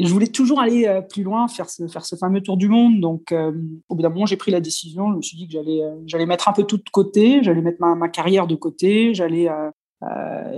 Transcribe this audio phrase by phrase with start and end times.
[0.00, 3.00] Je voulais toujours aller euh, plus loin, faire ce, faire ce fameux tour du monde.
[3.00, 3.52] Donc, euh,
[3.88, 5.12] au bout d'un moment, j'ai pris la décision.
[5.12, 7.62] Je me suis dit que j'allais, euh, j'allais mettre un peu tout de côté, j'allais
[7.62, 9.48] mettre ma, ma carrière de côté, j'allais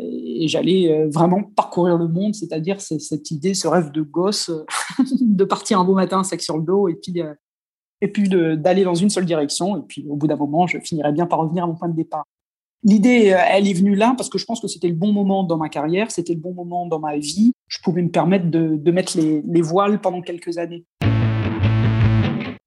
[0.03, 2.35] et j'allais vraiment parcourir le monde.
[2.35, 4.51] C'est-à-dire cette idée, ce rêve de gosse,
[5.21, 7.23] de partir un beau matin, sac sur le dos, et puis
[8.01, 9.77] et puis d'aller dans une seule direction.
[9.77, 11.95] Et puis, au bout d'un moment, je finirais bien par revenir à mon point de
[11.95, 12.25] départ.
[12.83, 15.45] L'idée, euh, elle est venue là parce que je pense que c'était le bon moment
[15.45, 17.53] dans ma carrière, c'était le bon moment dans ma vie.
[17.69, 20.85] Je pouvais me permettre de, mettre les, les, voiles pendant quelques années.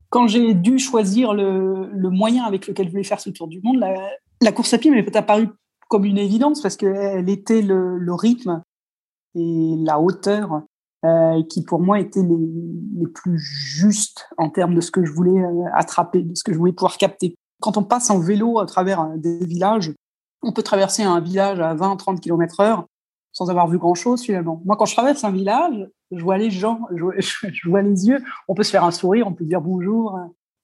[0.10, 3.80] Quand j'ai dû choisir le, moyen avec lequel je voulais faire ce tour du monde,
[4.42, 5.50] la, course à pied m'est apparue
[5.88, 8.64] comme une évidence parce qu'elle était le, rythme
[9.36, 10.64] et la hauteur
[11.06, 15.14] euh, qui pour moi étaient les, les, plus justes en termes de ce que je
[15.14, 17.36] voulais euh, attraper, de ce que je voulais pouvoir capter.
[17.62, 19.94] Quand on passe en vélo à travers des villages,
[20.42, 22.86] on peut traverser un village à 20-30 km heure
[23.32, 24.62] sans avoir vu grand-chose finalement.
[24.66, 28.56] Moi, quand je traverse un village, je vois les gens, je vois, les yeux, on
[28.56, 30.18] peut se faire un sourire, on peut dire bonjour.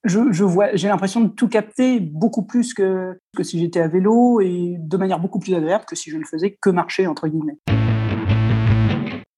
[0.04, 3.88] Je, je vois, j'ai l'impression de tout capter beaucoup plus que, que si j'étais à
[3.88, 7.28] vélo et de manière beaucoup plus agréable que si je ne faisais que marcher, entre
[7.28, 7.58] guillemets.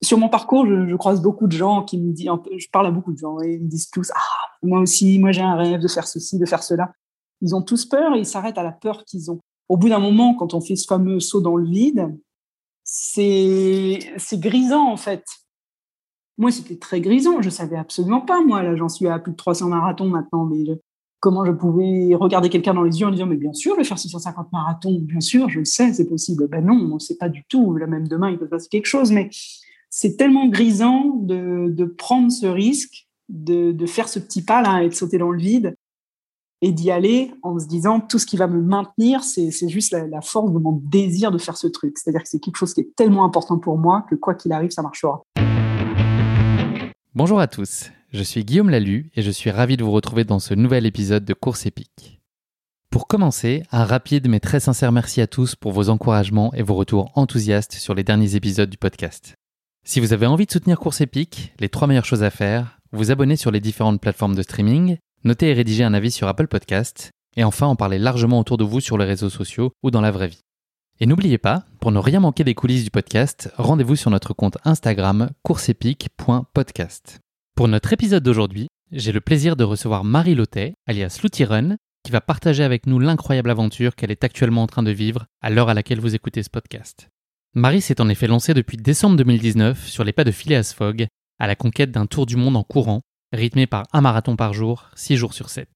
[0.02, 3.12] Sur mon parcours, je, croise beaucoup de gens qui me disent, je parle à beaucoup
[3.12, 5.88] de gens et ils me disent tous, ah, moi aussi, moi j'ai un rêve de
[5.88, 6.92] faire ceci, de faire cela.
[7.40, 9.40] Ils ont tous peur et ils s'arrêtent à la peur qu'ils ont.
[9.68, 12.16] Au bout d'un moment, quand on fait ce fameux saut dans le vide,
[12.84, 13.98] c'est
[14.32, 15.24] grisant en fait.
[16.38, 17.42] Moi, c'était très grisant.
[17.42, 18.40] Je savais absolument pas.
[18.42, 20.46] Moi, là, j'en suis à plus de 300 marathons maintenant.
[20.46, 20.64] Mais
[21.20, 23.84] comment je pouvais regarder quelqu'un dans les yeux en disant, mais bien sûr, je vais
[23.84, 24.98] faire 650 marathons.
[25.00, 26.46] Bien sûr, je le sais, c'est possible.
[26.48, 27.74] Ben non, sait pas du tout.
[27.76, 29.10] Là, même demain, il peut passer quelque chose.
[29.10, 29.28] Mais
[29.90, 34.88] c'est tellement grisant de, prendre ce risque, de, de, faire ce petit pas là et
[34.88, 35.74] de sauter dans le vide
[36.60, 40.20] et d'y aller en se disant tout ce qui va me maintenir, c'est juste la,
[40.20, 41.96] force de mon désir de faire ce truc.
[41.98, 44.70] C'est-à-dire que c'est quelque chose qui est tellement important pour moi que quoi qu'il arrive,
[44.70, 45.22] ça marchera.
[47.14, 50.38] Bonjour à tous, je suis Guillaume Lalu et je suis ravi de vous retrouver dans
[50.38, 52.20] ce nouvel épisode de Course épique.
[52.90, 56.74] Pour commencer, un rapide mais très sincère merci à tous pour vos encouragements et vos
[56.74, 59.34] retours enthousiastes sur les derniers épisodes du podcast.
[59.84, 63.10] Si vous avez envie de soutenir Course épique, les trois meilleures choses à faire, vous
[63.10, 67.10] abonner sur les différentes plateformes de streaming, Notez et rédigez un avis sur Apple Podcast,
[67.36, 70.10] et enfin en parler largement autour de vous sur les réseaux sociaux ou dans la
[70.10, 70.44] vraie vie.
[71.00, 74.58] Et n'oubliez pas, pour ne rien manquer des coulisses du podcast, rendez-vous sur notre compte
[74.64, 77.20] Instagram courseepic.podcast.
[77.54, 82.20] Pour notre épisode d'aujourd'hui, j'ai le plaisir de recevoir Marie Lotet, alias Run, qui va
[82.20, 85.74] partager avec nous l'incroyable aventure qu'elle est actuellement en train de vivre à l'heure à
[85.74, 87.08] laquelle vous écoutez ce podcast.
[87.54, 91.06] Marie s'est en effet lancée depuis décembre 2019 sur les pas de Phileas Fogg
[91.38, 93.02] à la conquête d'un tour du monde en courant
[93.32, 95.68] rythmé par un marathon par jour, 6 jours sur 7.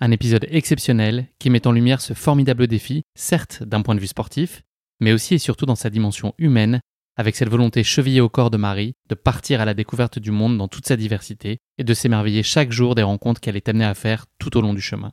[0.00, 4.06] Un épisode exceptionnel qui met en lumière ce formidable défi, certes d'un point de vue
[4.06, 4.62] sportif,
[5.00, 6.80] mais aussi et surtout dans sa dimension humaine,
[7.16, 10.56] avec cette volonté chevillée au corps de Marie de partir à la découverte du monde
[10.56, 13.94] dans toute sa diversité et de s'émerveiller chaque jour des rencontres qu'elle est amenée à
[13.94, 15.12] faire tout au long du chemin.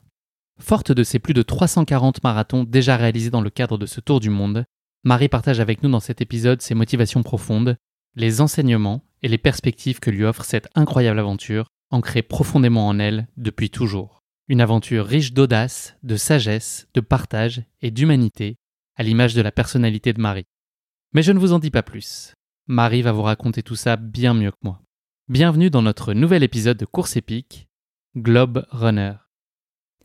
[0.60, 4.20] Forte de ses plus de 340 marathons déjà réalisés dans le cadre de ce tour
[4.20, 4.64] du monde,
[5.02, 7.76] Marie partage avec nous dans cet épisode ses motivations profondes,
[8.14, 13.28] les enseignements et les perspectives que lui offre cette incroyable aventure ancrée profondément en elle
[13.36, 14.22] depuis toujours.
[14.48, 18.56] Une aventure riche d'audace, de sagesse, de partage et d'humanité,
[18.96, 20.46] à l'image de la personnalité de Marie.
[21.12, 22.34] Mais je ne vous en dis pas plus.
[22.66, 24.82] Marie va vous raconter tout ça bien mieux que moi.
[25.28, 27.68] Bienvenue dans notre nouvel épisode de Course épique,
[28.16, 29.14] Globe Runner.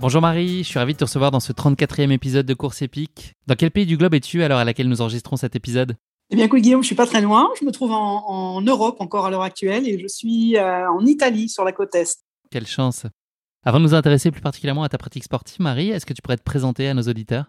[0.00, 3.34] Bonjour Marie, je suis ravi de te recevoir dans ce 34e épisode de Course épique.
[3.48, 5.96] Dans quel pays du globe es-tu à l'heure à laquelle nous enregistrons cet épisode?
[6.30, 9.26] Eh bien écoute Guillaume, je suis pas très loin, je me trouve en, Europe encore
[9.26, 12.20] à l'heure actuelle et je suis euh, en Italie sur la côte Est.
[12.48, 13.06] Quelle chance
[13.64, 16.36] Avant de nous intéresser plus particulièrement à ta pratique sportive, Marie, est-ce que tu pourrais
[16.36, 17.46] te présenter à nos auditeurs?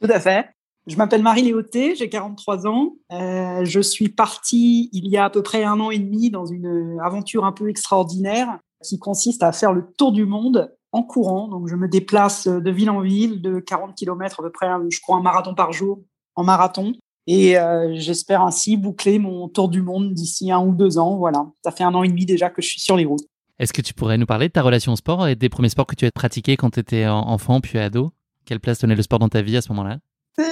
[0.00, 0.48] Tout à fait.
[0.86, 2.94] Je m'appelle Marie Léoté, j'ai 43 ans.
[3.12, 6.46] Euh, je suis partie il y a à peu près un an et demi dans
[6.46, 11.48] une aventure un peu extraordinaire qui consiste à faire le tour du monde en courant.
[11.48, 15.00] Donc, je me déplace de ville en ville, de 40 km à peu près, je
[15.00, 16.00] crois, un marathon par jour
[16.34, 16.92] en marathon.
[17.26, 21.16] Et euh, j'espère ainsi boucler mon tour du monde d'ici un ou deux ans.
[21.16, 23.24] Voilà, ça fait un an et demi déjà que je suis sur les routes.
[23.58, 25.86] Est-ce que tu pourrais nous parler de ta relation au sport et des premiers sports
[25.86, 28.12] que tu as pratiqués quand tu étais enfant puis ado?
[28.44, 29.98] Quelle place tenait le sport dans ta vie à ce moment-là?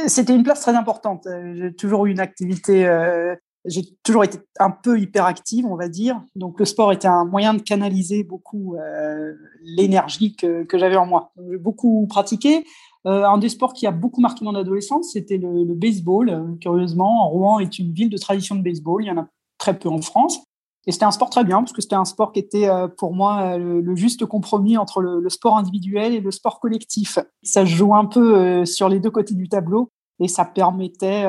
[0.06, 1.26] C'était une place très importante.
[1.54, 3.34] J'ai toujours eu une activité euh,
[3.66, 6.20] j'ai toujours été un peu hyperactive, on va dire.
[6.34, 11.32] Donc le sport était un moyen de canaliser beaucoup euh, l'énergie que, j'avais en moi.
[11.50, 12.64] J'ai beaucoup pratiqué.
[13.06, 16.56] Euh, un des sports qui a beaucoup marqué mon adolescence, c'était le, baseball.
[16.60, 19.04] curieusement, Rouen est une ville de tradition de baseball.
[19.04, 19.28] Il y en a
[19.58, 20.40] très peu en France.
[20.86, 23.14] Et c'était un sport très bien, parce que c'était un sport qui était euh, pour
[23.14, 27.18] moi le, juste compromis entre le, sport individuel et le sport collectif.
[27.42, 31.26] Ça joue un peu sur les deux côtés du tableau et ça permettait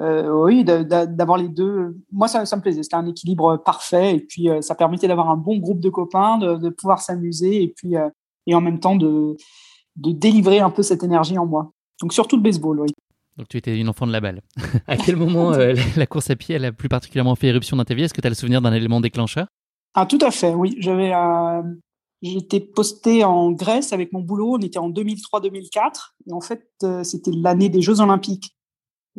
[0.00, 1.96] oui, d'avoir les deux.
[2.12, 2.82] Moi, ça, ça me plaisait.
[2.82, 4.16] C'était un équilibre parfait.
[4.16, 7.62] Et puis, euh, ça permettait d'avoir un bon groupe de copains, de, de pouvoir s'amuser
[7.62, 8.08] et puis euh,
[8.46, 9.36] et en même temps de,
[9.96, 11.72] de délivrer un peu cette énergie en moi.
[12.00, 12.88] Donc, surtout le baseball, oui.
[13.36, 14.40] Donc, tu étais une enfant de la balle.
[14.86, 17.84] à quel moment euh, la course à pied, elle a plus particulièrement fait éruption dans
[17.84, 18.04] ta vie?
[18.04, 19.46] Est-ce que tu as le souvenir d'un élément déclencheur?
[19.94, 20.76] Ah, tout à fait, oui.
[20.78, 21.12] J'avais.
[22.22, 24.56] J'étais posté en Grèce avec mon boulot.
[24.56, 26.14] On était en 2003-2004.
[26.28, 26.64] Et en fait,
[27.02, 28.54] c'était l'année des Jeux Olympiques.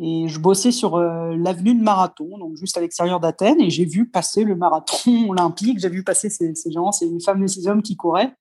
[0.04, 3.84] Et je bossais sur euh, l'avenue de Marathon, donc juste à l'extérieur d'Athènes, et j'ai
[3.84, 5.78] vu passer le marathon olympique.
[5.78, 8.34] J'ai vu passer ces, ces gens, ces femmes et ces hommes qui couraient.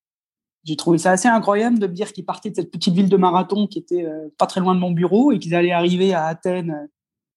[0.64, 3.18] J'ai trouvé ça assez incroyable de me dire qu'ils partaient de cette petite ville de
[3.18, 6.26] Marathon qui était euh, pas très loin de mon bureau et qu'ils allaient arriver à
[6.26, 6.88] Athènes euh,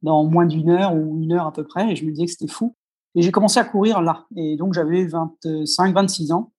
[0.01, 1.93] dans moins d'une heure ou une heure à peu près.
[1.93, 2.75] Et je me disais que c'était fou.
[3.15, 4.25] Et j'ai commencé à courir là.
[4.37, 6.51] Et donc j'avais 25, 26 ans.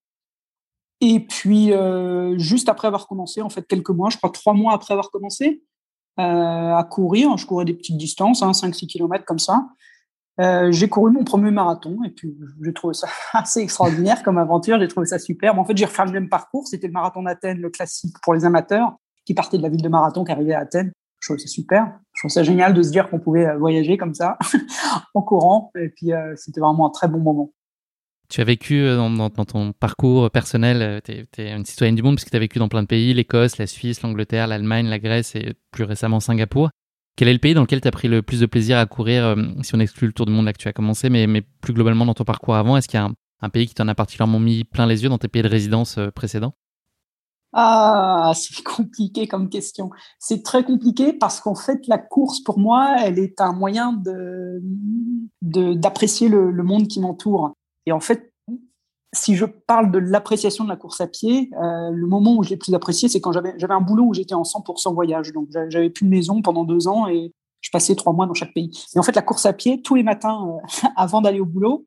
[1.00, 1.72] Et puis,
[2.38, 5.62] juste après avoir commencé, en fait, quelques mois, je crois trois mois après avoir commencé,
[6.16, 7.36] à courir.
[7.36, 9.66] Je courais des petites distances, hein, 5-6 km comme ça.
[10.38, 14.78] Euh, j'ai couru mon premier marathon et puis j'ai trouvé ça assez extraordinaire comme aventure.
[14.78, 15.58] J'ai trouvé ça super.
[15.58, 16.66] en fait, j'ai refait le même parcours.
[16.66, 19.88] C'était le marathon d'Athènes, le classique pour les amateurs, qui partait de la ville de
[19.88, 20.92] Marathon, qui arrivait à Athènes.
[21.20, 21.98] Je trouvais ça super.
[22.12, 24.36] Je trouve ça génial de se dire qu'on pouvait euh, voyager comme ça
[25.14, 25.70] en courant.
[25.78, 27.50] Et puis, euh, c'était vraiment un très bon moment.
[28.28, 32.30] Tu as vécu euh, dans, ton parcours personnel, tu es, une citoyenne du monde puisque
[32.30, 35.54] tu as vécu dans plein de pays, l'Écosse, la Suisse, l'Angleterre, l'Allemagne, la Grèce et
[35.70, 36.70] plus récemment Singapour.
[37.16, 39.24] Quel est le pays dans lequel tu as pris le plus de plaisir à courir,
[39.24, 41.26] euh, si on exclut le tour du monde là que tu as commencé, mais,
[41.62, 43.94] plus globalement dans ton parcours avant Est-ce qu'il y a un, pays qui t'en a
[43.94, 46.52] particulièrement mis plein les yeux dans tes pays de résidence euh, précédents?
[47.54, 49.90] Ah, c'est compliqué comme question.
[50.18, 53.98] C'est très compliqué parce qu'en fait, la course, pour moi, elle est un moyen
[55.40, 57.54] d'apprécier le, monde qui m'entoure.
[57.86, 58.32] Et en fait,
[59.12, 62.50] si je parle de l'appréciation de la course à pied, euh, le moment où je
[62.50, 65.32] l'ai plus apprécié, c'est quand j'avais un boulot où j'étais en 100% voyage.
[65.32, 68.52] Donc, j'avais plus de maison pendant deux ans et je passais trois mois dans chaque
[68.52, 68.70] pays.
[68.94, 71.86] Et en fait, la course à pied, tous les matins, euh, avant d'aller au boulot,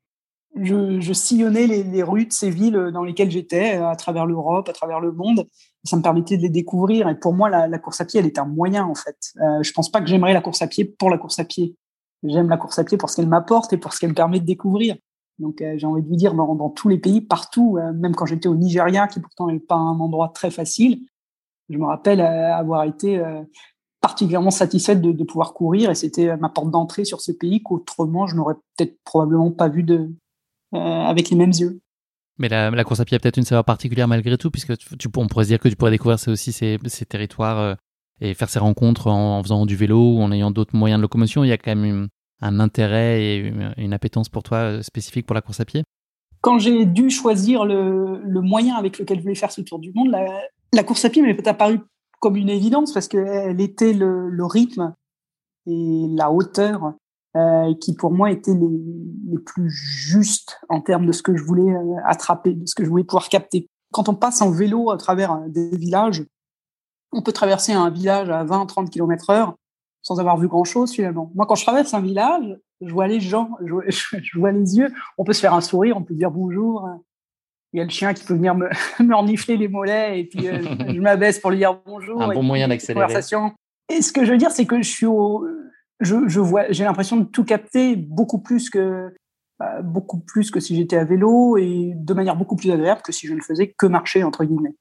[0.55, 4.73] je, sillonnais les, les, rues de ces villes dans lesquelles j'étais, à travers l'Europe, à
[4.73, 5.47] travers le monde.
[5.83, 7.07] Ça me permettait de les découvrir.
[7.07, 9.17] Et pour moi, la, course à pied, elle est un moyen, en fait.
[9.41, 11.75] Euh, je pense pas que j'aimerais la course à pied pour la course à pied.
[12.23, 14.39] J'aime la course à pied pour ce qu'elle m'apporte et pour ce qu'elle me permet
[14.39, 14.95] de découvrir.
[15.39, 18.13] Donc, euh, j'ai envie de vous dire, dans, dans tous les pays, partout, euh, même
[18.13, 21.05] quand j'étais au Nigeria, qui pourtant n'est pas un endroit très facile,
[21.69, 23.21] je me rappelle euh, avoir été
[24.01, 28.35] particulièrement satisfaite de, pouvoir courir et c'était ma porte d'entrée sur ce pays qu'autrement, je
[28.35, 30.09] n'aurais peut-être probablement pas vu de,
[30.71, 31.79] avec les mêmes yeux.
[32.39, 34.73] Mais la, course à pied a peut-être une saveur particulière malgré tout, puisque
[35.15, 37.75] on pourrait se dire que tu pourrais découvrir aussi ces, ces territoires
[38.21, 41.01] et faire ces rencontres en, en, faisant du vélo ou en ayant d'autres moyens de
[41.03, 41.43] locomotion.
[41.43, 42.07] Il y a quand même une,
[42.41, 45.83] un intérêt et une appétence pour toi euh, spécifique pour la course à pied?
[46.41, 50.15] Quand j'ai dû choisir le, moyen avec lequel je voulais faire ce tour du monde,
[50.71, 51.81] la, course à pied m'est apparue
[52.19, 54.93] comme une évidence parce qu'elle était le, rythme
[55.67, 56.93] et la hauteur
[57.35, 61.73] euh, qui pour moi étaient les, plus justes en termes de ce que je voulais
[61.73, 63.67] euh, attraper, de ce que je voulais pouvoir capter.
[63.91, 66.23] Quand on passe en vélo à travers des villages,
[67.11, 69.55] on peut traverser un village à 20-30 km heure
[70.09, 71.31] sans avoir vu grand-chose finalement.
[71.35, 74.75] Moi, quand je traverse un village, je vois les gens, je vois, je vois, les
[74.75, 76.89] yeux, on peut se faire un sourire, on peut dire bonjour.
[77.73, 78.69] Il y a le chien qui peut venir me,
[79.03, 82.19] me renifler les mollets et puis euh, je m'abaisse pour lui dire bonjour.
[82.23, 83.13] Un bon moyen d'accélérer.
[83.91, 85.45] Et ce que je veux dire, c'est que je suis au,
[85.99, 89.13] je, je vois, j'ai l'impression de tout capter beaucoup plus que
[89.61, 93.11] euh, beaucoup plus que si j'étais à vélo et de manière beaucoup plus agréable que
[93.11, 94.75] si je ne faisais que marcher entre guillemets.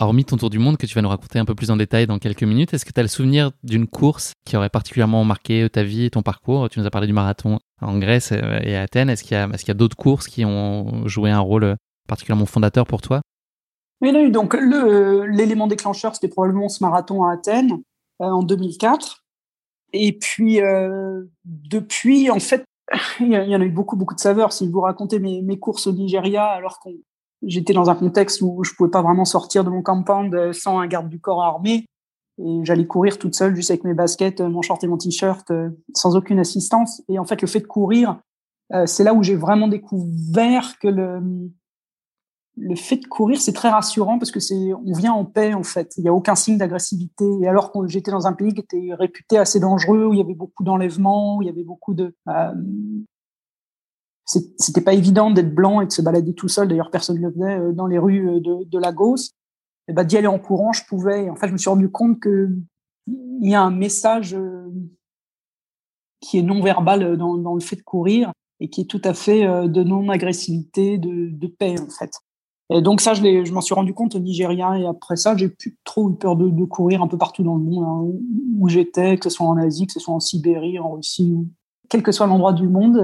[0.00, 2.06] Hormis ton tour du monde que tu vas nous raconter un peu plus en détail
[2.06, 5.68] dans quelques minutes, est-ce que tu as le souvenir d'une course qui aurait particulièrement marqué
[5.70, 6.68] ta vie et ton parcours?
[6.68, 9.10] Tu nous as parlé du marathon en Grèce et à Athènes.
[9.10, 11.76] Est-ce qu'il y a, y a d'autres courses qui ont joué un rôle
[12.08, 13.20] particulièrement fondateur pour toi?
[14.00, 17.82] Oui, non, donc le, l'élément déclencheur, c'était probablement ce marathon à Athènes
[18.20, 19.24] euh, en 2004.
[19.92, 22.64] Et puis, euh, depuis, en fait,
[23.20, 24.52] il y en a eu beaucoup, beaucoup de saveurs.
[24.52, 26.96] Si je vous racontais mes, mes courses au Nigeria, alors qu'on
[27.46, 30.86] j'étais dans un contexte où je pouvais pas vraiment sortir de mon compound sans un
[30.86, 31.86] garde du corps armé.
[32.38, 35.70] Et j'allais courir toute seule, juste avec mes baskets, mon short et mon t-shirt, euh,
[35.94, 37.02] sans aucune assistance.
[37.08, 38.20] Et en fait, le fait de courir,
[38.72, 41.20] euh, c'est là où j'ai vraiment découvert que le,
[42.56, 45.62] le fait de courir, c'est très rassurant parce que c'est, on vient en paix en
[45.62, 45.94] fait.
[45.96, 47.24] Il n'y a aucun signe d'agressivité.
[47.40, 50.22] Et alors que j'étais dans un pays qui était réputé assez dangereux, où il y
[50.22, 52.52] avait beaucoup d'enlèvements, où il y avait beaucoup de, euh,
[54.24, 56.68] c'était pas évident d'être blanc et de se balader tout seul.
[56.68, 59.32] D'ailleurs, personne ne faisait euh, dans les rues euh, de, de Lagos.
[59.88, 61.28] Et ben, d'y aller en courant, je pouvais.
[61.28, 62.50] En fait, je me suis rendu compte que
[63.06, 64.70] il y a un message euh,
[66.20, 69.46] qui est non verbal dans, le fait de courir et qui est tout à fait
[69.68, 72.12] de non-agressivité, de, de paix en fait.
[72.70, 75.50] Et donc ça, je, je m'en suis rendu compte au Nigeria et après ça, j'ai
[75.50, 78.18] plus trop eu peur de, courir un peu partout dans le monde hein,
[78.58, 81.46] où j'étais, que ce soit en Asie, que ce soit en Sibérie, en Russie, ou
[81.90, 82.96] quel que soit l'endroit du monde.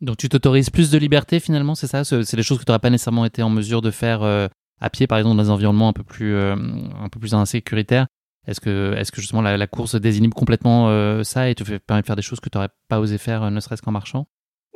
[0.00, 2.04] Donc tu t'autorises plus de liberté finalement, c'est ça?
[2.04, 4.46] C'est des choses que tu n'aurais pas nécessairement été en mesure de faire euh,
[4.80, 8.06] à pied, par exemple, dans des environnements un peu plus, euh, un peu plus insécuritaires?
[8.46, 12.06] Est-ce que, est que justement la, course désinhibe complètement euh, ça et te permet de
[12.06, 14.26] faire des choses que tu n'aurais pas osé faire, ne serait-ce qu'en marchant?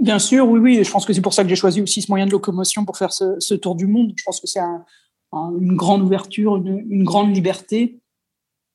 [0.00, 0.84] Bien sûr, oui, oui.
[0.84, 2.96] je pense que c'est pour ça que j'ai choisi aussi ce moyen de locomotion pour
[2.98, 4.12] faire ce, tour du monde.
[4.16, 4.84] Je pense que c'est un,
[5.32, 8.00] un, une grande ouverture, une, une, grande liberté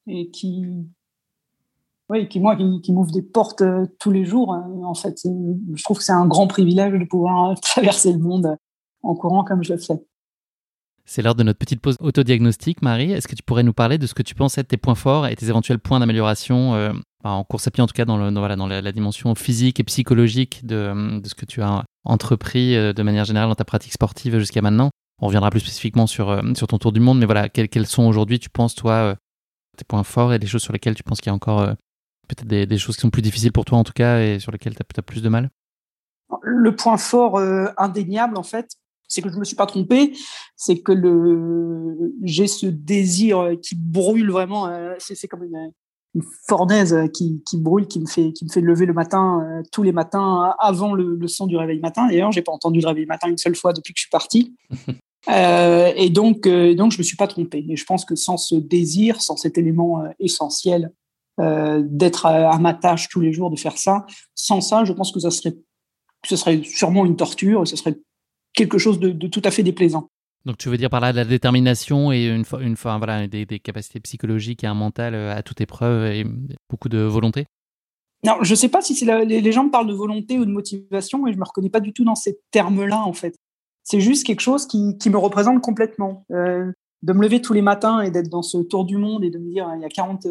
[0.08, 0.66] et qui,
[2.10, 4.54] oui, qui moi, qui, qui m'ouvre des portes euh, tous les jours.
[4.54, 8.20] Hein, en fait, je trouve que c'est un grand privilège de pouvoir euh, traverser le
[8.20, 8.56] monde
[9.04, 10.02] en courant comme je le fais.
[11.06, 12.82] C'est l'heure de notre petite pause autodiagnostique.
[12.82, 14.96] Marie, est-ce que tu pourrais nous parler de ce que tu penses être tes points
[14.96, 16.92] forts et tes éventuels points d'amélioration euh,
[17.24, 19.84] en course à pied, en tout cas dans, le, voilà, dans la, dimension physique et
[19.84, 23.94] psychologique de, de, ce que tu as entrepris euh, de manière générale dans ta pratique
[23.94, 24.90] sportive jusqu'à maintenant?
[25.20, 27.88] On reviendra plus spécifiquement sur, euh, sur ton tour du monde, mais voilà, quels, quels
[27.88, 29.16] sont aujourd'hui, tu penses, toi, euh,
[29.76, 31.74] tes points forts et les choses sur lesquelles tu penses qu'il y a encore euh,
[32.28, 34.52] peut-être des, des, choses qui sont plus difficiles pour toi, en tout cas, et sur
[34.52, 35.50] lesquelles tu as, as, plus de mal?
[36.42, 38.72] Le point fort euh, indéniable, en fait,
[39.08, 40.14] c'est que je me suis pas trompé,
[40.56, 44.68] c'est que le j'ai ce désir qui brûle vraiment.
[44.68, 45.72] Euh, c'est comme une,
[46.18, 49.62] une fournaise qui, qui, brûle, qui me fait qui me fait lever le matin euh,
[49.72, 52.08] tous les matins avant le, le son du réveil matin.
[52.08, 54.56] D'ailleurs, j'ai pas entendu le réveil matin une seule fois depuis que je suis parti.
[55.30, 57.66] euh, et donc euh, donc je me suis pas trompé.
[57.70, 60.04] Et je pense que sans ce désir, sans cet élément
[61.40, 64.94] euh, d'être à, à, ma tâche tous les jours, de faire ça, sans ça, je
[64.94, 65.56] pense que ça serait
[66.26, 67.68] ce serait sûrement une torture.
[67.68, 67.98] Ce serait
[68.54, 70.10] quelque chose de, de, tout à fait déplaisant.
[70.46, 73.60] Donc tu veux dire par là de la détermination et une, une, voilà, des, des,
[73.60, 76.26] capacités psychologiques et un mental à toute épreuve et
[76.70, 77.46] beaucoup de volonté?
[78.24, 80.46] Non, je ne sais pas si la, les, les, gens me parlent de volonté ou
[80.46, 83.36] de motivation et je ne me reconnais pas du tout dans ces termes-là en fait.
[83.84, 86.26] C'est juste quelque chose qui, qui me représente complètement.
[86.32, 86.72] Euh,
[87.04, 89.38] de me lever tous les matins et d'être dans ce tour du monde et de
[89.38, 90.26] me dire il y a 40,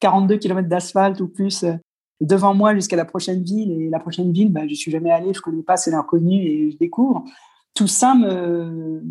[0.00, 1.74] 42 km d'asphalte ou plus euh,
[2.20, 5.32] devant moi jusqu'à la prochaine ville et la prochaine ville, bah, je suis jamais allé,
[5.34, 7.24] je connais pas, c'est l'inconnu et je découvre
[7.76, 9.02] tout ça me,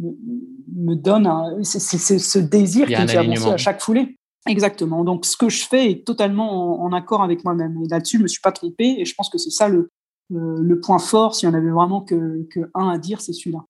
[0.76, 4.18] me donne un, c'est, ce désir qui me fait avancer à chaque foulée.
[4.48, 5.04] Exactement.
[5.04, 7.82] Donc, ce que je fais est totalement en, en accord avec moi-même.
[7.84, 8.96] Et là-dessus, je me suis pas trompé.
[9.00, 9.92] Et je pense que c'est ça le,
[10.30, 11.36] le, le, point fort.
[11.36, 13.64] Si on avait vraiment que, que un à dire, c'est celui-là.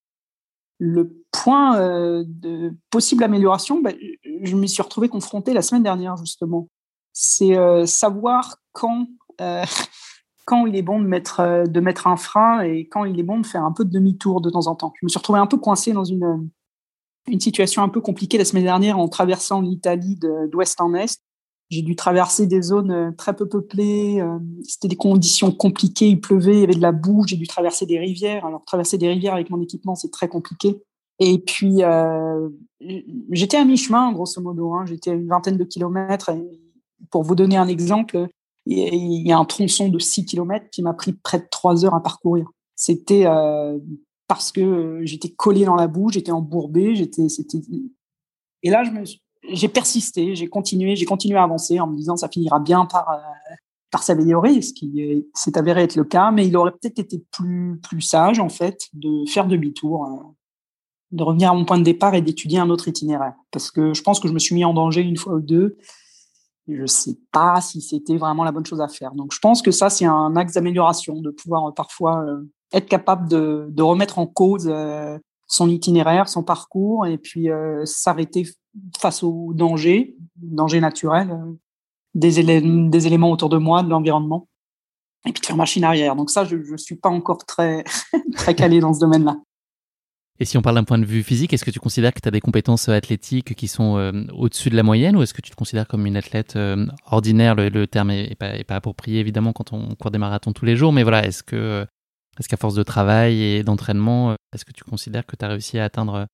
[0.79, 3.91] Le point euh, de possible amélioration, bah,
[4.41, 6.67] je m'y suis retrouvé confronté la semaine dernière, justement.
[7.17, 9.07] C'est euh, savoir quand
[9.39, 9.63] euh,
[10.45, 13.24] quand il est bon de mettre, euh, de mettre un frein et quand il est
[13.24, 14.93] bon de faire un peu de demi-tour de temps en temps.
[15.00, 16.50] Je me suis retrouvé un peu coincé dans une,
[17.27, 20.19] une situation un peu compliquée la semaine dernière en traversant l'Italie
[20.51, 21.19] d'ouest en est.
[21.72, 24.24] J'ai dû traverser des zones très peu peuplées.
[24.63, 26.10] C'était des conditions compliquées.
[26.10, 27.24] Il pleuvait, il y avait de la boue.
[27.25, 28.45] J'ai dû traverser des rivières.
[28.45, 30.79] Alors, traverser des rivières avec mon équipement, c'est très compliqué.
[31.17, 31.81] Et puis,
[33.31, 34.75] j'étais à mi-chemin, grosso modo.
[34.75, 34.86] Hein.
[34.86, 36.29] J'étais à une vingtaine de kilomètres.
[37.10, 38.28] Pour vous donner un exemple,
[38.66, 41.94] il y a un tronçon de 6 km qui m'a pris près de 3 heures
[41.94, 42.48] à parcourir.
[42.76, 43.78] C'était euh,
[44.28, 47.60] parce que j'étais collé dans la boue, j'étais embourbé, j'étais, c'était.
[48.64, 48.84] Et là,
[49.50, 53.10] j'ai persisté, j'ai continué, j'ai continué à avancer en me disant ça finira bien par
[53.10, 53.56] euh,
[53.92, 57.80] par s'améliorer, ce qui s'est avéré être le cas, mais il aurait peut-être été plus
[57.82, 60.24] plus sage en fait de faire demi-tour, euh,
[61.12, 64.02] de revenir à mon point de départ et d'étudier un autre itinéraire, parce que je
[64.02, 65.78] pense que je me suis mis en danger une fois ou deux
[66.67, 69.13] je sais pas si c'était vraiment la bonne chose à faire.
[69.13, 72.88] Donc, je pense que ça, c'est un axe d'amélioration, de pouvoir euh, parfois euh, être
[72.88, 75.17] capable de, de, remettre en cause euh,
[75.48, 77.50] son itinéraire, son parcours, et puis
[77.84, 78.48] s'arrêter
[78.98, 81.38] face aux dangers, dangers naturels,
[82.15, 82.43] des,
[82.89, 84.48] des éléments autour de moi, de l'environnement,
[85.27, 86.15] et puis de faire machine arrière.
[86.15, 87.84] Donc ça, je ne suis pas encore très,
[88.34, 89.38] très calé dans ce domaine-là.
[90.39, 92.27] Et si on parle d'un point de vue physique, est-ce que tu considères que tu
[92.27, 95.50] as des compétences athlétiques qui sont euh, au-dessus de la moyenne ou est-ce que tu
[95.50, 97.56] te considères comme une athlète euh, ordinaire?
[97.56, 100.92] Le, terme est, est, pas, approprié évidemment quand on court des marathons tous les jours,
[100.92, 101.86] mais voilà, est-ce que
[102.38, 105.80] est-ce qu'à force de travail et d'entraînement, est-ce que tu considères que tu as réussi
[105.80, 106.27] à atteindre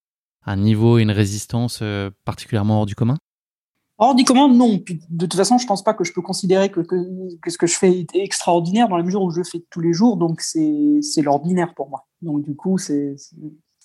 [0.46, 3.17] un niveau et une résistance euh, particulièrement hors du commun?
[4.00, 4.84] Hors du commun, non.
[5.10, 7.77] De toute façon, je pense pas que je peux considérer que, que, ce que je
[7.77, 11.22] fais est extraordinaire dans la mesure où je le fais tous les jours, donc c'est
[11.22, 12.08] l'ordinaire pour moi.
[12.24, 13.15] Donc du coup, c'est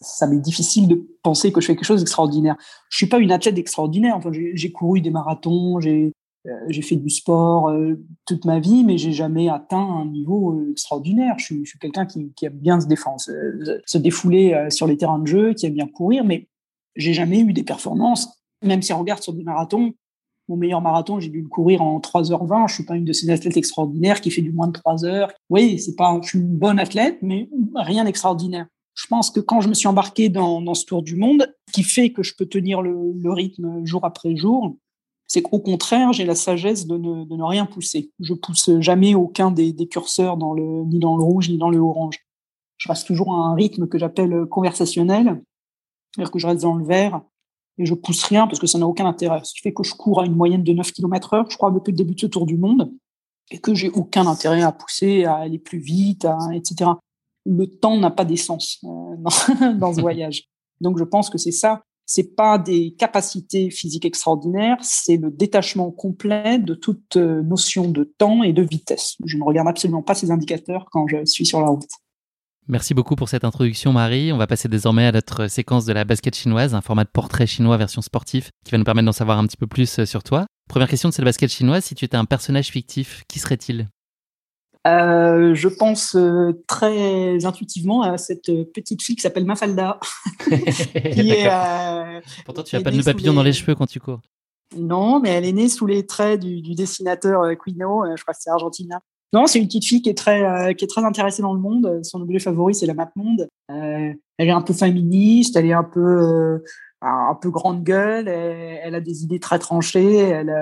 [0.00, 2.56] ça m'est difficile de penser que je fais quelque chose d'extraordinaire.
[2.90, 4.16] Je suis pas une athlète extraordinaire.
[4.16, 6.12] Enfin, j'ai couru des marathons, j'ai
[6.46, 10.70] euh, fait du sport euh, toute ma vie, mais j'ai jamais atteint un niveau euh,
[10.70, 11.34] extraordinaire.
[11.38, 15.54] Je suis, quelqu'un qui, aime bien se défendre, se, défouler sur les terrains de jeu,
[15.54, 16.48] qui aime bien courir, mais
[16.94, 18.28] j'ai jamais eu des performances.
[18.62, 19.92] Même si on regarde sur des marathons,
[20.48, 22.68] mon meilleur marathon, j'ai dû le courir en 3h20.
[22.68, 25.32] Je suis pas une de ces athlètes extraordinaires qui fait du moins de 3 heures.
[25.50, 28.66] Oui, c'est pas, je suis une bonne athlète, mais rien d'extraordinaire.
[28.96, 32.10] Je pense que quand je me suis embarqué dans, ce tour du monde, qui fait
[32.10, 34.74] que je peux tenir le, rythme jour après jour,
[35.26, 38.10] c'est qu'au contraire, j'ai la sagesse de ne, rien pousser.
[38.20, 42.18] Je pousse jamais aucun des, curseurs ni dans le rouge ni dans le orange.
[42.78, 45.42] Je reste toujours à un rythme que j'appelle conversationnel,
[46.14, 47.20] c'est-à-dire que je reste dans le vert
[47.78, 49.40] et je pousse rien parce que ça n'a aucun intérêt.
[49.44, 51.70] Ce qui fait que je cours à une moyenne de 9 km heure, je crois,
[51.70, 52.90] depuis le début de ce tour du monde,
[53.50, 56.90] et que j'ai aucun intérêt à pousser, à aller plus vite, à, etc.
[57.46, 60.44] Le temps n'a pas d'essence euh, dans, ce voyage.
[60.80, 65.90] Donc je pense que c'est ça c'est pas des capacités physiques extraordinaires, c'est le détachement
[65.90, 69.16] complet de toute euh, notion de temps et de vitesse.
[69.24, 71.90] Je ne regarde absolument pas ces indicateurs quand je suis sur la route.
[72.68, 74.32] Merci beaucoup pour cette introduction Marie.
[74.32, 77.46] On va passer désormais à notre séquence de la basket chinoise, un format de portrait
[77.46, 80.22] chinois version sportif qui va nous permettre d'en savoir un petit peu plus euh, sur
[80.22, 80.46] toi.
[80.68, 83.88] Première question de cette basket chinoise, si tu étais un personnage fictif, qui serait-il?
[84.86, 89.98] Euh, je pense euh, très intuitivement à cette petite fille qui s'appelle Mafalda.
[90.44, 94.20] qui est, euh, Pourtant, tu n'as pas de papillon dans les cheveux quand tu cours.
[94.76, 98.40] Non, mais elle est née sous les traits du, du dessinateur Quino, je crois que
[98.40, 99.00] c'est Argentina.
[99.32, 102.00] Non, c'est une petite fille qui est très, qui est très intéressée dans le monde.
[102.02, 103.48] Son objet favori, c'est la map monde.
[103.68, 106.62] elle est un peu féministe, elle est un peu,
[107.00, 110.52] un peu grande gueule, elle, elle, a des idées très tranchées, elle,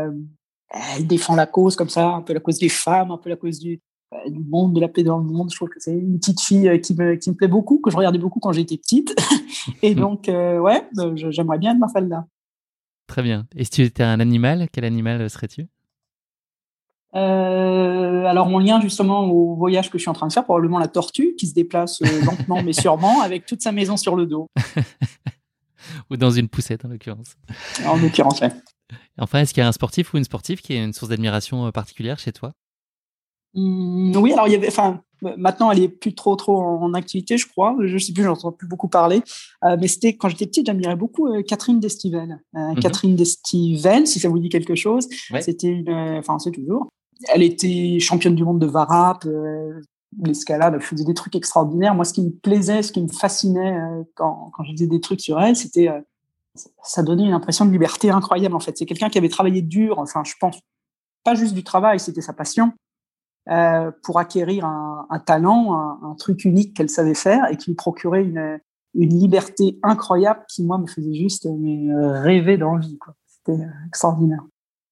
[0.96, 3.36] elle défend la cause comme ça, un peu la cause des femmes, un peu la
[3.36, 3.93] cause du, euh,
[4.26, 5.50] du monde, de la paix dans le monde.
[5.50, 7.90] Je trouve que c'est une petite fille euh, qui me, qui me plaît beaucoup, que
[7.90, 9.14] je regardais beaucoup quand j'étais petite.
[9.82, 12.26] Et donc, euh, ouais, j'aimerais bien être Mafalda.
[13.06, 13.46] Très bien.
[13.54, 15.68] Et si tu étais un animal, quel animal serais-tu?
[17.14, 20.80] Euh, alors mon lien justement au voyage que je suis en train de faire, probablement
[20.80, 24.48] la tortue qui se déplace lentement mais sûrement avec toute sa maison sur le dos.
[26.10, 27.36] ou dans une poussette en l'occurrence.
[27.86, 28.50] En l'occurrence, ouais.
[29.16, 31.70] Enfin, est-ce qu'il y a un sportif ou une sportive qui est une source d'admiration
[31.70, 32.52] particulière chez toi?
[33.54, 35.00] Mmh, oui, alors il y avait, enfin,
[35.36, 37.76] maintenant elle est plus trop trop en, activité, je crois.
[37.80, 39.22] Je sais plus, j'entends plus beaucoup parler.
[39.64, 42.40] Euh, mais c'était quand j'étais petite, j'admirais beaucoup euh, Catherine Destivelle.
[42.56, 45.08] Euh, mmh Catherine Destivelle, si ça vous dit quelque chose,
[45.40, 46.88] c'était une, enfin c'est toujours.
[47.32, 49.24] Elle était championne du monde de varap,
[50.22, 51.94] l'escalade, elle faisait des trucs extraordinaires.
[51.94, 53.78] Moi, ce qui me plaisait, ce qui me fascinait
[54.14, 55.90] quand, quand je faisais des trucs sur elle, c'était
[56.82, 58.76] ça donnait une impression de liberté incroyable en fait.
[58.76, 60.58] C'est quelqu'un qui avait travaillé dur, enfin je pense
[61.24, 62.72] pas juste du travail, c'était sa passion
[63.50, 68.22] euh, pour acquérir un, talent, un, truc unique qu'elle savait faire et qui lui procurait
[68.24, 68.58] une,
[68.94, 72.98] liberté incroyable qui, moi, me faisait juste mais, euh, rêver d'envie.
[73.26, 74.40] C'était euh, extraordinaire.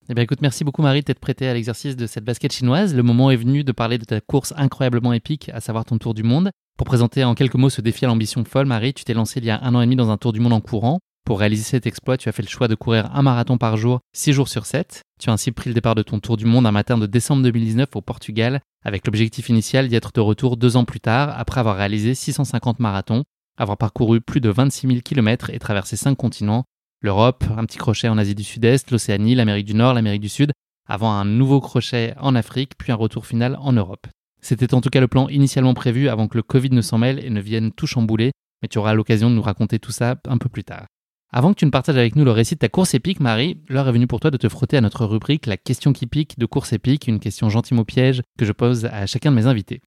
[0.08, 2.94] Eh bien, écoute, merci beaucoup Marie d'être prêtée à l'exercice de cette basket chinoise.
[2.94, 6.12] Le moment est venu de parler de ta course incroyablement épique, à savoir ton tour
[6.12, 6.50] du monde.
[6.76, 9.46] Pour présenter en quelques mots ce défi à l'ambition folle, Marie, tu t'es lancée il
[9.46, 10.98] y a un an et demi dans un tour du monde en courant.
[11.24, 14.00] Pour réaliser cet exploit, tu as fait le choix de courir un marathon par jour,
[14.12, 15.02] 6 jours sur 7.
[15.20, 17.42] Tu as ainsi pris le départ de ton tour du monde un matin de décembre
[17.44, 21.60] 2019 au Portugal, avec l'objectif initial d'y être de retour deux ans plus tard, après
[21.60, 23.22] avoir réalisé 650 marathons,
[23.56, 26.64] avoir parcouru plus de 26 000 km et traversé 5 continents,
[27.00, 30.52] l'Europe, un petit crochet en Asie du Sud-Est, l'Océanie, l'Amérique du Nord, l'Amérique du Sud,
[30.88, 34.08] avant un nouveau crochet en Afrique, puis un retour final en Europe.
[34.40, 37.24] C'était en tout cas le plan initialement prévu avant que le Covid ne s'en mêle
[37.24, 40.38] et ne vienne tout chambouler, mais tu auras l'occasion de nous raconter tout ça un
[40.38, 40.86] peu plus tard.
[41.34, 43.88] Avant que tu ne partages avec nous le récit de ta course épique, Marie, l'heure
[43.88, 46.44] est venue pour toi de te frotter à notre rubrique La question qui pique de
[46.44, 49.80] course épique, une question gentiment piège que je pose à chacun de mes invités.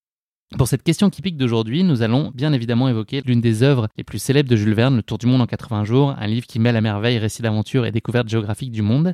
[0.57, 4.03] Pour cette question qui pique d'aujourd'hui, nous allons bien évidemment évoquer l'une des œuvres les
[4.03, 6.57] plus célèbres de Jules Verne, Le Tour du Monde en 80 jours, un livre qui
[6.57, 9.13] mêle à merveille récits d'aventure et découvertes géographiques du monde.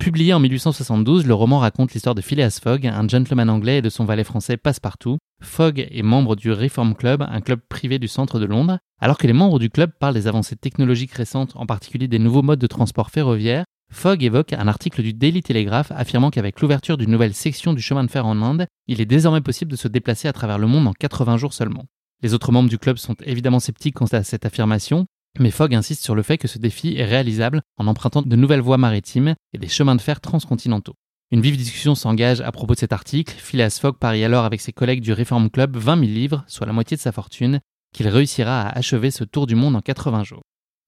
[0.00, 3.90] Publié en 1872, le roman raconte l'histoire de Phileas Fogg, un gentleman anglais et de
[3.90, 5.18] son valet français Passepartout.
[5.42, 8.78] Fogg est membre du Reform Club, un club privé du centre de Londres.
[8.98, 12.40] Alors que les membres du club parlent des avancées technologiques récentes, en particulier des nouveaux
[12.40, 17.10] modes de transport ferroviaire, Fogg évoque un article du Daily Telegraph affirmant qu'avec l'ouverture d'une
[17.10, 20.28] nouvelle section du chemin de fer en Inde, il est désormais possible de se déplacer
[20.28, 21.84] à travers le monde en 80 jours seulement.
[22.22, 25.04] Les autres membres du club sont évidemment sceptiques quant à cette affirmation,
[25.38, 28.60] mais Fogg insiste sur le fait que ce défi est réalisable en empruntant de nouvelles
[28.60, 30.94] voies maritimes et des chemins de fer transcontinentaux.
[31.30, 33.34] Une vive discussion s'engage à propos de cet article.
[33.38, 36.72] Phileas Fogg parie alors avec ses collègues du Reform Club 20 000 livres, soit la
[36.72, 37.60] moitié de sa fortune,
[37.94, 40.42] qu'il réussira à achever ce tour du monde en 80 jours.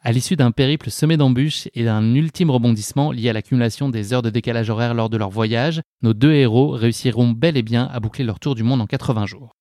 [0.04, 4.22] À l'issue d'un périple semé d'embûches et d'un ultime rebondissement lié à l'accumulation des heures
[4.22, 8.00] de décalage horaire lors de leur voyage, nos deux héros réussiront bel et bien à
[8.00, 9.52] boucler leur tour du monde en 80 jours.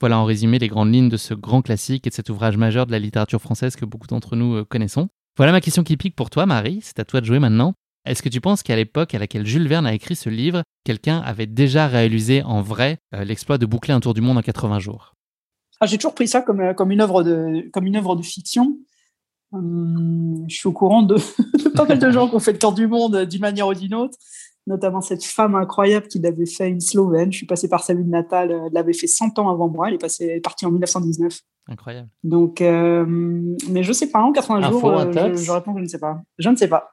[0.00, 2.86] Voilà en résumé les grandes lignes de ce grand classique et de cet ouvrage majeur
[2.86, 5.08] de la littérature française que beaucoup d'entre nous euh, connaissons.
[5.36, 6.80] Voilà ma question qui pique pour toi, Marie.
[6.82, 7.74] C'est à toi de jouer maintenant.
[8.06, 11.18] Est-ce que tu penses qu'à l'époque à laquelle Jules Verne a écrit ce livre, quelqu'un
[11.18, 14.78] avait déjà réalisé en vrai euh, l'exploit de boucler un tour du monde en 80
[14.78, 15.14] jours?
[15.80, 18.22] Ah, J'ai toujours pris ça comme, euh, comme, une œuvre de, comme une œuvre de
[18.22, 18.78] fiction.
[19.52, 21.16] Hum, je suis au courant de,
[21.76, 23.94] pas mal de gens qui ont fait le tour du monde d'une manière ou d'une
[23.94, 24.16] autre,
[24.70, 27.30] notamment cette femme incroyable qui l'avait fait une Slovène.
[27.30, 29.94] Je suis passé par sa ville natale, elle l'avait fait 100 ans avant moi, elle
[29.94, 31.40] est, passée, elle est partie en 1919.
[31.68, 32.08] Incroyable.
[32.24, 33.04] Donc, euh,
[33.68, 35.98] mais je sais pas, en 80 jours, euh, je, je, réponds que je ne sais
[35.98, 36.20] pas.
[36.38, 36.90] Je ne sais pas.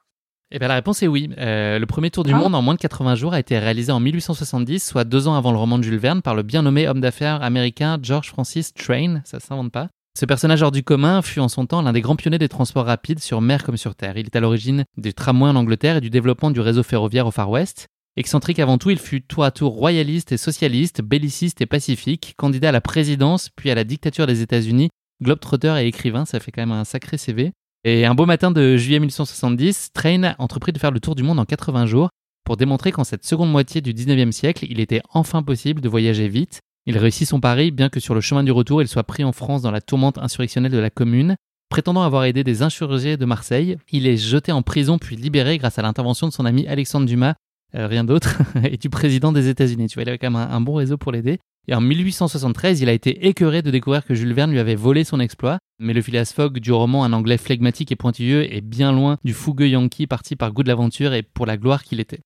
[0.50, 1.30] Eh bien, la réponse est oui.
[1.38, 2.38] Euh, le premier tour du ah.
[2.38, 5.52] monde en moins de 80 jours a été réalisé en 1870, soit deux ans avant
[5.52, 9.20] le roman de Jules Verne, par le bien nommé homme d'affaires américain George Francis Train.
[9.24, 9.88] Ça s'invente pas.
[10.18, 12.86] Ce personnage hors du commun fut en son temps l'un des grands pionniers des transports
[12.86, 14.16] rapides sur mer comme sur terre.
[14.16, 17.30] Il est à l'origine du tramway en Angleterre et du développement du réseau ferroviaire au
[17.30, 17.86] Far West.
[18.16, 22.70] Excentrique avant tout, il fut tour à tour royaliste et socialiste, belliciste et pacifique, candidat
[22.70, 24.88] à la présidence puis à la dictature des États-Unis,
[25.22, 27.52] globetrotter et écrivain, ça fait quand même un sacré CV.
[27.84, 31.38] Et un beau matin de juillet 1870, Train entreprit de faire le tour du monde
[31.38, 32.08] en 80 jours
[32.44, 36.26] pour démontrer qu'en cette seconde moitié du 19e siècle, il était enfin possible de voyager
[36.26, 36.58] vite.
[36.86, 39.32] Il réussit son pari, bien que sur le chemin du retour, il soit pris en
[39.32, 41.36] France dans la tourmente insurrectionnelle de la Commune.
[41.68, 45.78] Prétendant avoir aidé des insurgés de Marseille, il est jeté en prison puis libéré grâce
[45.78, 47.34] à l'intervention de son ami Alexandre Dumas,
[47.74, 49.88] euh, rien d'autre, et du président des États-Unis.
[49.88, 51.38] Tu vois, il avait quand même un bon réseau pour l'aider.
[51.70, 55.04] Et en 1873, il a été écœuré de découvrir que Jules Verne lui avait volé
[55.04, 55.58] son exploit.
[55.78, 59.34] Mais le Phileas Fogg du roman, un anglais flegmatique et pointilleux, est bien loin du
[59.34, 62.20] fougueux Yankee parti par goût de l'aventure et pour la gloire qu'il était.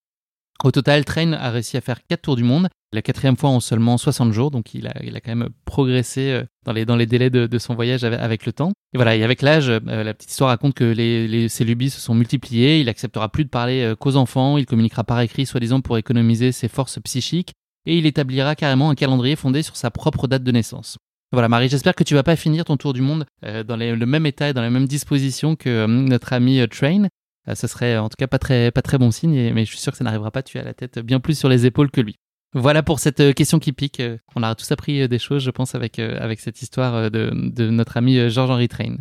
[0.64, 3.60] Au total, Train a réussi à faire 4 tours du monde, la quatrième fois en
[3.60, 6.96] seulement 60 jours, donc il a, il a quand même progressé euh, dans les, dans
[6.96, 8.72] les délais de, son voyage avec, le temps.
[8.94, 11.90] Et voilà, et avec l'âge, euh, la petite histoire raconte que les, les, ses lubies
[11.90, 15.46] se sont multipliées, il acceptera plus de parler euh, qu'aux enfants, il communiquera par écrit,
[15.46, 17.54] soi-disant pour économiser ses forces psychiques,
[17.86, 20.98] et il établira carrément un calendrier fondé sur sa propre date de naissance.
[21.32, 24.04] Voilà Marie, j'espère que tu vas pas finir ton tour du monde euh, dans le
[24.04, 27.08] même état et dans la même disposition que euh, notre ami euh, Train.
[27.54, 29.92] Ce serait en tout cas pas très, pas très bon signe, mais je suis sûr
[29.92, 30.42] que ça n'arrivera pas.
[30.42, 32.16] Tu as la tête bien plus sur les épaules que lui.
[32.54, 34.02] Voilà pour cette question qui pique.
[34.36, 37.96] On a tous appris des choses, je pense, avec, avec cette histoire de, de notre
[37.96, 38.96] ami Georges-Henri Train.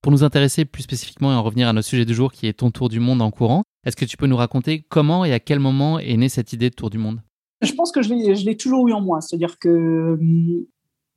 [0.00, 2.52] Pour nous intéresser plus spécifiquement et en revenir à notre sujet du jour qui est
[2.52, 5.40] ton tour du monde en courant, est-ce que tu peux nous raconter comment et à
[5.40, 7.20] quel moment est née cette idée de tour du monde?
[7.62, 8.12] Je pense que je
[8.44, 9.20] l'ai toujours eu en moi.
[9.20, 10.66] C'est-à-dire que hum,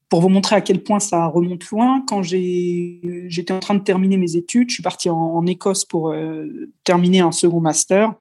[0.10, 4.18] pour vous montrer à quel point ça remonte loin, quand j'étais en train de terminer
[4.18, 8.14] mes études, je suis parti en, Écosse pour euh, terminer un second master.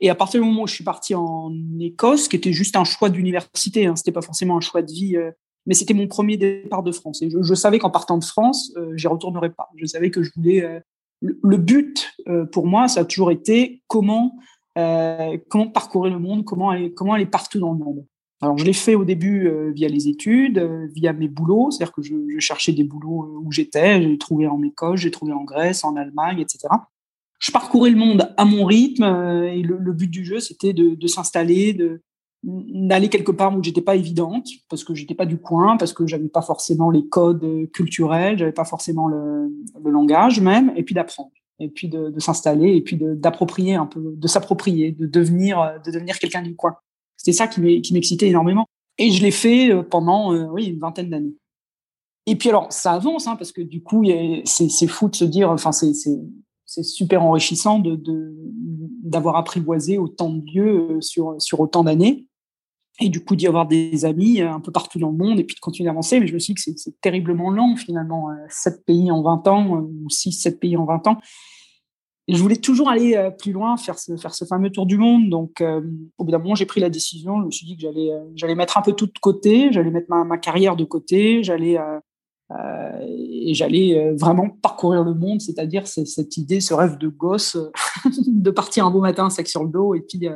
[0.00, 2.84] Et à partir du moment où je suis parti en Écosse, qui était juste un
[2.84, 5.30] choix d'université, hein, c'était pas forcément un choix de vie, euh,
[5.66, 7.22] mais c'était mon premier départ de France.
[7.22, 9.68] Et je, savais qu'en partant de France, euh, j'y retournerais pas.
[9.76, 10.82] Je savais que je voulais.
[11.20, 12.10] le but
[12.52, 14.34] pour moi, ça a toujours été comment
[14.76, 18.04] euh, comment parcourir le monde, comment aller partout dans le monde.
[18.40, 21.92] Alors, je l'ai fait au début euh, via les études, euh, via mes boulots, c'est-à-dire
[21.92, 25.84] que je, cherchais des boulots où j'étais, j'ai trouvé en Écosse, j'ai trouvé en Grèce,
[25.84, 26.68] en Allemagne, etc.
[27.38, 31.06] Je parcourais le monde à mon rythme et le, but du jeu, c'était de, de
[31.06, 31.78] s'installer,
[32.42, 36.06] d'aller quelque part où j'étais pas évidente parce que j'étais pas du coin parce que
[36.06, 39.50] j'avais pas forcément les codes culturels j'avais pas forcément le,
[39.82, 43.86] le langage même et puis d'apprendre et puis de, de s'installer et puis d'approprier un
[43.86, 46.76] peu, de s'approprier, de devenir, de devenir quelqu'un du coin.
[47.24, 47.60] C'était ça qui
[47.92, 48.66] m'excitait énormément.
[48.98, 51.34] Et je l'ai fait euh, pendant euh, oui une vingtaine d'années.
[52.26, 54.04] Et puis alors ça avance hein, parce que du coup
[54.44, 57.82] c'est fou de se dire, enfin c'est super enrichissant
[59.02, 62.26] d'avoir apprivoisé autant de lieux euh, sur autant d'années
[63.00, 65.56] et du coup d'y avoir des amis un peu partout dans le monde et puis
[65.56, 66.20] de continuer d'avancer.
[66.20, 69.80] Mais je me suis dit que c'est terriblement long finalement, sept pays en 20 ans
[69.80, 71.18] ou six, sept pays en 20 ans.
[72.26, 75.28] Je voulais toujours aller euh, plus loin, faire ce, fameux tour du monde.
[75.28, 75.82] Donc, euh,
[76.16, 77.40] au bout d'un moment, j'ai pris la décision.
[77.40, 79.90] Je me suis dit que j'allais, euh, j'allais mettre un peu tout de côté, j'allais
[79.90, 81.78] mettre ma, ma carrière de côté, j'allais
[83.00, 87.56] et j'allais vraiment parcourir le monde, c'est-à-dire cette idée, ce rêve de gosse
[88.26, 90.28] de partir un beau matin, sac sur le dos, et puis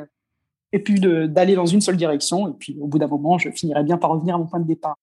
[0.73, 2.49] et puis d'aller dans une seule direction.
[2.49, 4.67] Et puis, au bout d'un moment, je finirais bien par revenir à mon point de
[4.67, 4.95] départ.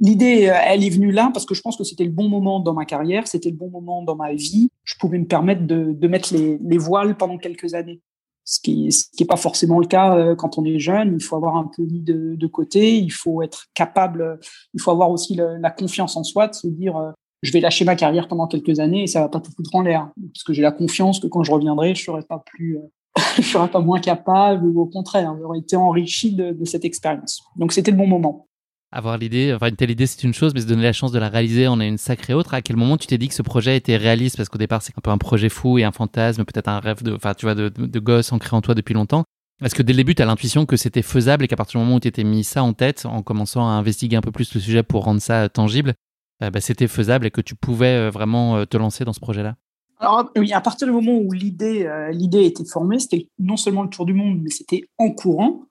[0.00, 2.60] L'idée, euh, elle est venue là parce que je pense que c'était le bon moment
[2.60, 4.68] dans ma carrière, c'était le bon moment dans ma vie.
[4.82, 8.00] Je pouvais me permettre de, de mettre les, les, voiles pendant quelques années.
[8.44, 11.16] Ce qui ce qui est pas forcément le cas euh, quand on est jeune.
[11.18, 12.98] Il faut avoir un peu mis de, de côté.
[12.98, 14.40] Il faut être capable.
[14.74, 17.84] Il faut avoir aussi la confiance en soi de se dire euh, je vais lâcher
[17.84, 20.10] ma carrière pendant quelques années et ça va pas tout foutre en l'air.
[20.32, 22.78] Parce que j'ai la confiance que quand je reviendrai, je serai pas plus,
[23.36, 27.44] je serai pas moins capable ou au contraire, j'aurais été enrichi de, de cette expérience.
[27.56, 28.48] Donc c'était le bon moment
[28.94, 31.18] avoir l'idée, enfin une telle idée c'est une chose, mais se donner la chance de
[31.18, 32.54] la réaliser en est une sacrée autre.
[32.54, 34.36] À quel moment tu t'es dit que ce projet était réaliste?
[34.36, 37.02] Parce qu'au départ c'est un peu un projet fou et un fantasme, peut-être un rêve
[37.02, 39.24] de, enfin tu vois, de, gosse ancré en toi depuis longtemps.
[39.62, 41.84] Est-ce que dès le début, tu as l'intuition que c'était faisable et qu'à partir du
[41.84, 44.60] moment où tu mis ça en tête, en commençant à investiguer un peu plus le
[44.60, 45.94] sujet pour rendre ça tangible,
[46.40, 49.56] bah, c'était faisable et que tu pouvais vraiment te lancer dans ce projet-là?
[50.00, 53.90] Alors oui, à partir du moment où l'idée l'idée était formée, c'était non seulement le
[53.90, 55.62] tour du monde, mais c'était en courant.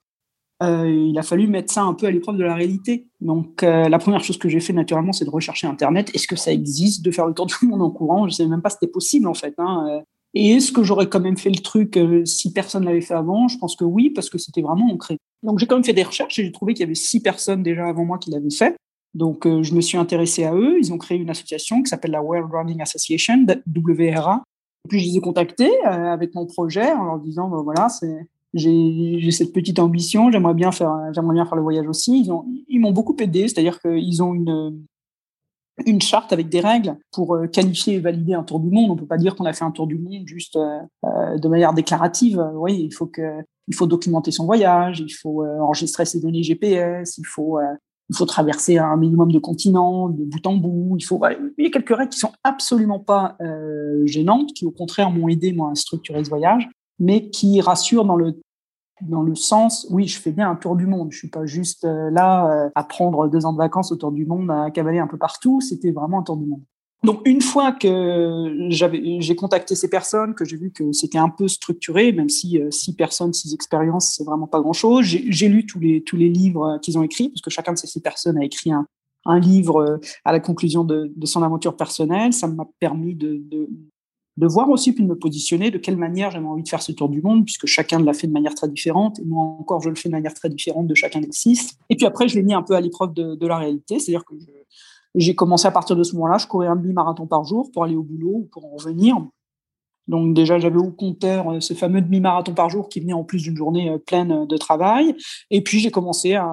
[0.61, 3.07] Euh, il a fallu mettre ça un peu à l'épreuve de la réalité.
[3.21, 6.11] Donc, euh, la première chose que j'ai fait naturellement, c'est de rechercher Internet.
[6.13, 8.27] Est-ce que ça existe de faire le tour du monde en courant?
[8.27, 9.55] Je ne savais même pas si c'était possible en fait.
[9.57, 9.87] Hein.
[9.89, 10.01] Euh,
[10.35, 13.47] et est-ce que j'aurais quand même fait le truc si personne l'avait fait avant?
[13.47, 15.17] Je pense que oui, parce que c'était vraiment ancré.
[15.43, 17.61] Donc, j'ai quand même fait des recherches et j'ai trouvé qu'il y avait six personnes
[17.61, 18.75] déjà avant moi qui l'avaient fait.
[19.13, 20.79] Donc, je me suis intéressé à eux.
[20.79, 24.41] Ils ont créé une association qui s'appelle la World Running Association, WRA.
[24.85, 28.27] Et puis, je les ai contactés avec mon projet en leur disant, ben, voilà, c'est
[28.53, 32.19] j'ai cette petite ambition, j'aimerais bien faire, j'aimerais bien faire le voyage aussi.
[32.19, 34.83] Ils ont, ils m'ont beaucoup aidé, c'est-à-dire qu'ils ont une
[35.85, 38.91] une charte avec des règles pour euh, qualifier et valider un tour du monde.
[38.91, 41.47] On peut pas dire qu'on a fait un tour du monde juste euh, euh, de
[41.47, 42.43] manière déclarative.
[42.55, 47.17] Oui, il faut que, il faut documenter son voyage, il faut enregistrer ses données GPS,
[47.17, 47.59] il faut,
[48.09, 50.95] il faut traverser un minimum de continents, de bout en bout.
[50.99, 51.21] Il faut,
[51.57, 53.37] il y a quelques règles qui sont absolument pas
[54.03, 56.67] gênantes, qui au contraire m'ont aidé moi à structurer ce voyage
[57.03, 58.39] mais qui rassure dans le
[59.01, 61.11] dans le sens, oui, je fais bien un tour du monde.
[61.11, 64.25] Je suis pas juste euh, là euh, à prendre deux ans de vacances autour du
[64.25, 65.59] monde, à cavaler un peu partout.
[65.59, 66.61] C'était vraiment un tour du monde.
[67.03, 71.49] Donc une fois que j'ai contacté ces personnes, que j'ai vu que c'était un peu
[71.49, 75.03] structuré, même si euh, six personnes, six expériences, c'est vraiment pas grand-chose.
[75.03, 77.87] J'ai, lu tous les tous les livres qu'ils ont écrits, parce que chacun de ces
[77.87, 78.85] six personnes a écrit un,
[79.25, 82.31] un livre à la conclusion de, de son aventure personnelle.
[82.31, 83.41] Ça m'a permis de,
[84.37, 86.91] de voir aussi puis de me positionner de quelle manière j'avais envie de faire ce
[86.91, 89.89] tour du monde puisque chacun l'a fait de manière très différente et moi encore je
[89.89, 91.77] le fais de manière très différente de chacun des six.
[91.89, 94.35] Et puis après je l'ai mis un peu à l'épreuve de, la réalité c'est-à-dire que
[95.15, 97.95] j'ai commencé à partir de ce moment-là je courais un demi-marathon par jour pour aller
[97.95, 99.17] au boulot ou pour en revenir
[100.07, 103.43] donc déjà, j'avais au compteur euh, ce fameux demi-marathon par jour qui venait en plus
[103.43, 105.15] d'une journée euh, pleine de travail.
[105.49, 106.49] Et puis j'ai commencé à...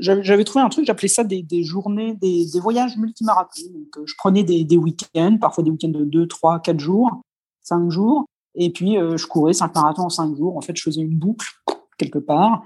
[0.00, 3.70] J'avais trouvé un truc, j'appelais ça des, journées, des, des voyages multimarathons.
[3.72, 7.10] Donc euh, je prenais des, des week-ends, parfois des week-ends de 2, 3, 4 jours,
[7.62, 8.26] 5 jours.
[8.54, 10.56] Et puis je courais 5 marathons en 5 jours.
[10.56, 11.46] En fait, je faisais une boucle
[11.98, 12.62] quelque part.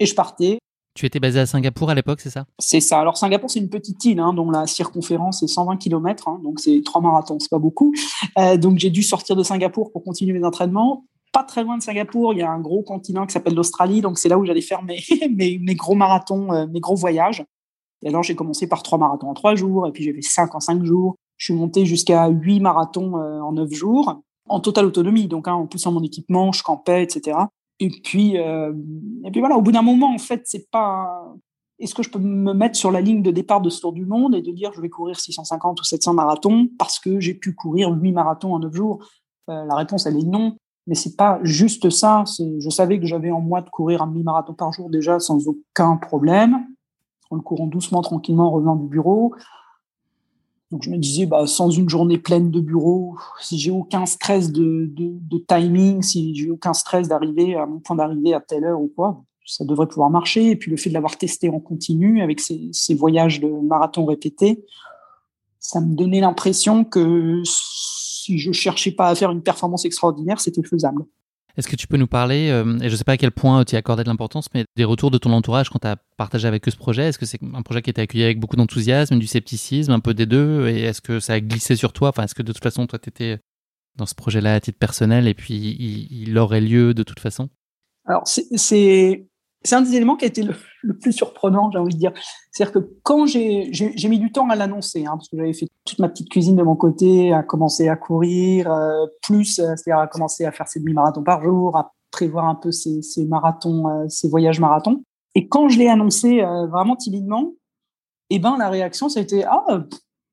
[0.00, 0.58] Et je partais
[0.98, 2.44] tu étais basé à Singapour à l'époque, c'est ça?
[2.58, 2.98] C'est ça.
[2.98, 6.58] Alors Singapour, c'est une petite île hein, dont la circonférence est 120 km, hein, donc
[6.58, 7.94] c'est trois marathons, c'est pas beaucoup.
[8.36, 11.04] Euh, donc j'ai dû sortir de Singapour pour continuer mes entraînements.
[11.32, 14.18] Pas très loin de Singapour, il y a un gros continent qui s'appelle l'Australie, donc
[14.18, 14.82] c'est là où j'allais faire
[15.30, 17.44] mes, mes, gros marathons, euh, mes gros voyages.
[18.02, 20.54] Et alors j'ai commencé par trois marathons en trois jours, et puis j'ai fait cinq
[20.56, 21.14] en cinq jours.
[21.36, 25.54] Je suis monté jusqu'à huit marathons euh, en neuf jours, en totale autonomie, donc hein,
[25.54, 27.38] en poussant mon équipement, je campais, etc.
[27.80, 28.72] Et puis, euh,
[29.24, 31.34] et puis voilà, au bout d'un moment, en fait, c'est pas.
[31.78, 34.04] Est-ce que je peux me mettre sur la ligne de départ de ce tour du
[34.04, 37.54] monde et de dire je vais courir 650 ou 700 marathons parce que j'ai pu
[37.54, 39.08] courir 8 marathons en 9 jours?
[39.48, 40.56] Euh, La réponse, elle est non.
[40.88, 42.24] Mais c'est pas juste ça.
[42.38, 45.98] Je savais que j'avais en moi de courir un demi-marathon par jour déjà sans aucun
[45.98, 46.66] problème,
[47.30, 49.34] en le courant doucement, tranquillement, en revenant du bureau.
[50.70, 54.52] Donc je me disais, bah, sans une journée pleine de bureau, si j'ai aucun stress
[54.52, 58.64] de, de, de timing, si j'ai aucun stress d'arriver à mon point d'arrivée à telle
[58.64, 60.50] heure ou quoi, ça devrait pouvoir marcher.
[60.50, 64.04] Et puis le fait de l'avoir testé en continu avec ces, ces voyages de marathon
[64.04, 64.62] répétés,
[65.58, 70.62] ça me donnait l'impression que si je cherchais pas à faire une performance extraordinaire, c'était
[70.62, 71.04] faisable.
[71.58, 73.64] Est-ce que tu peux nous parler, euh, et je ne sais pas à quel point
[73.64, 76.46] tu y accordais de l'importance, mais des retours de ton entourage quand tu as partagé
[76.46, 77.08] avec eux ce projet?
[77.08, 79.98] Est-ce que c'est un projet qui a été accueilli avec beaucoup d'enthousiasme, du scepticisme, un
[79.98, 80.68] peu des deux?
[80.68, 82.10] Et est-ce que ça a glissé sur toi?
[82.10, 83.40] Enfin, est-ce que de toute façon, toi, tu étais
[83.96, 85.56] dans ce projet-là à titre personnel et puis
[86.08, 87.48] il, aurait lieu de toute façon?
[88.06, 89.26] Alors, c'est
[89.68, 92.12] c'est un des éléments qui a été le, plus surprenant, j'ai envie de dire.
[92.50, 93.70] C'est-à-dire que quand j'ai
[94.08, 96.62] mis du temps à l'annoncer, hein, parce que j'avais fait toute ma petite cuisine de
[96.62, 100.80] mon côté, à commencer à courir, euh, plus, euh, c'est-à-dire à commencer à faire ses
[100.80, 105.02] demi-marathons par jour, à prévoir un peu ces, marathons, euh, voyages marathons.
[105.34, 107.52] Et quand je l'ai annoncé vraiment timidement,
[108.30, 109.84] eh ben la réaction, été ah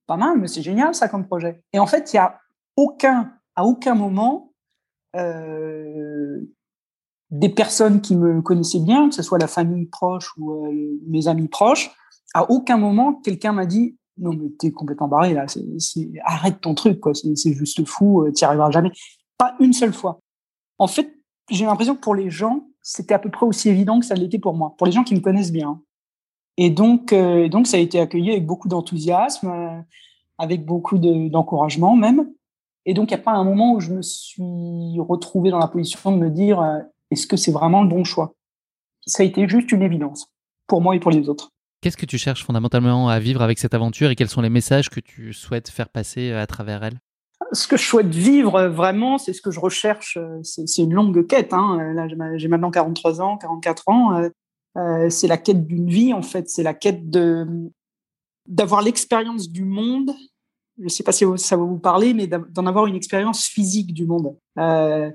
[0.07, 1.61] pas mal, mais c'est génial ça comme projet.
[1.73, 2.39] Et en fait, il y a
[2.75, 4.53] aucun à aucun moment
[7.39, 11.27] des personnes qui me connaissaient bien, que ce soit la famille proche ou euh, mes
[11.27, 11.91] amis proches,
[12.33, 15.45] à aucun moment quelqu'un m'a dit non mais t'es complètement barré là,
[16.23, 18.91] arrête ton truc quoi, c'est, juste fou, euh, t'y arriveras jamais.
[19.37, 20.19] Pas une seule fois.
[20.77, 21.13] En fait,
[21.49, 24.39] j'ai l'impression que pour les gens, c'était à peu près aussi évident que ça l'était
[24.39, 25.81] pour moi, pour les gens qui me connaissent bien.
[26.57, 29.83] Et donc, euh, donc ça a été accueilli avec beaucoup d'enthousiasme,
[30.37, 32.31] avec beaucoup d'encouragement même.
[32.85, 35.67] Et donc, il n'y a pas un moment où je me suis retrouvé dans la
[35.67, 36.61] position de me dire
[37.11, 38.35] est-ce que c'est vraiment le bon choix?
[39.05, 40.27] Ça a été juste une évidence,
[40.67, 41.49] pour moi et pour les autres.
[41.81, 44.89] Qu'est-ce que tu cherches fondamentalement à vivre avec cette aventure et quels sont les messages
[44.89, 46.99] que tu souhaites faire passer euh, à travers elle?
[47.51, 50.17] Ce que je souhaite vivre vraiment, c'est ce que je recherche.
[50.41, 51.53] C'est une longue quête.
[51.53, 51.93] Hein.
[51.93, 54.29] Là, j'ai maintenant 43 ans, 44 ans.
[55.09, 56.49] c'est la quête d'une vie, en fait.
[56.49, 57.69] C'est la quête de
[58.47, 60.11] d'avoir l'expérience du monde.
[60.77, 63.93] Je ne sais pas si ça va vous parler, mais d'en avoir une expérience physique
[63.93, 64.35] du monde.
[64.59, 65.11] Euh,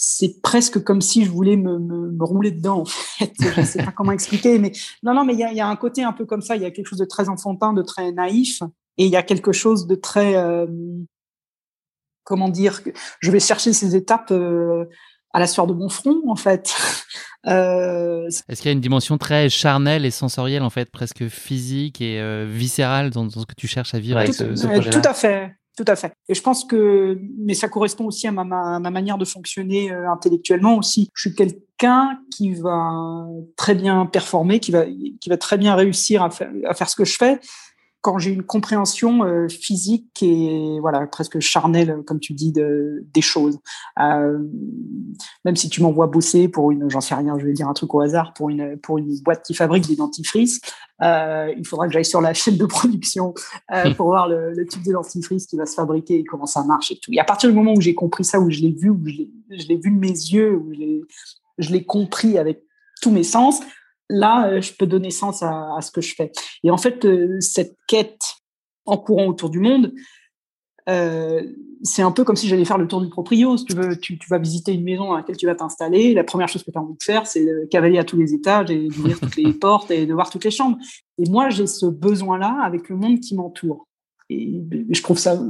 [0.00, 2.82] c'est presque comme si je voulais me, me, rouler dedans.
[2.82, 4.70] En fait, je ne sais pas comment expliquer, mais
[5.02, 6.54] non, non, mais il y a, y a, un côté un peu comme ça.
[6.54, 8.62] Il y a quelque chose de très enfantin, de très naïf,
[8.96, 10.66] et il y a quelque chose de très, euh,
[12.22, 12.80] comment dire,
[13.18, 14.84] je vais chercher ces étapes euh,
[15.32, 16.72] à la sueur de mon front, en fait.
[17.46, 22.00] Euh, Est-ce qu'il y a une dimension très charnelle et sensorielle, en fait, presque physique
[22.00, 25.08] et euh, viscérale dans, ce que tu cherches à vivre avec ce, ce projet Tout
[25.08, 25.57] à fait.
[25.78, 26.12] Tout à fait.
[26.28, 30.10] Et je pense que, mais ça correspond aussi à ma, ma, manière de fonctionner euh,
[30.10, 31.08] intellectuellement aussi.
[31.14, 36.24] Je suis quelqu'un qui va très bien performer, qui va, qui va très bien réussir
[36.24, 37.38] à faire ce que je fais,
[38.00, 43.20] quand j'ai une compréhension euh, physique et voilà presque charnelle, comme tu dis, de, des
[43.20, 43.58] choses.
[44.00, 44.38] Euh,
[45.44, 47.92] même si tu m'envoies bosser pour une, j'en sais rien, je vais dire un truc
[47.94, 50.60] au hasard, pour une pour une boîte qui fabrique des dentifrices,
[51.02, 53.34] euh, il faudra que j'aille sur la chaîne de production
[53.72, 56.64] euh, pour voir le, le, type de dentifrice qui va se fabriquer et comment ça
[56.64, 57.12] marche et tout.
[57.12, 59.66] Et à partir du moment où j'ai compris ça, où je l'ai vu, où je
[59.66, 60.72] l'ai vu de mes yeux, où
[61.58, 62.64] je l'ai compris avec
[63.00, 63.60] tous mes sens,
[64.08, 66.32] là, euh, je peux donner sens à, ce que je fais.
[66.64, 68.36] Et en fait, euh, cette quête
[68.86, 69.92] en courant autour du monde,
[70.88, 71.42] euh,
[71.82, 73.56] c'est un peu comme si j'allais faire le tour du proprio.
[73.56, 76.14] Si tu veux, tu, vas visiter une maison dans laquelle tu vas t'installer.
[76.14, 78.70] La première chose que tu as envie de faire, c'est cavaler à tous les étages
[78.70, 80.78] et d'ouvrir toutes les portes et de voir toutes les chambres.
[81.18, 83.86] Et moi, j'ai ce besoin-là avec le monde qui m'entoure.
[84.30, 85.40] Et je trouve ça,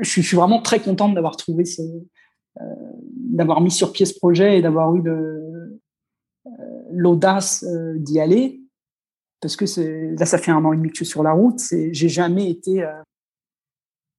[0.00, 1.82] je suis, vraiment très contente d'avoir trouvé ce,
[3.14, 5.43] d'avoir mis sur pied ce projet et d'avoir eu de,
[6.90, 8.60] l'audace euh, d'y aller,
[9.40, 9.64] parce que
[10.18, 11.60] là, ça fait un an et demi que je suis sur la route.
[11.70, 12.92] J'ai jamais été euh,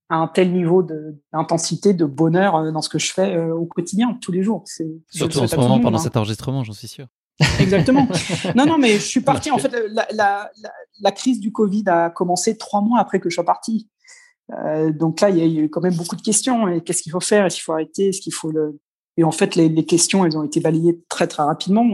[0.09, 0.85] à un tel niveau
[1.33, 4.63] d'intensité, de, bonheur euh, dans ce que je fais au quotidien, tous les jours.
[5.09, 6.01] Surtout en ce moment, pendant hein.
[6.01, 7.07] cet enregistrement, j'en suis sûr.
[7.59, 8.07] Exactement.
[8.55, 9.51] non, non, mais je suis parti.
[9.51, 9.73] En fait,
[10.11, 13.89] la, crise du Covid a commencé trois mois après que je sois parti.
[14.93, 16.79] donc là, il y a eu quand même beaucoup de questions.
[16.81, 17.45] Qu'est-ce qu'il faut faire?
[17.45, 18.09] Est-ce qu'il faut arrêter?
[18.09, 18.79] Est-ce qu'il faut le
[19.17, 21.85] Et en fait, les, les, questions, elles ont été balayées très très rapidement.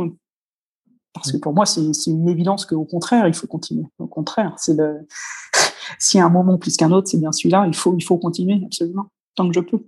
[1.14, 3.86] Parce que pour moi, c'est une évidence qu'au contraire, il faut continuer.
[4.00, 5.08] Au contraire, c'est le.
[6.00, 7.66] S'il y a un moment plus qu'un autre, c'est bien celui-là.
[7.68, 9.84] Il faut, il faut continuer absolument tant que je peux.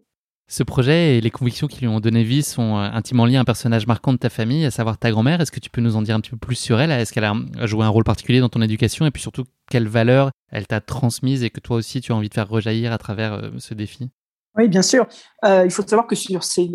[0.49, 3.41] Ce projet et les convictions qui lui ont donné vie sont euh, intimement liés à
[3.41, 5.39] un personnage marquant de ta famille, à savoir ta grand-mère.
[5.39, 6.91] Est-ce que tu peux nous en dire un petit peu plus sur elle?
[6.91, 9.05] Est-ce qu'elle a joué un rôle particulier dans ton éducation?
[9.05, 12.29] Et puis surtout, quelles valeurs elle t'a transmises et que toi aussi tu as envie
[12.29, 14.09] de faire rejaillir à travers euh, ce défi?
[14.55, 15.07] Oui, bien sûr.
[15.45, 16.69] Euh, il faut savoir que sur ces,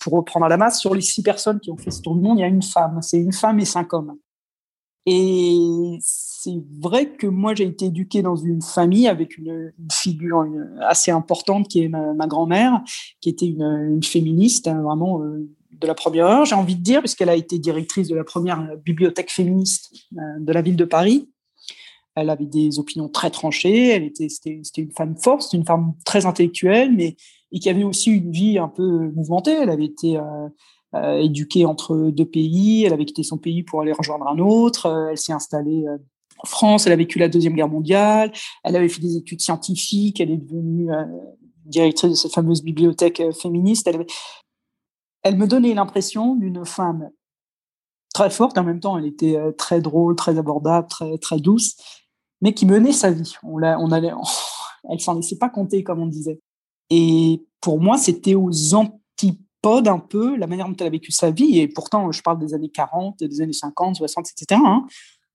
[0.00, 2.20] pour reprendre à la masse, sur les six personnes qui ont fait ce tour du
[2.20, 3.00] monde, il y a une femme.
[3.02, 4.16] C'est une femme et cinq hommes.
[5.08, 10.44] Et c'est vrai que moi, j'ai été éduqué dans une famille avec une, figure
[10.80, 12.82] assez importante qui est ma, grand-mère,
[13.20, 17.00] qui était une, féministe, hein, vraiment euh, de la première heure, j'ai envie de dire,
[17.00, 21.28] puisqu'elle a été directrice de la première bibliothèque féministe euh, de la ville de Paris.
[22.16, 23.90] Elle avait des opinions très tranchées.
[23.90, 27.14] Elle était, c'était, une femme forte, c'était une femme très intellectuelle, mais
[27.52, 29.52] et qui avait aussi une vie un peu mouvementée.
[29.52, 30.48] Elle avait été euh,
[30.94, 32.84] euh, éduquée entre deux pays.
[32.84, 34.86] Elle avait quitté son pays pour aller rejoindre un autre.
[34.86, 35.84] Euh, elle s'est installée
[36.38, 36.86] en France.
[36.86, 38.32] Elle a vécu la deuxième guerre mondiale.
[38.64, 40.20] Elle avait fait des études scientifiques.
[40.20, 40.88] Elle est devenue
[41.66, 43.86] directrice de cette fameuse bibliothèque féministe.
[43.86, 44.06] Elle,
[45.22, 47.10] elle me donnait l'impression d'une femme
[48.14, 48.56] très forte.
[48.56, 51.76] En même temps, elle était très drôle, très abordable, très très douce
[52.40, 53.34] mais qui menait sa vie.
[53.42, 54.12] On, l'a, on allait,
[54.90, 56.40] elle s'en laissait pas compter, comme on disait.
[56.90, 61.30] Et pour moi, c'était aux antipodes un peu la manière dont elle a vécu sa
[61.30, 61.58] vie.
[61.58, 64.60] Et pourtant, je parle des années 40, des années 50, 60, etc.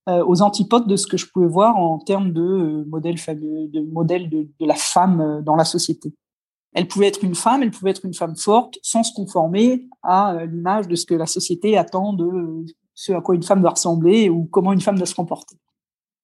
[0.07, 4.29] Aux antipodes de ce que je pouvais voir en termes de euh, modèle, de, modèle
[4.29, 6.13] de, la femme euh, dans la société.
[6.73, 10.33] Elle pouvait être une femme, elle pouvait être une femme forte, sans se conformer à
[10.33, 13.71] euh, l'image de ce que la société attend de ce à quoi une femme doit
[13.71, 15.55] ressembler ou comment une femme doit se comporter.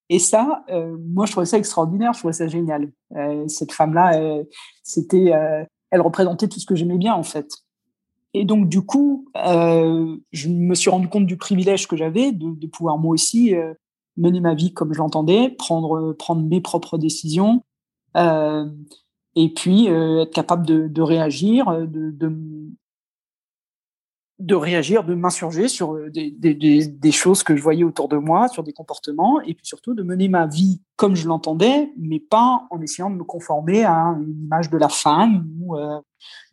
[0.09, 2.91] Et ça, euh, moi, je trouvais ça extraordinaire, je trouvais ça génial.
[3.15, 4.41] Euh, cette femme-là,
[4.83, 7.49] c'était, euh, elle représentait tout ce que j'aimais bien, en fait.
[8.33, 12.97] Et donc, du coup, je me suis rendu compte du privilège que j'avais de, pouvoir
[12.97, 13.53] moi aussi
[14.15, 17.63] mener ma vie comme je l'entendais, prendre, prendre mes propres décisions,
[18.15, 22.37] et puis être capable de, réagir, de,
[24.39, 26.53] de réagir, de m'insurger sur euh, des, des,
[26.87, 30.03] des, choses que je voyais autour de moi, sur des comportements, et puis surtout de
[30.03, 34.43] mener ma vie comme je l'entendais, mais pas en essayant de me conformer à une
[34.43, 35.99] image de la femme, où euh,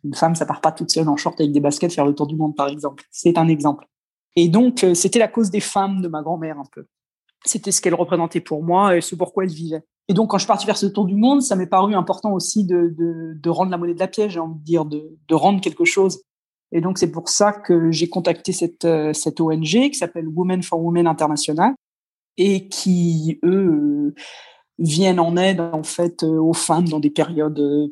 [0.03, 2.25] une femme, ça part pas toute seule en short avec des baskets faire le tour
[2.25, 3.03] du monde, par exemple.
[3.11, 3.87] C'est un exemple.
[4.35, 6.87] Et donc, euh, c'était la cause des femmes de ma grand-mère, un peu.
[7.45, 9.83] C'était ce qu'elle représentait pour moi et ce pourquoi elle vivait.
[10.07, 12.33] Et donc, quand je suis parti faire ce tour du monde, ça m'est paru important
[12.33, 15.17] aussi de, de, de, rendre la monnaie de la pièce, j'ai envie de dire, de,
[15.27, 16.21] de rendre quelque chose.
[16.71, 20.63] Et donc, c'est pour ça que j'ai contacté cette, euh, cette ONG qui s'appelle Women
[20.63, 21.73] for Women International
[22.37, 24.13] et qui, eux,
[24.77, 27.91] viennent en aide, en fait, aux femmes dans des périodes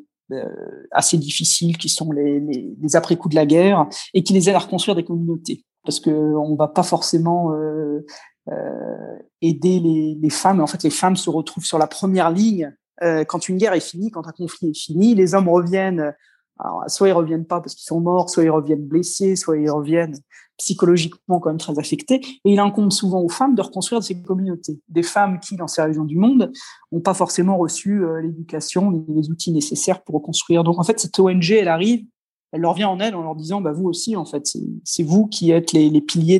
[0.91, 4.59] assez difficiles qui sont les, les, après-coups de la guerre et qui les aident à
[4.59, 5.63] reconstruire des communautés.
[5.83, 8.05] Parce qu'on ne va pas forcément euh,
[8.49, 10.61] euh, aider les, femmes.
[10.61, 13.79] En fait, les femmes se retrouvent sur la première ligne euh, quand une guerre est
[13.79, 15.13] finie, quand un conflit est fini.
[15.13, 16.13] Les hommes reviennent,
[16.59, 19.69] alors, soit ils reviennent pas parce qu'ils sont morts, soit ils reviennent blessés, soit ils
[19.69, 20.15] reviennent
[20.57, 22.21] psychologiquement quand même très affectés.
[22.45, 24.79] Et il incombe souvent aux femmes de reconstruire ces communautés.
[24.87, 26.51] Des femmes qui, dans ces régions du monde,
[26.91, 30.63] n'ont pas forcément reçu euh, l'éducation, les outils nécessaires pour reconstruire.
[30.63, 32.05] Donc en fait, cette ONG, elle arrive,
[32.51, 34.47] elle leur vient en aide en leur disant, bah vous aussi, en fait,
[34.83, 36.39] c'est vous qui êtes les, piliers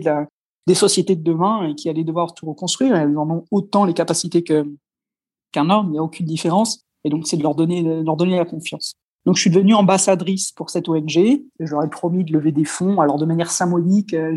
[0.67, 2.95] des sociétés de demain et qui allez devoir tout reconstruire.
[2.95, 6.85] Elles en ont autant les capacités qu'un homme, il n'y a aucune différence.
[7.03, 8.95] Et donc, c'est de leur donner, de leur donner la confiance.
[9.25, 11.17] Donc, je suis devenue ambassadrice pour cette ONG.
[11.17, 12.99] Ai promis de lever des fonds.
[12.99, 14.35] Alors, de manière symbolique, euh,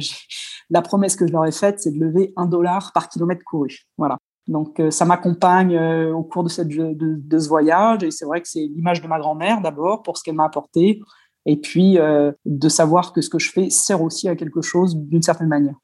[0.71, 3.81] la promesse que je leur ai faite, c'est de lever un dollar par kilomètre couru.
[3.99, 4.19] Voilà.
[4.47, 8.05] Donc, euh, ça m'accompagne euh, au cours de ce voyage.
[8.05, 11.01] Et c'est vrai que c'est l'image de ma grand-mère d'abord pour ce qu'elle m'a apporté.
[11.47, 11.97] Et puis,
[12.45, 15.77] de savoir que ce que je fais sert aussi à quelque chose d'une certaine manière.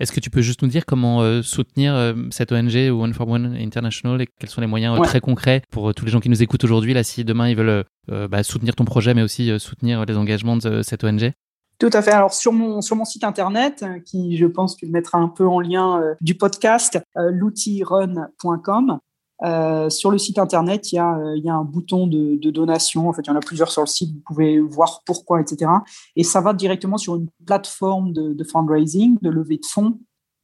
[0.00, 3.28] Est-ce que tu peux juste nous dire comment euh, soutenir euh, cette ONG One for
[3.28, 6.28] One International et quels sont les moyens euh, très concrets pour tous les gens qui
[6.28, 10.04] nous écoutent aujourd'hui là si demain ils veulent bah, soutenir ton projet mais aussi soutenir
[10.06, 11.32] les engagements de cette ONG
[11.78, 12.10] tout à fait.
[12.10, 15.46] Alors sur mon sur mon site internet, qui je pense tu le mettras un peu
[15.46, 18.98] en lien du podcast, l'outilrun.com,
[19.44, 23.08] euh, sur le site internet, il y a, euh, un bouton de, donation.
[23.08, 24.14] En fait, il y en a plusieurs sur le site.
[24.14, 25.70] Vous pouvez voir pourquoi, etc.
[26.16, 29.98] Et ça va directement sur une plateforme de, fundraising, de levée de fonds,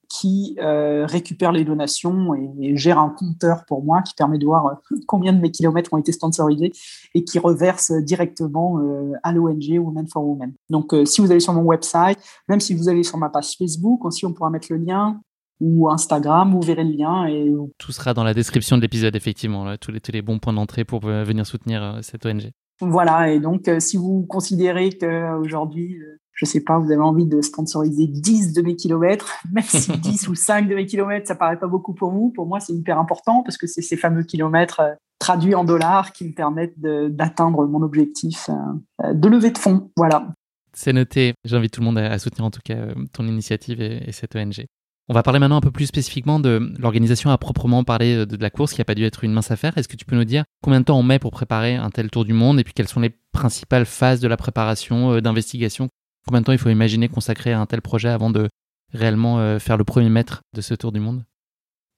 [0.08, 4.80] qui euh, récupère les donations et, gère un compteur pour moi qui permet de voir
[5.06, 6.72] combien de mes kilomètres ont été sponsorisés
[7.14, 8.78] et qui reverse directement
[9.22, 10.52] à l'ONG Women for Women.
[10.70, 12.18] Donc, si vous allez sur mon website,
[12.48, 15.20] même si vous allez sur ma page Facebook, aussi on pourra mettre le lien
[15.60, 17.26] ou Instagram, vous verrez le lien.
[17.26, 17.52] Et...
[17.78, 20.84] Tout sera dans la description de l'épisode, effectivement, tous, les, tous les bons points d'entrée
[20.84, 22.50] pour euh, venir soutenir euh, cette ONG.
[22.80, 25.96] Voilà, et donc euh, si vous considérez qu'aujourd'hui,
[26.32, 30.28] je sais pas, vous avez envie de sponsoriser 10 de mes kilomètres, même si 10
[30.28, 32.98] ou 5 de mes kilomètres, ça paraît pas beaucoup pour vous, pour moi c'est hyper
[32.98, 34.82] important parce que c'est ces fameux kilomètres
[35.20, 38.50] traduits en dollars qui me permettent d'atteindre mon objectif
[39.02, 39.90] de levée de fonds.
[39.96, 40.34] Voilà.
[40.74, 41.34] C'est noté.
[41.44, 44.66] J'invite tout le monde à, soutenir en tout cas ton initiative et cette ONG.
[45.08, 48.48] On va parler maintenant un peu plus spécifiquement de l'organisation à proprement parler de, la
[48.48, 49.76] course qui n'a pas dû être une mince affaire.
[49.76, 52.10] Est-ce que tu peux nous dire combien de temps on met pour préparer un tel
[52.10, 55.90] tour du monde et puis quelles sont les principales phases de la préparation, euh, d'investigation?
[56.26, 58.48] Combien de temps il faut imaginer consacrer à un tel projet avant de
[58.94, 61.22] réellement euh, faire le premier mètre de ce tour du monde?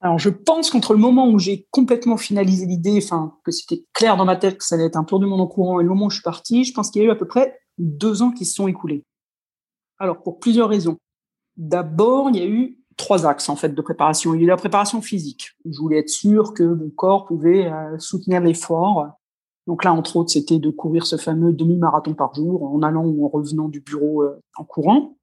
[0.00, 4.16] Alors, je pense qu'entre le moment où j'ai complètement finalisé l'idée, enfin, que c'était clair
[4.16, 5.88] dans ma tête que ça allait être un tour du monde en courant et le
[5.88, 8.22] moment où je suis parti, je pense qu'il y a eu à peu près deux
[8.22, 9.04] ans qui se sont écoulés.
[9.98, 10.98] Alors, pour plusieurs raisons.
[11.56, 14.34] D'abord, il y a eu trois axes en fait de préparation.
[14.34, 15.52] Il y a eu la préparation physique.
[15.64, 19.08] Je voulais être sûr que mon corps pouvait euh, soutenir l'effort.
[19.66, 23.26] Donc là, entre autres, c'était de courir ce fameux demi-marathon par jour en allant ou
[23.26, 25.16] en revenant du bureau euh, en courant.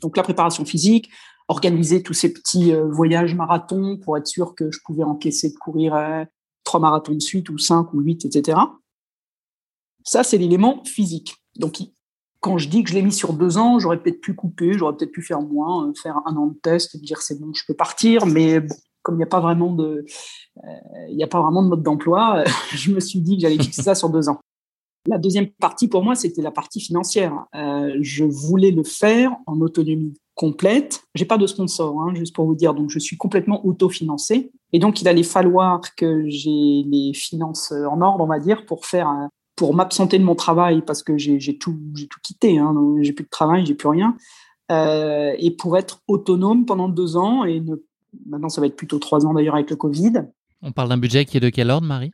[0.00, 1.10] Donc la préparation physique,
[1.48, 5.56] organiser tous ces petits euh, voyages marathons pour être sûr que je pouvais encaisser de
[5.56, 5.94] courir
[6.64, 8.58] trois marathons de suite ou cinq ou huit, etc.
[10.04, 11.36] Ça, c'est l'élément physique.
[11.56, 11.80] Donc,
[12.42, 14.96] quand je dis que je l'ai mis sur deux ans, j'aurais peut-être pu couper, j'aurais
[14.96, 17.74] peut-être pu faire moins, euh, faire un an de test, dire c'est bon, je peux
[17.74, 18.26] partir.
[18.26, 20.04] Mais bon, comme il n'y a pas vraiment de,
[20.56, 20.70] euh,
[21.08, 22.42] il n'y a pas vraiment de mode d'emploi,
[22.74, 24.40] je me suis dit que j'allais fixer ça sur deux ans.
[25.06, 27.46] La deuxième partie pour moi, c'était la partie financière.
[27.54, 31.04] Euh, je voulais le faire en autonomie complète.
[31.14, 34.50] J'ai pas de sponsor, hein, juste pour vous dire, donc je suis complètement autofinancé.
[34.72, 38.86] Et donc il allait falloir que j'ai les finances en ordre, on va dire, pour
[38.86, 43.24] faire pour m'absenter de mon travail parce que j'ai tout, tout quitté, hein, j'ai plus
[43.24, 44.16] de travail, j'ai plus rien,
[44.70, 47.76] euh, et pour être autonome pendant deux ans, et ne,
[48.26, 50.12] maintenant ça va être plutôt trois ans d'ailleurs avec le Covid.
[50.62, 52.12] On parle d'un budget qui est de quel ordre, Marie?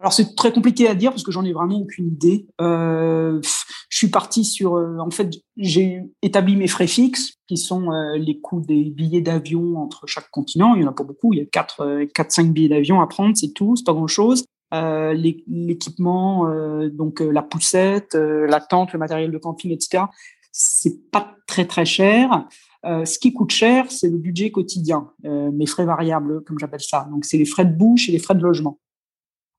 [0.00, 2.46] Alors c'est très compliqué à dire parce que j'en ai vraiment aucune idée.
[2.60, 3.40] Euh,
[3.88, 8.38] je suis parti sur, euh, en fait, j'ai établi mes frais fixes qui sont les
[8.40, 10.76] coûts des billets d'avion entre chaque continent.
[10.76, 13.08] Il y en a pas beaucoup, il y a quatre, quatre, cinq billets d'avion à
[13.08, 14.44] prendre, c'est tout, c'est pas grand chose.
[14.74, 20.04] Euh, l'équipement, euh, donc euh, la poussette, la tente, le matériel de camping, etc.
[20.52, 22.46] C'est pas très très cher.
[22.84, 27.06] ce qui coûte cher, c'est le budget quotidien, mes frais variables, comme j'appelle ça.
[27.10, 28.78] Donc c'est les frais de bouche et les frais de logement.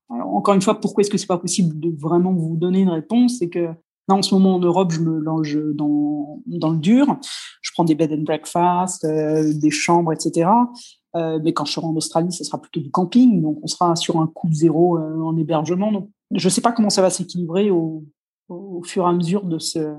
[0.08, 3.38] Encore une fois, pourquoi est-ce que c'est pas possible de vraiment vous donner une réponse?
[3.38, 3.68] C'est que
[4.08, 7.18] là, en ce moment en Europe, je me longe dans, dans le dur.
[7.62, 10.50] Je prends des bed and breakfast, des chambres, etc.
[11.14, 14.20] mais quand je serai en Australie, ce sera plutôt du camping, donc on sera sur
[14.20, 15.92] un coût zéro en hébergement.
[15.92, 18.04] Donc, je ne sais pas comment ça va s'équilibrer au,
[18.84, 19.96] fur et à mesure de ce,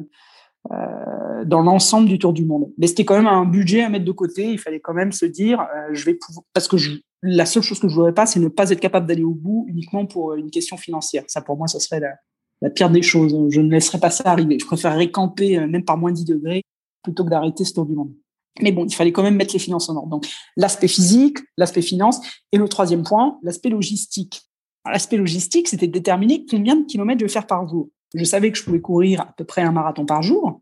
[1.45, 2.71] dans l'ensemble du tour du monde.
[2.77, 4.51] Mais c'était quand même un budget à mettre de côté.
[4.51, 6.77] Il fallait quand même se dire, je vais pouvoir, parce que
[7.21, 9.65] la seule chose que je voudrais pas, c'est ne pas être capable d'aller au bout
[9.67, 11.23] uniquement pour une question financière.
[11.27, 12.15] Ça, pour moi, ça serait la,
[12.61, 13.35] la pire des choses.
[13.49, 14.57] Je ne laisserai pas ça arriver.
[14.59, 16.63] Je préférerais camper, euh, même par moins 10 degrés,
[17.03, 18.13] plutôt que d'arrêter ce tour du monde.
[18.59, 20.09] Mais bon, il fallait quand même mettre les finances en ordre.
[20.09, 20.27] Donc,
[20.57, 22.19] l'aspect physique, l'aspect finance,
[22.51, 24.41] et le troisième point, l'aspect logistique.
[24.85, 27.89] L'aspect logistique, c'était de déterminer combien de kilomètres je vais faire par jour.
[28.13, 30.61] Je savais que je pouvais courir à peu près un marathon par jour,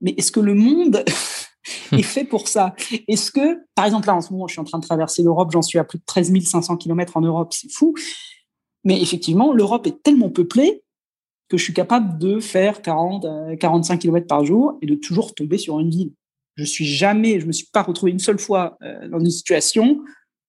[0.00, 1.04] mais est-ce que le monde
[1.92, 2.74] est fait pour ça?
[3.08, 5.50] Est-ce que, par exemple, là, en ce moment, je suis en train de traverser l'Europe,
[5.52, 7.94] j'en suis à plus de 13 500 kilomètres en Europe, c'est fou.
[8.84, 10.82] Mais effectivement, l'Europe est tellement peuplée
[11.48, 15.58] que je suis capable de faire 40, 45 km par jour et de toujours tomber
[15.58, 16.12] sur une ville.
[16.56, 20.02] Je suis jamais, je me suis pas retrouvé une seule fois euh, dans une situation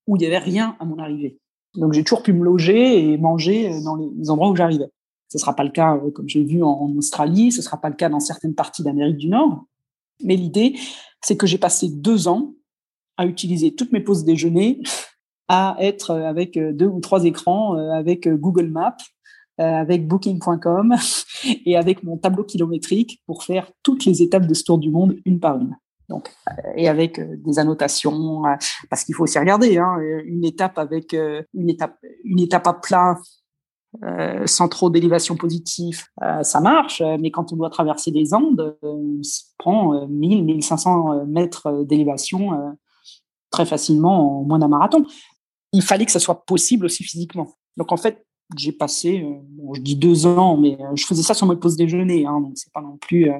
[0.08, 1.40] où il y avait rien à mon arrivée.
[1.76, 4.90] Donc j'ai toujours pu me loger et manger euh, dans les endroits où j'arrivais.
[5.30, 7.96] Ce sera pas le cas, euh, comme j'ai vu en, Australie, ce sera pas le
[7.96, 9.66] cas dans certaines parties d'Amérique du Nord.
[10.24, 10.76] Mais l'idée,
[11.22, 12.54] c'est que j'ai passé deux ans
[13.18, 14.82] à utiliser toutes mes pauses déjeuner
[15.48, 18.96] à être avec deux ou trois écrans, avec Google Maps,
[19.60, 20.96] euh, avec Booking.com
[21.66, 25.16] et avec mon tableau kilométrique pour faire toutes les étapes de ce tour du monde
[25.26, 25.76] une par une.
[26.10, 28.44] Donc, euh, et avec euh, des annotations,
[28.90, 33.18] parce qu'il faut aussi regarder, hein, une étape avec une étape, une étape à plat
[34.04, 36.04] euh, sans trop d'élévation positive,
[36.42, 39.22] ça marche, mais quand on doit traverser des Andes, on
[39.58, 42.76] prend 1000, 1500 mètres d'élévation
[43.52, 45.06] très facilement en moins d'un marathon.
[45.74, 47.54] Il fallait que ça soit possible aussi physiquement.
[47.78, 48.26] Donc en fait,
[48.58, 51.56] j'ai passé, euh, bon, je dis deux ans, mais euh, je faisais ça sur ma
[51.56, 53.32] pause déjeuner, hein, donc c'est pas non plus.
[53.32, 53.40] Euh,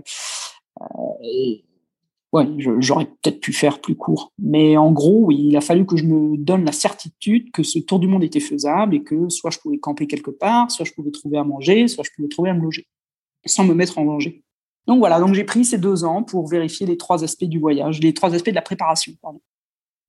[2.34, 2.48] ouais,
[2.80, 4.34] j'aurais peut-être pu faire plus court.
[4.40, 8.00] Mais en gros, il a fallu que je me donne la certitude que ce tour
[8.00, 11.12] du monde était faisable et que soit je pouvais camper quelque part, soit je pouvais
[11.12, 12.88] trouver à manger, soit je pouvais trouver à me loger,
[13.46, 14.44] sans me mettre en danger.
[14.88, 18.02] Donc voilà, donc j'ai pris ces deux ans pour vérifier les trois aspects du voyage,
[18.02, 19.14] les trois aspects de la préparation.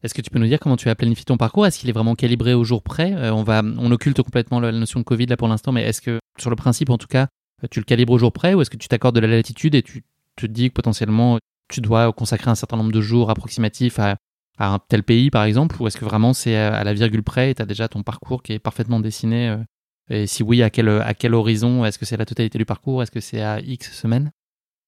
[0.02, 1.66] Est-ce que tu peux nous dire comment tu as planifié ton parcours?
[1.66, 3.14] Est-ce qu'il est vraiment calibré au jour près?
[3.14, 6.00] Euh, on, va, on occulte complètement la notion de Covid là pour l'instant, mais est-ce
[6.00, 7.28] que sur le principe en tout cas,
[7.70, 9.82] tu le calibres au jour près ou est-ce que tu t'accordes de la latitude et
[9.82, 10.04] tu
[10.36, 14.16] te dis que potentiellement tu dois consacrer un certain nombre de jours approximatifs à,
[14.58, 17.54] un tel pays par exemple ou est-ce que vraiment c'est à la virgule près et
[17.56, 19.56] tu as déjà ton parcours qui est parfaitement dessiné euh,
[20.10, 21.84] et si oui, à quel, à quel horizon?
[21.84, 23.02] Est-ce que c'est la totalité du parcours?
[23.02, 24.32] Est-ce que c'est à X semaines?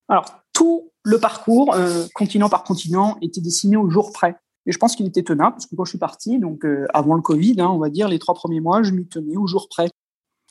[0.09, 4.35] Alors, tout le parcours, euh, continent par continent, était dessiné au jour près.
[4.65, 7.15] Et je pense qu'il était tenable, parce que quand je suis parti, donc euh, avant
[7.15, 9.69] le Covid, hein, on va dire, les trois premiers mois, je m'y tenais au jour
[9.69, 9.89] près.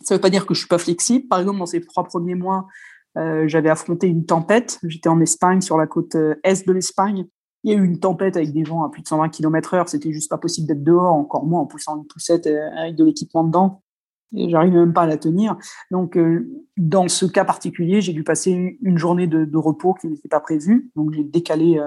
[0.03, 1.29] Ça ne veut pas dire que je suis pas flexible.
[1.29, 2.67] Par exemple, dans ces trois premiers mois,
[3.17, 4.79] euh, j'avais affronté une tempête.
[4.83, 7.27] J'étais en Espagne, sur la côte euh, est de l'Espagne.
[7.65, 9.89] Il y a eu une tempête avec des vents à plus de 120 km heure.
[9.89, 13.43] C'était juste pas possible d'être dehors, encore moins en poussant une poussette avec de l'équipement
[13.43, 13.83] dedans.
[14.33, 15.57] J'arrivais même pas à la tenir.
[15.91, 16.17] Donc,
[16.77, 20.39] dans ce cas particulier, j'ai dû passer une journée de, de repos qui n'était pas
[20.39, 20.91] prévue.
[20.95, 21.81] Donc, j'ai décalé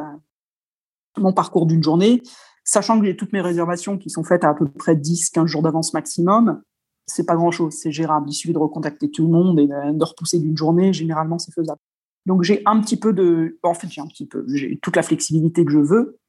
[1.18, 2.22] mon parcours d'une journée,
[2.64, 5.62] sachant que j'ai toutes mes réservations qui sont faites à à peu près 10-15 jours
[5.62, 6.62] d'avance maximum,
[7.10, 8.30] c'est pas grand chose, c'est gérable.
[8.30, 11.80] Il suffit de recontacter tout le monde et de repousser d'une journée, généralement c'est faisable.
[12.26, 15.02] Donc j'ai un petit peu de, en fait j'ai un petit peu, j'ai toute la
[15.02, 16.20] flexibilité que je veux,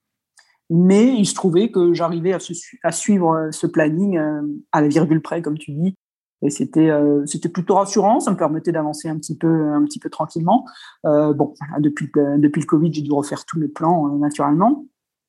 [0.70, 4.40] mais il se trouvait que j'arrivais à, suivre euh, ce planning euh,
[4.72, 5.94] à la virgule près, comme tu dis,
[6.42, 9.98] et c'était euh, c'était plutôt rassurant ça me permettait d'avancer un petit peu un petit
[9.98, 10.64] peu tranquillement
[11.04, 14.86] bon depuis depuis le covid j'ai dû refaire tous mes plans naturellement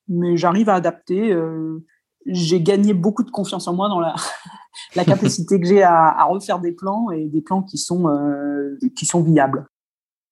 [0.07, 1.37] mais j'arrive à adapter.
[2.27, 4.15] J'ai gagné beaucoup de confiance en moi dans la,
[4.95, 9.05] la capacité que j'ai à, refaire des plans et des plans qui sont, euh, qui
[9.05, 9.65] sont viables.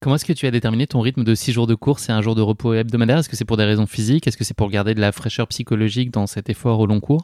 [0.01, 2.21] Comment est-ce que tu as déterminé ton rythme de six jours de course et un
[2.21, 3.17] jour de repos hebdomadaire?
[3.17, 4.27] Est-ce que c'est pour des raisons physiques?
[4.27, 7.23] Est-ce que c'est pour garder de la fraîcheur psychologique dans cet effort au long cours?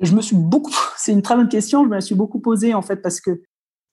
[0.00, 0.74] Je me suis beaucoup.
[0.96, 1.84] C'est une très bonne question.
[1.84, 3.42] Je me la suis beaucoup posée en fait parce que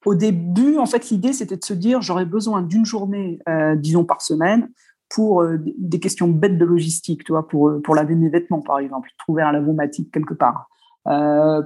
[0.06, 4.04] au début, en fait, l'idée c'était de se dire j'aurais besoin d'une journée, euh, disons
[4.04, 4.70] par semaine,
[5.10, 8.80] pour euh, des questions bêtes de logistique, tu vois, pour, pour laver mes vêtements, par
[8.80, 10.68] exemple, trouver un lavomatique quelque part,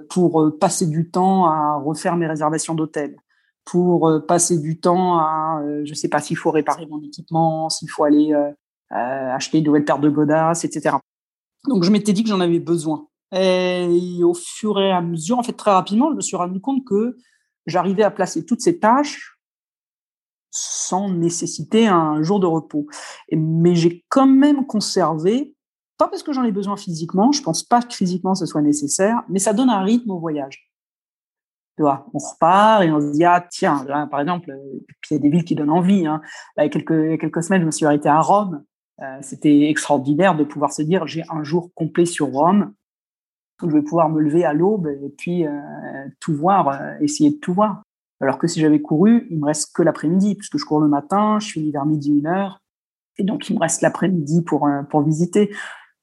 [0.09, 3.15] pour passer du temps à refaire mes réservations d'hôtel,
[3.65, 8.03] pour passer du temps à, je sais pas s'il faut réparer mon équipement, s'il faut
[8.03, 8.33] aller
[8.89, 10.97] acheter une nouvelle paire de godasses, etc.
[11.67, 13.07] Donc, je m'étais dit que j'en avais besoin.
[13.33, 16.85] Et au fur et à mesure, en fait, très rapidement, je me suis rendu compte
[16.85, 17.17] que
[17.65, 19.37] j'arrivais à placer toutes ces tâches
[20.49, 22.87] sans nécessiter un jour de repos.
[23.33, 25.56] Mais j'ai quand même conservé,
[25.97, 29.23] pas parce que j'en ai besoin physiquement, je pense pas que physiquement ce soit nécessaire,
[29.29, 30.69] mais ça donne un rythme au voyage.
[31.77, 35.29] Tu on repart et on se dit, ah tiens, par exemple, il y a des
[35.29, 36.07] villes qui donnent envie.
[36.07, 36.21] Hein.
[36.57, 38.63] il, y a quelques, quelques semaines, je me suis arrêté à Rome.
[39.21, 42.73] C'était extraordinaire de pouvoir se dire j'ai un jour complet sur Rome
[43.61, 45.45] où je vais pouvoir me lever à l'aube et puis
[46.19, 47.83] tout voir, essayer de tout voir.
[48.21, 51.37] Alors que si j'avais couru, il me reste que l'après-midi, puisque je cours le matin,
[51.39, 52.59] je finis vers midi, une heure,
[53.17, 55.51] et donc il me reste l'après-midi pour, pour visiter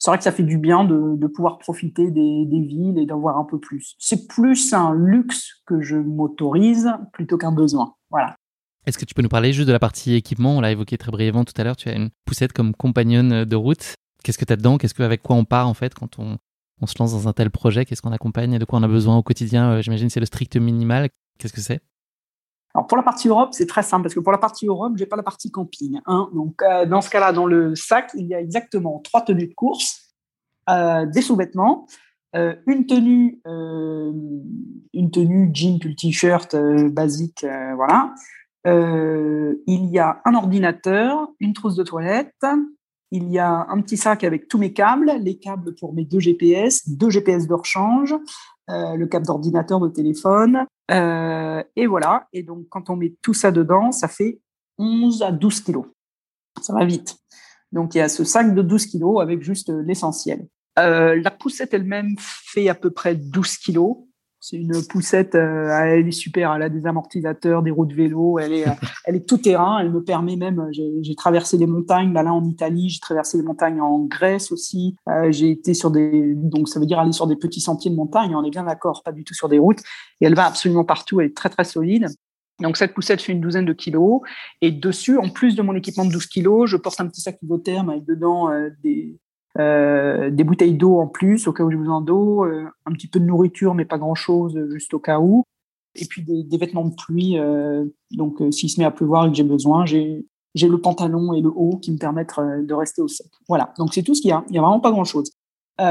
[0.04, 3.38] c'est vrai que ça fait du bien de, pouvoir profiter des, villes et d'en voir
[3.38, 3.94] un peu plus.
[3.98, 7.94] C'est plus un luxe que je m'autorise plutôt qu'un besoin.
[8.10, 8.36] Voilà.
[8.84, 10.58] Est-ce que tu peux nous parler juste de la partie équipement?
[10.58, 11.76] On l'a évoqué très brièvement tout à l'heure.
[11.76, 13.94] Tu as une poussette comme compagnonne de route.
[14.22, 14.76] Qu'est-ce que tu as dedans?
[14.76, 16.36] Qu'est-ce que, avec quoi on part en fait quand on,
[16.86, 17.86] se lance dans un tel projet?
[17.86, 18.58] Qu'est-ce qu'on accompagne?
[18.58, 19.70] De quoi on a besoin au quotidien?
[19.70, 21.08] Euh, J'imagine c'est le strict minimal.
[21.38, 21.80] Qu'est-ce que c'est?
[22.74, 25.06] Alors pour la partie Europe, c'est très simple parce que pour la partie Europe, j'ai
[25.06, 26.00] pas la partie camping.
[26.06, 26.28] Hein.
[26.34, 29.54] Donc euh, dans ce cas-là, dans le sac, il y a exactement trois tenues de
[29.54, 30.12] course,
[30.68, 31.86] euh, des sous-vêtements,
[32.34, 36.56] euh, une tenue, une tenue jean puis t-shirt
[36.90, 37.46] basique,
[37.76, 38.12] voilà.
[38.64, 42.34] il y a un ordinateur, une trousse de toilette.
[43.12, 46.18] Il y a un petit sac avec tous mes câbles, les câbles pour mes deux
[46.18, 48.16] GPS, deux GPS de rechange,
[48.66, 52.28] le câble d'ordinateur de téléphone, euh, et voilà.
[52.32, 54.40] Et donc, quand on met tout ça dedans, ça fait
[54.78, 55.86] 11 à 12 kilos.
[56.60, 57.16] Ça va vite.
[57.72, 60.46] Donc, il y a ce sac de 12 kilos avec juste l'essentiel.
[60.78, 63.96] Euh, la poussette elle-même fait à peu près 12 kilos.
[64.46, 68.38] C'est une poussette, euh, elle est super, elle a des amortisateurs, des roues de vélo,
[68.38, 68.66] elle est,
[69.06, 72.44] elle est tout terrain, elle me permet même, j'ai traversé les montagnes, là, là en
[72.44, 76.78] Italie, j'ai traversé les montagnes en Grèce aussi, euh, j'ai été sur des, donc ça
[76.78, 79.24] veut dire aller sur des petits sentiers de montagne, on est bien d'accord, pas du
[79.24, 79.80] tout sur des routes,
[80.20, 82.08] et elle va absolument partout, elle est très très solide.
[82.60, 84.20] Donc cette poussette fait une douzaine de kilos,
[84.60, 87.38] et dessus, en plus de mon équipement de 12 kilos, je porte un petit sac
[87.42, 89.16] isotherme avec dedans euh, des,
[89.58, 93.06] euh, des bouteilles d'eau en plus au cas où j'ai besoin d'eau, euh, un petit
[93.06, 95.44] peu de nourriture mais pas grand chose juste au cas où,
[95.94, 97.38] et puis des, vêtements de pluie.
[97.38, 101.32] Euh, donc s'il se met à pleuvoir et que j'ai besoin, j'ai j'ai le pantalon
[101.32, 103.26] et le haut qui me permettent de rester au sec.
[103.48, 104.44] Voilà, donc c'est tout ce qu'il y a.
[104.48, 105.32] Il n'y a vraiment pas grand chose.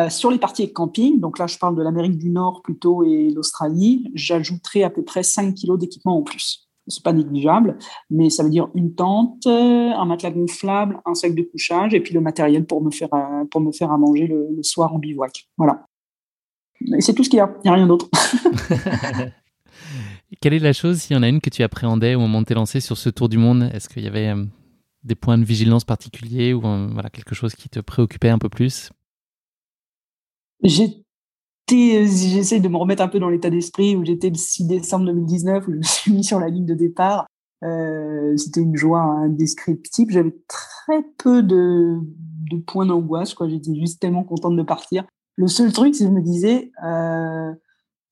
[0.09, 4.09] sur les parties camping, donc là je parle de l'Amérique du Nord plutôt et l'Australie,
[4.14, 7.77] j'ajouterai à peu près 5 kilos d'équipement en plus c'est pas négligeable,
[8.09, 12.01] mais ça veut dire une tente, euh, un matelas gonflable, un sac de couchage et
[12.01, 14.99] puis le matériel pour me faire euh, pour me faire à manger le, soir en
[14.99, 15.47] bivouac.
[15.57, 15.86] Voilà.
[16.97, 17.53] Et c'est tout ce qu'il y a.
[17.63, 18.09] Il n'y a rien d'autre.
[20.41, 22.45] Quelle est la chose, s'il y en a une que tu appréhendais au moment de
[22.45, 23.69] t'es lancé sur ce tour du monde?
[23.73, 24.43] Est-ce qu'il y avait euh,
[25.03, 28.91] des points de vigilance particuliers ou voilà quelque chose qui te préoccupait un peu plus?
[30.63, 31.03] J'ai
[31.70, 35.68] j'essaie de me remettre un peu dans l'état d'esprit où j'étais le 6 décembre 2019,
[35.68, 37.28] où je me suis mis sur la ligne de départ.
[37.64, 40.11] Euh, c'était une joie indescriptible.
[40.11, 41.99] J'avais très peu de,
[42.68, 43.36] points d'angoisse.
[43.47, 45.05] J'étais juste tellement contente de partir.
[45.36, 47.51] Le seul truc, c'est que je me disais, euh,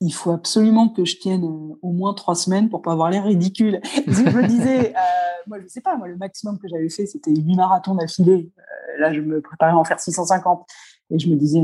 [0.01, 3.23] il faut absolument que je tienne euh, au moins trois semaines pour pas avoir l'air
[3.23, 3.79] ridicule.
[4.07, 4.99] je me disais, euh,
[5.47, 8.51] moi, je sais pas, moi, le maximum que j'avais fait, c'était 8 marathons d'affilée.
[8.57, 10.65] Euh, là, je me préparais à en faire 650.
[11.11, 11.59] Et je me disais,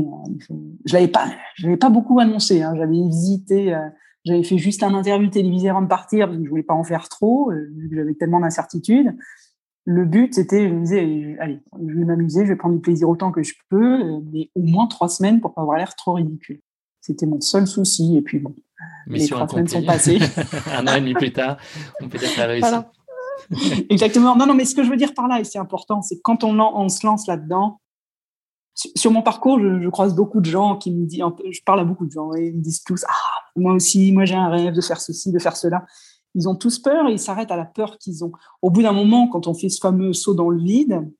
[0.84, 2.62] je l'avais pas, je l'avais pas beaucoup annoncé.
[2.62, 2.74] Hein.
[2.76, 3.88] J'avais hésité, euh,
[4.24, 6.84] j'avais fait juste un interview télévisé avant de partir parce que je voulais pas en
[6.84, 9.16] faire trop, euh, vu que j'avais tellement d'incertitudes.
[9.84, 13.08] Le but, c'était, je me disais, allez, je vais m'amuser, je vais prendre du plaisir
[13.08, 16.12] autant que je peux, euh, mais au moins trois semaines pour pas avoir l'air trop
[16.14, 16.60] ridicule.
[17.00, 18.18] C'était mon seul souci.
[18.18, 18.54] Et puis bon,
[19.06, 20.18] les trois semaines sont passées.
[20.76, 21.56] un an et demi plus tard,
[22.02, 22.74] on peut dire que réussi.
[23.88, 24.36] Exactement.
[24.36, 26.44] Non, non, mais ce que je veux dire par là, et c'est important, c'est quand
[26.44, 27.80] on, on se lance là-dedans,
[28.94, 32.06] sur mon parcours, je, croise beaucoup de gens qui me disent, je parle à beaucoup
[32.06, 33.12] de gens et ils me disent tous, ah,
[33.56, 35.84] moi aussi, moi j'ai un rêve de faire ceci, de faire cela.
[36.34, 38.32] Ils ont tous peur et ils s'arrêtent à la peur qu'ils ont.
[38.62, 41.10] Au bout d'un moment, quand on fait ce fameux saut dans le vide,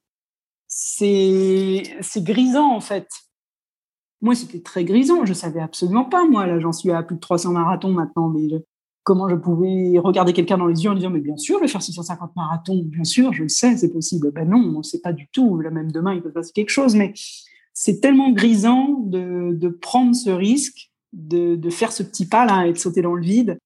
[0.69, 1.83] c'est
[2.19, 3.09] grisant en fait.
[4.21, 5.25] Moi, c'était très grisant.
[5.25, 6.27] Je savais absolument pas.
[6.27, 8.49] Moi, là, j'en suis à plus de 300 marathons maintenant, mais
[9.05, 11.69] comment je pouvais regarder quelqu'un dans les yeux en disant mais bien sûr, je vais
[11.69, 14.31] faire 650 marathons, bien sûr, je le sais, c'est possible.
[14.33, 15.59] Ben non, on ne sait pas du tout.
[15.59, 17.15] Là, même demain, il peut se passer quelque chose, mais
[17.81, 22.79] c'est tellement grisant de, prendre ce risque, de, faire ce petit pas là et de
[22.79, 23.57] sauter dans le vide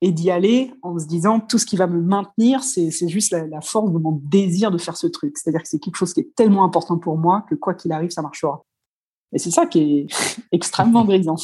[0.00, 3.60] et d'y aller en se disant tout ce qui va me maintenir, c'est juste la,
[3.60, 5.36] force de mon désir de faire ce truc.
[5.36, 8.10] C'est-à-dire que c'est quelque chose qui est tellement important pour moi que quoi qu'il arrive,
[8.10, 8.64] ça marchera.
[9.32, 10.06] Et c'est ça qui est
[10.52, 11.36] extrêmement grisant.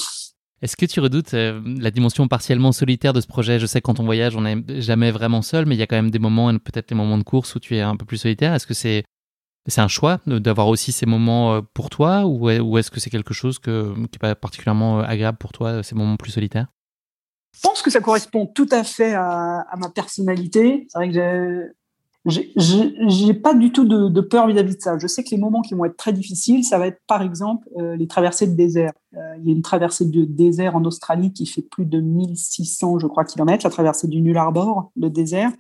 [0.62, 3.58] Est-ce que tu redoutes euh, la dimension partiellement solitaire de ce projet?
[3.58, 5.96] Je sais quand on voyage, on n'est jamais vraiment seul, mais il y a quand
[5.96, 8.54] même des moments, peut-être des moments de course où tu es un peu plus solitaire.
[8.54, 9.02] Est-ce que c'est
[9.66, 12.48] c'est un choix d'avoir aussi ces moments euh, pour toi ou
[12.78, 16.16] est-ce que c'est quelque chose qui n'est pas particulièrement euh, agréable pour toi, ces moments
[16.16, 16.66] plus solitaires?
[17.54, 20.86] Je pense que ça correspond tout à fait à, ma personnalité.
[20.88, 21.74] C'est vrai que
[22.24, 24.96] j'ai pas du tout de, peur vis-à-vis de ça.
[24.98, 27.68] Je sais que les moments qui vont être très difficiles, ça va être par exemple
[27.78, 28.92] euh, les traversées de désert.
[29.12, 33.08] il y a une traversée de désert en Australie qui fait plus de 1600, je
[33.08, 35.50] crois, kilomètres, la traversée du Null Arbor, le désert.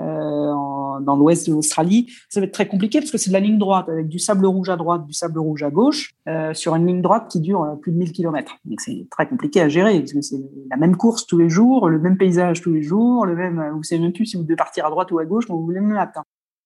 [0.00, 3.40] Euh, dans l'ouest de l'Australie, ça va être très compliqué parce que c'est de la
[3.40, 6.74] ligne droite avec du sable rouge à droite, du sable rouge à gauche, euh, sur
[6.74, 8.56] une ligne droite qui dure plus de 1000 km.
[8.64, 10.40] Donc c'est très compliqué à gérer parce que c'est
[10.70, 13.82] la même course tous les jours, le même paysage tous les jours, le même, vous
[13.82, 15.80] savez même plus si vous devez partir à droite ou à gauche quand vous voulez
[15.80, 16.22] le matin.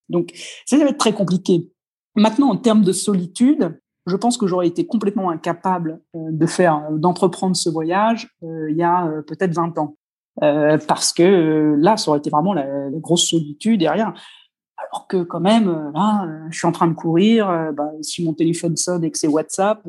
[0.09, 0.33] Donc
[0.67, 1.71] ça va être très compliqué.
[2.17, 7.57] Maintenant, en termes de solitude, je pense que j'aurais été complètement incapable de faire, d'entreprendre
[7.57, 9.97] ce voyage il y a peut-être 20 ans.
[10.43, 14.15] Euh, parce que euh, là, ça aurait été vraiment la, grosse solitude derrière.
[14.77, 17.47] Alors que quand même, euh, là, je suis en train de courir.
[17.75, 19.87] Bah, si mon téléphone sonne et que c'est WhatsApp,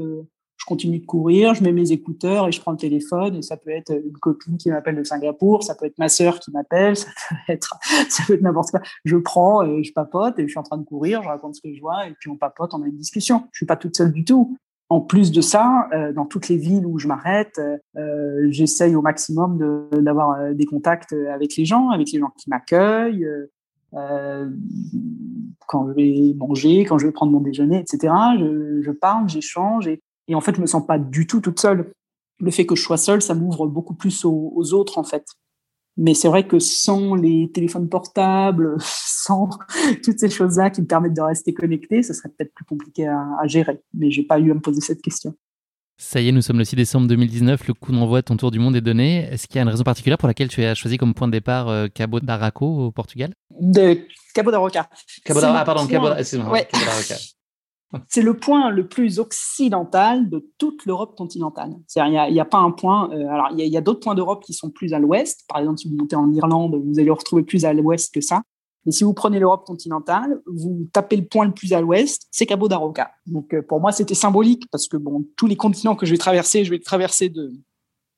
[0.58, 3.36] je continue de courir, je mets mes écouteurs et je prends le téléphone.
[3.36, 6.40] Et ça peut être une copine qui m'appelle de Singapour, ça peut être ma sœur
[6.40, 7.78] qui m'appelle, ça peut être,
[8.10, 8.82] ça peut être n'importe quoi.
[9.04, 11.62] Je prends et je papote et je suis en train de courir, je raconte ce
[11.62, 13.44] que je vois et puis on papote, on a une discussion.
[13.52, 14.58] Je suis pas toute seule du tout.
[14.90, 17.60] En plus de ça, euh, dans toutes les villes où je m'arrête,
[17.98, 22.50] euh, j'essaye au maximum d'avoir euh, des contacts avec les gens, avec les gens qui
[22.50, 23.28] m'accueillent,
[25.68, 28.14] quand je vais manger, quand je vais prendre mon déjeuner, etc.
[28.38, 30.02] Je, parle, j'échange et,
[30.36, 31.94] en fait, je me sens pas du tout toute seule.
[32.40, 35.26] Le fait que je sois seule, ça m'ouvre beaucoup plus aux autres, en fait.
[35.98, 39.50] Mais c'est vrai que sans les téléphones portables, sans
[40.04, 43.46] toutes ces choses-là qui me permettent de rester connecté, ce serait peut-être plus compliqué à,
[43.46, 43.82] gérer.
[43.94, 45.34] Mais j'ai pas eu à me poser cette question.
[45.98, 48.52] Ça y est, nous sommes le 6 décembre 2019, le coup d'envoi de ton tour
[48.52, 49.30] du monde est donné.
[49.32, 51.32] Est-ce qu'il y a une raison particulière pour laquelle tu as choisi comme point de
[51.32, 53.34] départ euh, Cabo d'Araco au Portugal?
[53.62, 54.90] De Cabo da Roca.
[55.24, 55.62] Cabo da...
[55.62, 56.18] Ah pardon, Cabo, da...
[56.52, 56.68] Ouais.
[58.08, 61.76] C'est le point le plus occidental de toute l'Europe continentale.
[61.96, 63.10] Il n'y a, pas un point.
[63.12, 65.46] Euh, alors, il y a, d'autres points d'Europe qui sont plus à l'ouest.
[65.48, 68.42] Par exemple, si vous montez en Irlande, vous allez retrouver plus à l'ouest que ça.
[68.86, 72.46] Mais si vous prenez l'Europe continentale, vous tapez le point le plus à l'ouest, c'est
[72.46, 73.12] Cabo da Roca.
[73.26, 76.18] Donc, euh, pour moi, c'était symbolique parce que bon, tous les continents que je vais
[76.18, 77.34] traverser, je vais traverser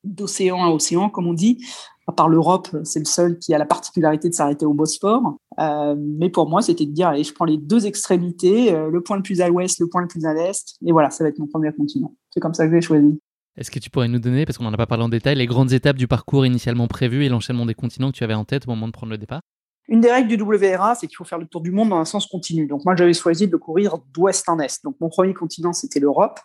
[0.04, 1.66] d'océan à océan, comme on dit
[2.08, 5.38] à part l'Europe, c'est le seul qui a la particularité de s'arrêter au Bosphore.
[5.60, 9.02] Euh, mais pour moi, c'était de dire, allez, je prends les deux extrémités, euh, le
[9.02, 11.30] point le plus à l'ouest, le point le plus à l'est, et voilà, ça va
[11.30, 12.16] être mon premier continent.
[12.34, 13.20] C'est comme ça que j'ai choisi.
[13.58, 15.48] Est-ce que tu pourrais nous donner, parce qu'on n'en a pas parlé en détail, les
[15.48, 18.68] grandes étapes du parcours initialement prévu et l'enchaînement des continents que tu avais en tête
[18.68, 19.42] au moment de prendre le départ?
[19.90, 22.06] Une des règles du WRA, c'est qu'il faut faire le tour du monde dans un
[22.06, 22.68] sens continu.
[22.68, 24.84] Donc moi, j'avais choisi de courir d'ouest en est.
[24.84, 26.40] Donc mon premier continent, c'était l'Europe.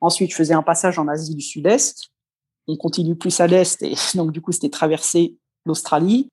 [0.00, 2.10] Ensuite, je faisais un passage en Asie du Sud-Est
[2.66, 5.36] on continue plus à l'est, et donc du coup, c'était traverser
[5.66, 6.28] l'Australie,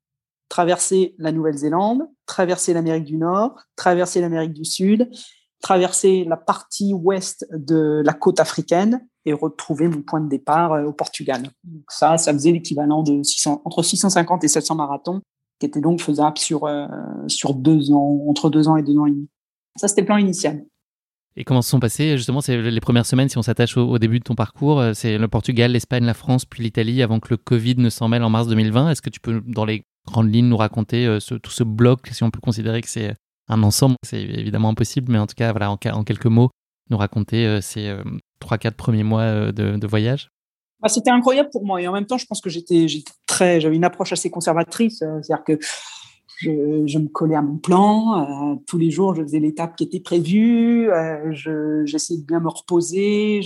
[0.50, 5.10] traverser la Nouvelle-Zélande, traverser l'Amérique du Nord, traverser l'Amérique du Sud,
[5.62, 10.86] traverser la partie ouest de la côte africaine et retrouver mon point de départ euh,
[10.86, 11.44] au Portugal.
[11.64, 15.22] Donc ça, ça faisait l'équivalent de 600, entre 650 et 700 marathons,
[15.60, 16.88] qui étaient donc faisables sur, euh,
[17.28, 19.30] sur deux ans, entre deux ans et deux ans et demi.
[19.78, 20.66] Ça, c'était le plan initial.
[21.38, 24.24] Et comment se sont passées justement les premières semaines si on s'attache au, début de
[24.24, 27.76] ton parcours euh, C'est le Portugal, l'Espagne, la France, puis l'Italie avant que le Covid
[27.78, 28.92] ne s'en mêle en mars 2020.
[28.92, 32.24] Est-ce que tu peux dans les grandes lignes nous raconter euh, tout ce bloc, si
[32.24, 33.16] on peut considérer que c'est
[33.48, 33.96] un ensemble?
[34.04, 36.50] C'est évidemment impossible, mais en tout cas, voilà, en, quelques mots,
[36.90, 37.96] nous raconter euh, ces
[38.40, 40.30] trois, quatre premiers mois de, voyage.
[40.82, 42.88] Bah, c'était incroyable pour moi et en même temps, je pense que j'étais
[43.26, 45.60] très, j'avais une approche assez conservatrice, c'est-à-dire que
[46.42, 48.54] je, me collais à mon plan.
[48.54, 50.90] Euh, tous les jours, je faisais l'étape qui était prévue.
[50.92, 51.32] Euh,
[51.86, 53.42] j'essayais de bien me reposer.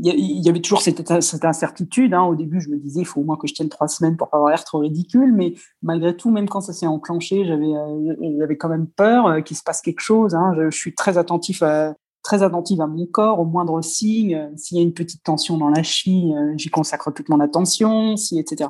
[0.00, 1.10] Il y, avait toujours cette,
[1.44, 2.14] incertitude.
[2.14, 2.24] Hein.
[2.24, 4.28] Au début, je me disais, il faut au moins que je tienne trois semaines pour
[4.28, 5.32] pas avoir l'air trop ridicule.
[5.32, 9.56] Mais malgré tout, même quand ça s'est enclenché, j'avais, euh, quand même peur euh, qu'il
[9.56, 10.34] se passe quelque chose.
[10.34, 10.52] Hein.
[10.58, 11.94] Je, suis très attentif à,
[12.28, 14.50] attentive à mon corps, au moindre signe.
[14.56, 18.38] S'il y a une petite tension dans la cheville, j'y consacre toute mon attention, si,
[18.38, 18.68] etc.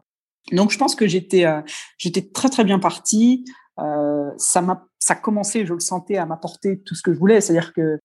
[0.53, 1.63] Donc je pense que j'étais euh,
[1.99, 3.45] j'étais très très bien partie.
[3.79, 7.41] Euh, ça m'a ça commençait, je le sentais, à m'apporter tout ce que je voulais.
[7.41, 7.99] C'est-à-dire que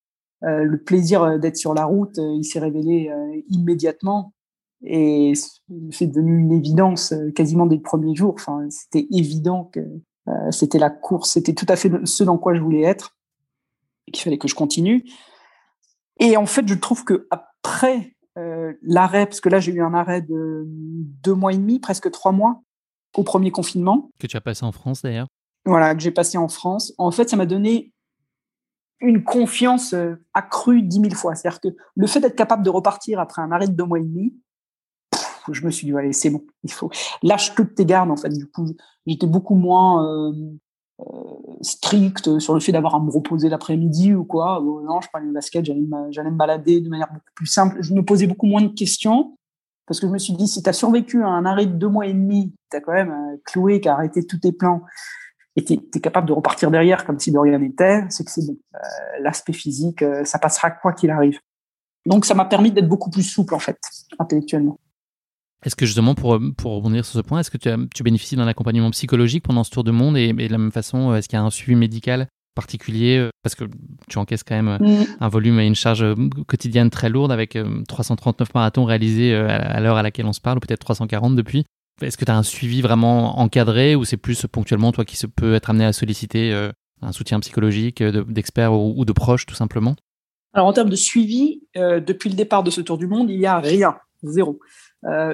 [0.44, 3.12] euh, le plaisir d'être sur la route, il s'est révélé
[3.50, 4.34] immédiatement
[4.82, 5.34] et
[5.92, 8.34] c'est devenu une évidence quasiment dès le premier jour.
[8.36, 9.82] Enfin, c'était évident que
[10.52, 13.18] c'était la course, c'était tout à fait ce dans quoi je voulais être,
[14.14, 15.04] qu'il fallait que je continue.
[16.20, 18.19] Et en fait, je trouve que après euh,
[18.82, 22.32] l'arrêt, parce que là j'ai eu un arrêt de deux mois et demi, presque trois
[22.32, 22.62] mois,
[23.16, 24.10] au premier confinement.
[24.20, 25.28] Que tu as passé en France d'ailleurs.
[25.66, 26.94] Voilà, que j'ai passé en France.
[26.98, 27.94] En fait, ça m'a donné
[29.02, 31.36] une confiance euh, accrue dix mille fois.
[31.36, 34.04] C'est-à-dire que le fait d'être capable de repartir après un arrêt de deux mois et
[34.04, 34.36] demi,
[35.52, 36.92] je me suis dit, allez, c'est bon, il faut.
[37.24, 38.30] Lâche toutes tes gardes, en fait.
[38.30, 38.68] Du coup,
[39.06, 40.58] j'étais beaucoup moins euh, euh,
[41.62, 44.62] strict sur le fait d'avoir à me reposer l'après-midi ou quoi.
[44.62, 47.78] non, je prenais le basket, j'allais me, balader de manière beaucoup plus simple.
[47.82, 49.38] Je me posais beaucoup moins de questions
[49.86, 51.88] parce que je me suis dit, si tu as survécu à un arrêt de deux
[51.88, 54.84] mois et demi, tu as quand même euh, cloué, qui a arrêté tous tes plans
[55.56, 58.45] et tu es, capable de repartir derrière comme si de rien n'était, c'est que c'est
[58.45, 58.58] bon.
[58.76, 58.80] Euh,
[59.22, 61.39] l'aspect physique, ça passera quoi qu'il arrive.
[62.06, 63.80] Donc ça m'a permis d'être beaucoup plus souple en fait,
[64.20, 64.80] intellectuellement.
[65.66, 68.47] Est-ce que justement, pour, pour rebondir sur ce point, est-ce que tu, tu bénéficies d'un
[68.47, 71.41] accompagnement psychologique pendant ce tour de monde et, de la même façon, est-ce qu'il y
[71.41, 73.66] a un suivi médical particulier Parce que
[74.10, 75.05] tu encaisses quand même mm.
[75.20, 76.05] un volume et une charge
[76.47, 77.57] quotidienne très lourde avec
[77.88, 81.66] 339 marathons réalisés à l'heure à laquelle on se parle, ou peut-être 340 depuis.
[82.01, 85.28] Est-ce que tu as un suivi vraiment encadré ou c'est plus ponctuellement toi qui se
[85.28, 89.55] peut être amené à solliciter euh, un soutien psychologique euh, d'experts ou, de proches tout
[89.55, 89.95] simplement?
[90.53, 93.38] Alors en termes de suivi, euh, depuis le départ de ce tour du monde, il
[93.38, 94.60] n'y a rien, zéro.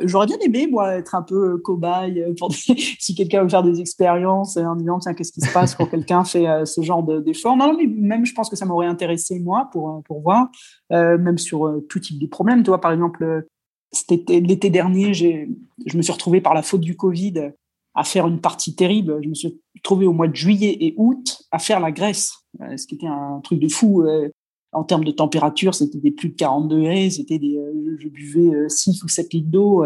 [0.03, 4.57] J'aurais bien aimé, moi, être un peu cobaye pour si quelqu'un veut faire des expériences
[4.57, 7.57] en disant, qu'est-ce qui se passe quand quelqu'un fait ce genre d'efforts.
[7.57, 10.49] non, mais même, je pense que ça m'aurait intéressé, moi, pour, pour voir,
[10.91, 12.63] même sur tout type de problèmes.
[12.63, 13.45] Tu vois, par exemple,
[14.09, 17.51] l'été dernier, je me suis retrouvé par la faute du Covid
[17.95, 19.20] à faire une partie terrible.
[19.24, 22.78] Je me suis trouvé au mois de juillet et août à faire la Grèce, euh,
[22.78, 24.03] ce qui était un truc de fou.
[24.76, 28.07] Euh, en termes de température, c'était des plus de 40 degrés, c'était des, euh, je
[28.09, 29.86] buvais 6 ou 7 litres d'eau,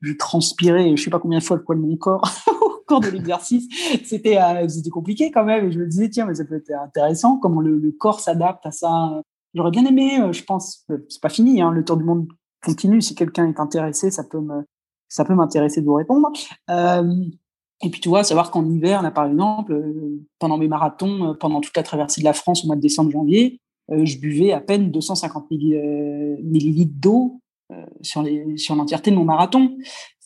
[0.00, 2.28] je transpirais, je sais pas combien de fois le poids de mon corps
[2.62, 3.66] au cours de l'exercice.
[4.04, 4.38] C'était,
[4.68, 5.66] c'était compliqué quand même.
[5.66, 8.70] Et je me disais, tiens, mais ça peut être intéressant, comment le, corps s'adapte à
[8.70, 9.22] ça.
[9.54, 12.26] J'aurais bien aimé, je pense, c'est pas fini, hein, le tour du monde
[12.64, 13.00] continue.
[13.00, 14.64] Si quelqu'un est intéressé, ça peut me,
[15.10, 16.30] ça peut m'intéresser de vous répondre.
[16.70, 17.24] Euh,
[17.82, 21.34] et puis, tu vois, savoir qu'en hiver, là, par exemple, euh, pendant mes marathons, euh,
[21.34, 23.60] pendant toute la traversée de la France au mois de décembre, janvier,
[23.90, 27.40] je buvais à peine 250 millilitres d'eau
[28.02, 29.76] sur les sur l'entièreté de mon marathon.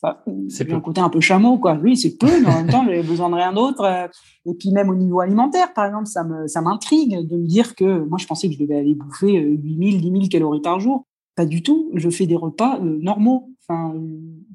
[0.01, 0.17] Enfin,
[0.49, 1.79] c'est un côté un peu chameau, quoi.
[1.81, 4.09] Oui, c'est peu, mais en même temps, j'avais besoin de rien d'autre.
[4.45, 7.75] Et puis même au niveau alimentaire, par exemple, ça me ça m'intrigue de me dire
[7.75, 11.05] que moi, je pensais que je devais aller bouffer 8000, 10 000 calories par jour.
[11.35, 11.91] Pas du tout.
[11.93, 13.51] Je fais des repas euh, normaux.
[13.67, 13.93] Enfin,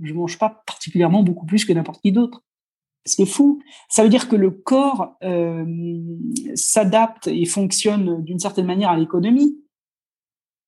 [0.02, 2.42] je mange pas particulièrement beaucoup plus que n'importe qui d'autre.
[3.04, 3.60] C'est fou.
[3.88, 5.64] Ça veut dire que le corps euh,
[6.54, 9.58] s'adapte et fonctionne d'une certaine manière à l'économie.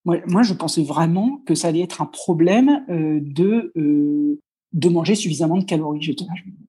[0.05, 3.71] Moi, je pensais vraiment que ça allait être un problème euh, de
[4.73, 6.15] de manger suffisamment de calories.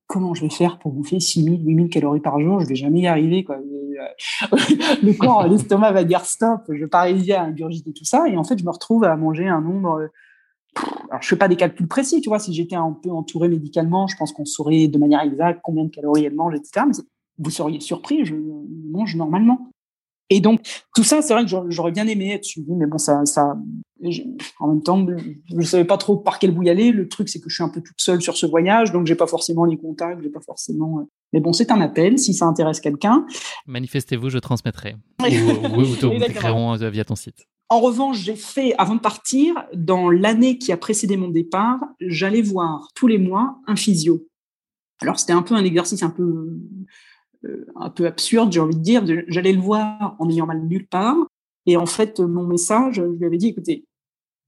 [0.06, 2.60] Comment je vais faire pour bouffer 6000, 8000 calories par jour?
[2.60, 3.44] Je vais jamais y arriver.
[3.44, 3.56] Quoi.
[3.56, 4.56] Euh,
[5.02, 8.28] le corps, l'estomac va dire stop, je vais à ingurgiter tout ça.
[8.28, 10.08] Et en fait, je me retrouve à manger un nombre.
[11.10, 12.38] Alors, je fais pas des calculs précis, tu vois.
[12.38, 15.90] Si j'étais un peu entouré médicalement, je pense qu'on saurait de manière exacte combien de
[15.90, 16.86] calories elle mange, etc.
[16.86, 16.94] Mais
[17.38, 19.70] vous seriez surpris, je mange normalement.
[20.30, 20.60] Et donc,
[20.94, 23.56] tout ça, c'est vrai que j'aurais bien aimé être suivi, mais bon, ça, ça,
[24.58, 26.92] en même temps, je ne savais pas trop par quel bout y aller.
[26.92, 29.14] Le truc, c'est que je suis un peu toute seule sur ce voyage, donc j'ai
[29.14, 31.00] pas forcément les contacts, j'ai pas forcément.
[31.00, 31.02] Euh,
[31.32, 32.18] mais bon, c'est un appel.
[32.18, 33.26] Si ça intéresse quelqu'un,
[33.66, 34.96] manifestez-vous, je transmettrai.
[35.20, 37.46] ou, ou, ou euh, via ton site.
[37.70, 42.42] En revanche, j'ai fait, avant de partir, dans l'année qui a précédé mon départ, j'allais
[42.42, 44.26] voir tous les mois un physio.
[45.00, 46.58] Alors, c'était un peu un exercice un peu
[47.44, 49.04] euh, un peu absurde, j'ai envie de dire.
[49.28, 51.16] J'allais le voir en ayant mal nulle part.
[51.66, 53.86] Et en fait, mon message, je lui avais dit, écoutez,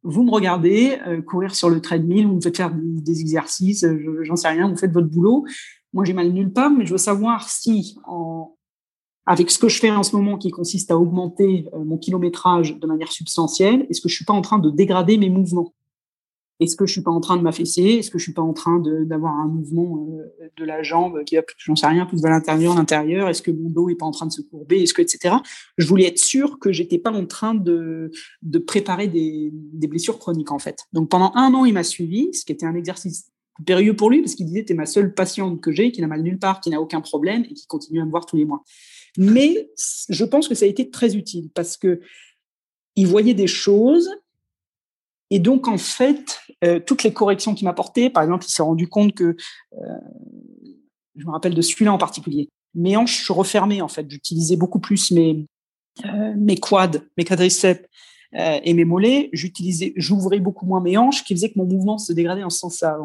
[0.02, 3.84] vous me regardez euh, courir sur le treadmill, vous me faites faire des exercices,
[4.22, 5.44] j'en sais rien, vous faites votre boulot.
[5.92, 8.55] Moi, j'ai mal nulle part, mais je veux savoir si, en,
[9.26, 12.78] avec ce que je fais en ce moment, qui consiste à augmenter euh, mon kilométrage
[12.78, 15.74] de manière substantielle, est-ce que je suis pas en train de dégrader mes mouvements?
[16.58, 17.82] Est-ce que je suis pas en train de m'affaisser?
[17.82, 21.36] Est-ce que je suis pas en train d'avoir un mouvement euh, de la jambe qui
[21.36, 23.28] va, j'en sais rien, plus vers l'intérieur, l'intérieur?
[23.28, 24.82] Est-ce que mon dos est pas en train de se courber?
[24.82, 25.34] Est-ce que, etc.
[25.76, 28.10] Je voulais être sûr que j'étais pas en train de,
[28.66, 30.86] préparer des, des blessures chroniques, en fait.
[30.92, 33.30] Donc, pendant un an, il m'a suivi, ce qui était un exercice
[33.64, 36.22] périlleux pour lui, parce qu'il disait, t'es ma seule patiente que j'ai, qui n'a mal
[36.22, 38.62] nulle part, qui n'a aucun problème et qui continue à me voir tous les mois.
[39.18, 39.70] Mais
[40.08, 42.00] je pense que ça a été très utile parce que
[42.96, 44.10] il voyait des choses
[45.30, 48.62] et donc, en fait, euh, toutes les corrections qu'il m'a portées, par exemple, il s'est
[48.62, 49.36] rendu compte que,
[49.74, 49.98] euh,
[51.16, 54.08] je me rappelle de celui-là en particulier, mes hanches se refermaient, en fait.
[54.08, 55.46] J'utilisais beaucoup plus mes,
[56.04, 57.84] euh, mes quads, mes quadriceps
[58.38, 59.30] et mes mollets.
[59.32, 62.58] J'utilisais, j'ouvrais beaucoup moins mes hanches, qui faisait que mon mouvement se dégradait en ce
[62.58, 62.98] sens-là.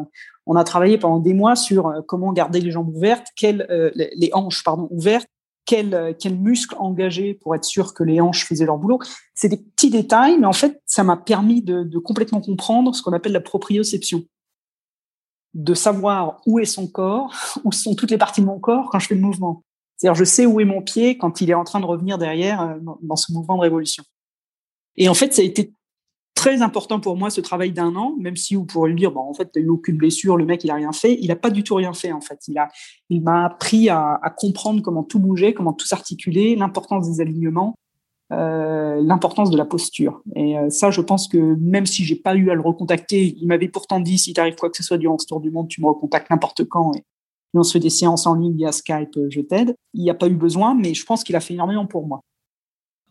[0.44, 5.28] On a travaillé pendant des mois sur comment garder les jambes ouvertes, les hanches ouvertes,
[5.64, 8.98] quel, euh, quel muscle engager pour être sûr que les hanches faisaient leur boulot.
[9.34, 13.02] C'est des petits détails, mais en fait, ça m'a permis de, de, complètement comprendre ce
[13.02, 14.24] qu'on appelle la proprioception.
[15.54, 17.34] De savoir où est son corps,
[17.64, 19.64] où sont toutes les parties de mon corps quand je fais le mouvement.
[19.96, 22.60] C'est-à-dire, je sais où est mon pied quand il est en train de revenir derrière
[22.62, 24.04] euh, dans ce mouvement de révolution.
[24.96, 25.72] Et en fait, ça a été
[26.34, 29.20] très important pour moi ce travail d'un an, même si vous pourrez me dire, bon,
[29.20, 31.18] en fait, tu n'as eu aucune blessure, le mec, il a rien fait.
[31.20, 32.40] Il n'a pas du tout rien fait, en fait.
[32.48, 32.68] Il a,
[33.10, 37.76] il m'a appris à, comprendre comment tout bougeait, comment tout s'articulait, l'importance des alignements,
[38.32, 40.22] euh, l'importance de la posture.
[40.34, 43.46] Et euh, ça, je pense que même si j'ai pas eu à le recontacter, il
[43.46, 45.80] m'avait pourtant dit, si t'arrive quoi que ce soit durant ce tour du monde, tu
[45.80, 46.92] me recontactes n'importe quand.
[46.94, 47.04] Et,
[47.54, 49.76] on se fait des séances en ligne via Skype, je t'aide.
[49.92, 52.22] Il n'y a pas eu besoin, mais je pense qu'il a fait énormément pour moi.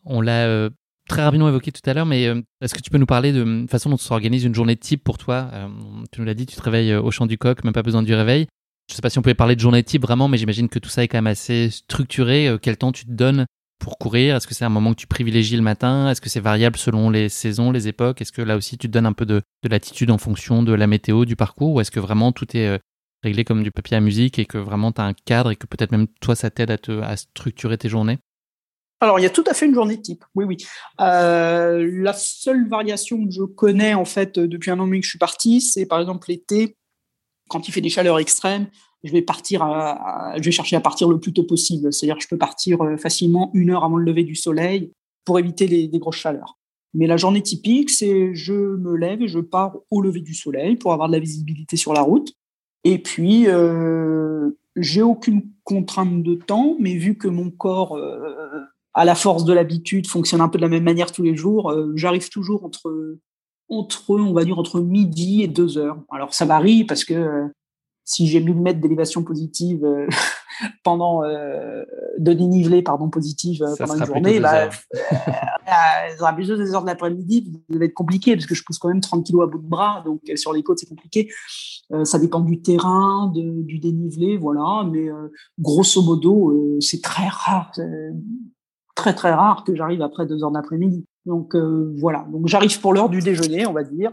[0.05, 0.71] On l'a euh,
[1.11, 2.23] très rapidement évoqué tout à l'heure, mais
[2.61, 5.51] est-ce que tu peux nous parler de façon dont s'organise une journée type pour toi?
[6.11, 8.13] Tu nous l'as dit, tu te réveilles au champ du coq, même pas besoin du
[8.15, 8.47] réveil.
[8.87, 10.79] Je ne sais pas si on pouvait parler de journée type vraiment, mais j'imagine que
[10.79, 12.57] tout ça est quand même assez structuré.
[12.61, 13.45] Quel temps tu te donnes
[13.79, 14.37] pour courir?
[14.37, 16.09] Est-ce que c'est un moment que tu privilégies le matin?
[16.09, 18.21] Est-ce que c'est variable selon les saisons, les époques?
[18.21, 20.71] Est-ce que là aussi tu te donnes un peu de, de latitude en fonction de
[20.71, 21.73] la météo, du parcours?
[21.73, 22.77] Ou est-ce que vraiment tout est euh,
[23.21, 25.67] réglé comme du papier à musique et que vraiment tu as un cadre et que
[25.67, 28.17] peut-être même toi ça t'aide à structurer tes journées?
[29.01, 30.57] Alors, il y a tout à fait une journée type, oui, oui.
[31.01, 35.05] Euh, la seule variation que je connais, en fait, depuis un an et demi que
[35.05, 36.77] je suis parti, c'est par exemple l'été,
[37.49, 38.67] quand il fait des chaleurs extrêmes,
[39.03, 41.91] je vais partir, à, je vais chercher à partir le plus tôt possible.
[41.91, 44.91] C'est-à-dire je peux partir euh, facilement une heure avant le lever du soleil
[45.25, 46.57] pour éviter les, grosses chaleurs.
[46.93, 50.75] Mais la journée typique, c'est je me lève et je pars au lever du soleil
[50.75, 52.33] pour avoir de la visibilité sur la route.
[52.83, 58.61] Et puis, euh, j'ai aucune contrainte de temps, mais vu que mon corps, euh,
[58.93, 61.71] à la force de l'habitude, fonctionne un peu de la même manière tous les jours,
[61.71, 63.17] euh, j'arrive toujours entre,
[63.69, 65.97] entre, on va dire, entre midi et deux heures.
[66.11, 67.49] Alors, ça varie parce que
[68.03, 70.07] si j'ai 1000 mètres d'élévation positive euh,
[70.83, 71.83] pendant euh,
[72.17, 76.87] de dénivelé pardon positive euh, pendant une journée, bah, ça sera plus des heures de
[76.87, 79.59] l'après-midi, ça va être compliqué parce que je pousse quand même 30 kilos à bout
[79.59, 81.29] de bras, donc sur les côtes c'est compliqué.
[82.03, 85.07] ça dépend du terrain, du dénivelé, voilà, mais
[85.59, 87.71] grosso modo c'est très rare,
[89.01, 91.05] très très rare que j'arrive après deux heures d'après-midi.
[91.25, 94.11] Donc voilà, donc j'arrive pour l'heure du déjeuner, on va dire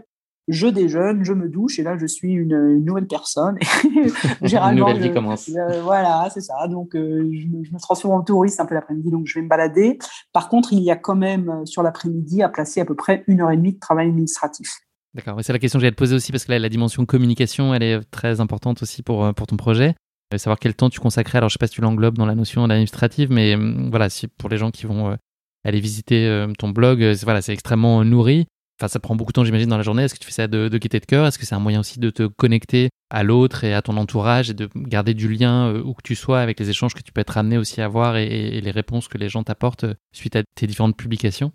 [0.49, 3.57] je déjeune, je me douche et là je suis une, nouvelle personne.
[4.41, 5.49] Généralement, une nouvelle vie commence.
[5.83, 6.67] voilà, c'est ça.
[6.67, 9.99] Donc euh, je, me, transforme en touriste un peu l'après-midi, donc je vais me balader.
[10.33, 13.23] Par contre, il y a quand même euh, sur l'après-midi à placer à peu près
[13.27, 14.79] une heure et demie de travail administratif.
[15.13, 17.73] D'accord, c'est la question que j'allais te poser aussi parce que là, la dimension communication,
[17.73, 19.95] elle est très importante aussi pour, euh, pour ton projet.
[20.37, 21.39] Savoir quel temps tu consacrais.
[21.39, 23.55] Alors, je sais pas si tu l'englobes dans la notion administrative, mais
[23.89, 25.17] voilà, si pour les gens qui vont
[25.65, 28.45] aller visiter ton blog, voilà, c'est extrêmement nourri.
[28.79, 30.03] Enfin, ça prend beaucoup de temps, j'imagine, dans la journée.
[30.03, 31.25] Est-ce que tu fais ça de, de de cœur?
[31.27, 34.49] Est-ce que c'est un moyen aussi de te connecter à l'autre et à ton entourage
[34.49, 37.11] et de garder du lien euh, où que tu sois avec les échanges que tu
[37.11, 40.37] peux être amené aussi à avoir et, les réponses que les gens t'apportent euh, suite
[40.37, 41.51] à tes différentes publications?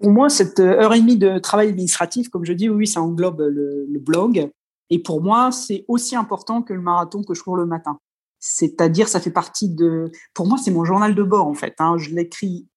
[0.00, 3.02] Pour moi, cette euh, heure et demie de travail administratif, comme je dis, oui, ça
[3.02, 4.48] englobe le blog.
[4.90, 7.98] Et pour moi, c'est aussi important que le marathon que je cours le matin.
[8.38, 10.10] C'est-à-dire, ça fait partie de.
[10.34, 11.74] Pour moi, c'est mon journal de bord, en fait.
[11.78, 11.96] Hein.
[11.98, 12.68] Je l'écris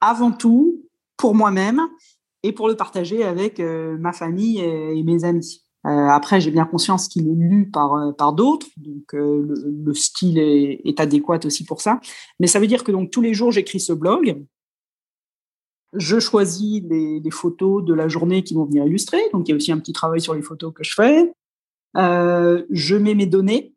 [0.00, 0.84] avant tout
[1.16, 1.80] pour moi-même
[2.42, 5.62] et pour le partager avec euh, ma famille et, mes amis.
[5.86, 10.38] Euh, après, j'ai bien conscience qu'il est lu par, euh, par d'autres, donc le, style
[10.38, 12.00] est, est, adéquat aussi pour ça.
[12.38, 14.42] Mais ça veut dire que donc tous les jours, j'écris ce blog.
[15.92, 19.20] Je choisis des, photos de la journée qui vont venir illustrer.
[19.32, 21.32] Donc, il y a aussi un petit travail sur les photos que je fais.
[21.96, 23.74] Euh, je mets mes données,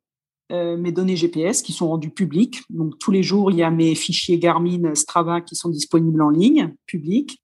[0.51, 2.61] euh, mes données GPS qui sont rendues publiques.
[2.70, 6.30] Donc, tous les jours, il y a mes fichiers Garmin Strava qui sont disponibles en
[6.30, 7.42] ligne, publics.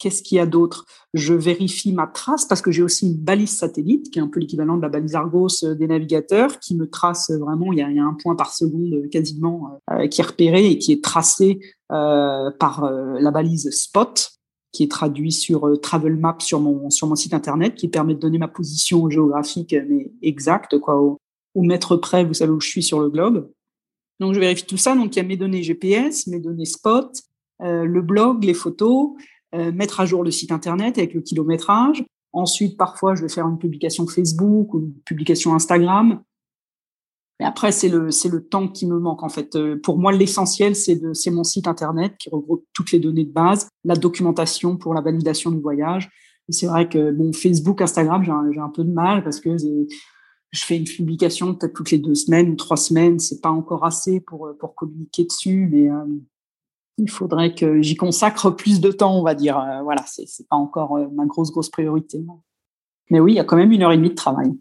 [0.00, 0.86] Qu'est-ce qu'il y a d'autre?
[1.12, 4.40] Je vérifie ma trace parce que j'ai aussi une balise satellite qui est un peu
[4.40, 7.86] l'équivalent de la balise Argos euh, des navigateurs qui me trace vraiment, il y a,
[7.86, 12.88] un point par seconde euh, quasiment euh, qui est repéré et qui est tracé par
[12.88, 14.30] la balise Spot
[14.70, 18.20] qui est traduit sur Travel Map sur mon sur mon site internet qui permet de
[18.20, 21.18] donner ma position géographique mais exacte quoi au
[21.56, 23.50] mètre près, vous savez où je suis sur le globe.
[24.20, 24.94] Donc je vérifie tout ça.
[24.94, 27.10] Donc il y a mes données GPS, mes données Spot,
[27.58, 29.10] le blog, les photos,
[29.54, 32.04] euh, mettre à jour le site internet avec le kilométrage.
[32.32, 36.22] Ensuite, parfois, je vais faire une publication Facebook ou une publication Instagram.
[37.40, 39.56] Mais après, c'est le, c'est le temps qui me manque, en fait.
[39.56, 43.24] Euh, pour moi, l'essentiel, c'est de, c'est mon site internet qui regroupe toutes les données
[43.24, 46.10] de base, la documentation pour la validation du voyage.
[46.50, 49.56] C'est vrai que, bon, Facebook, Instagram, j'ai un, j'ai un peu de mal parce que
[49.58, 53.18] je fais une publication peut-être toutes les deux semaines ou trois semaines.
[53.18, 56.04] C'est pas encore assez pour, pour communiquer dessus, mais, euh,
[57.00, 59.58] il faudrait que j'y consacre plus de temps, on va dire.
[59.58, 62.22] Euh, voilà, c'est n'est pas encore euh, ma grosse, grosse priorité.
[63.10, 64.52] Mais oui, il y a quand même une heure et demie de travail.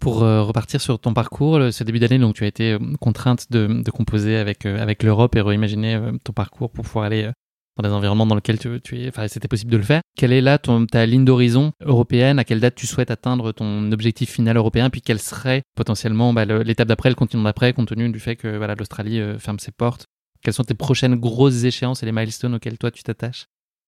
[0.00, 3.90] Pour euh, repartir sur ton parcours, ce début d'année, donc tu as été contrainte de,
[3.90, 7.30] composer avec, avec l'Europe et réimaginer ton parcours pour pouvoir aller
[7.76, 10.00] dans des environnements dans lesquels tu, es, enfin, c'était possible de le faire.
[10.16, 12.38] Quelle est là ta ligne d'horizon européenne?
[12.38, 14.90] À quelle date tu souhaites atteindre ton objectif final européen?
[14.90, 18.56] Puis quelle serait potentiellement bah, l'étape d'après, le continent d'après, compte tenu du fait que
[18.56, 20.06] voilà, l'Australie ferme ses portes
[20.44, 23.46] quelles sont tes prochaines grosses échéances et les milestones auxquels toi tu t'attaches?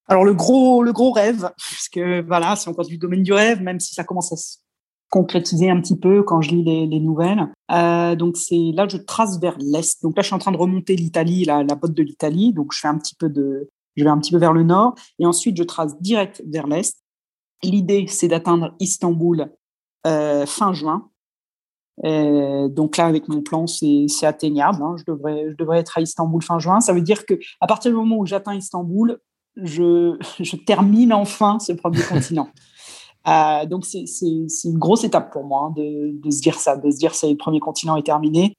[0.08, 3.62] Alors le gros, le gros rêve, parce que voilà, c'est encore du domaine du rêve,
[3.62, 4.56] même si ça commence à se
[5.10, 7.52] concrétiser un petit peu quand je lis les, nouvelles.
[7.70, 10.02] Euh, donc c'est là je trace vers l'est.
[10.02, 12.52] Donc là je suis en train de remonter l'Italie, la, botte de l'Italie.
[12.52, 14.94] Donc je fais un petit peu de, je vais un petit peu vers le nord
[15.18, 16.96] et ensuite je trace direct vers l'est.
[17.62, 19.52] L'idée c'est d'atteindre Istanbul
[20.06, 21.10] euh, fin juin.
[22.04, 24.82] Euh, donc là, avec mon plan, c'est atteignable.
[24.82, 24.96] Hein.
[24.98, 26.80] Je, devrais, je devrais être à Istanbul fin juin.
[26.80, 29.18] Ça veut dire que à partir du moment où j'atteins Istanbul,
[29.56, 32.48] je, je termine enfin ce premier continent.
[33.26, 34.04] Euh, donc c'est
[34.64, 37.26] une grosse étape pour moi hein, de, de, se dire ça, de se dire que
[37.26, 38.56] le premier continent est terminé.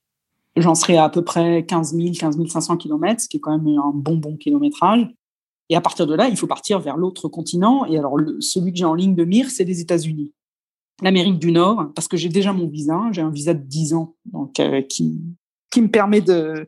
[0.58, 3.58] J'en serai à à peu près 15 000, 15 500 km, ce qui est quand
[3.58, 5.08] même un bon bon kilométrage.
[5.70, 7.86] Et à partir de là, il faut partir vers l'autre continent.
[7.86, 10.34] Et alors celui que j'ai en ligne de mire, c'est les États-Unis,
[11.02, 14.16] l'Amérique du Nord, parce que j'ai déjà mon visa, j'ai un visa de 10 ans,
[14.26, 15.22] donc euh, qui
[15.70, 16.68] qui me permet de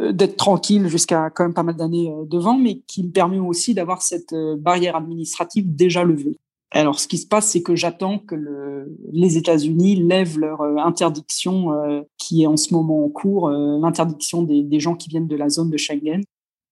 [0.00, 3.74] euh, d'être tranquille jusqu'à quand même pas mal d'années devant, mais qui me permet aussi
[3.74, 6.38] d'avoir cette barrière administrative déjà levée.
[6.72, 10.76] Alors, ce qui se passe, c'est que j'attends que le, les États-Unis lèvent leur euh,
[10.76, 15.08] interdiction euh, qui est en ce moment en cours, euh, l'interdiction des, des, gens qui
[15.08, 16.22] viennent de la zone de Schengen.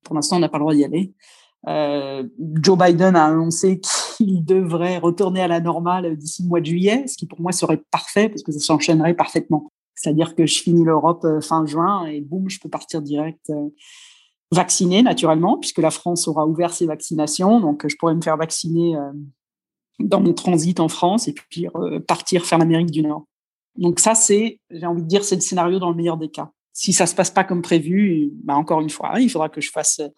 [0.05, 1.13] Pour l'instant, on n'a pas le droit d'y aller.
[2.63, 3.81] Joe Biden a annoncé
[4.19, 7.53] qu'il devrait retourner à la normale d'ici le mois de juillet, ce qui pour moi
[7.53, 9.71] serait parfait parce que ça s'enchaînerait parfaitement.
[9.95, 13.51] C'est-à-dire que je finis l'Europe fin juin et boum, je peux partir direct
[14.53, 18.97] vacciné naturellement, puisque la France aura ouvert ses vaccinations, donc je pourrais me faire vacciner
[19.99, 23.25] dans mon transit en France et puis euh, partir faire l'Amérique du Nord.
[23.77, 26.51] Donc ça, c'est, j'ai envie de dire, c'est le scénario dans le meilleur des cas.
[26.73, 29.71] Si ça se passe pas comme prévu, bah encore une fois, il faudra que je
[29.71, 30.09] fasse euh,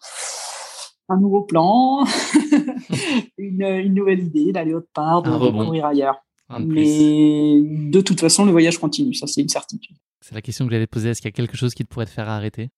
[1.11, 2.05] un nouveau plan,
[3.37, 6.23] une, une, nouvelle idée d'aller autre part, de courir ailleurs.
[6.59, 9.95] Mais de toute façon, le voyage continue, ça c'est une certitude.
[10.19, 11.09] C'est la question que j'allais poser.
[11.09, 12.69] Est-ce qu'il y a quelque chose qui te pourrait te faire arrêter?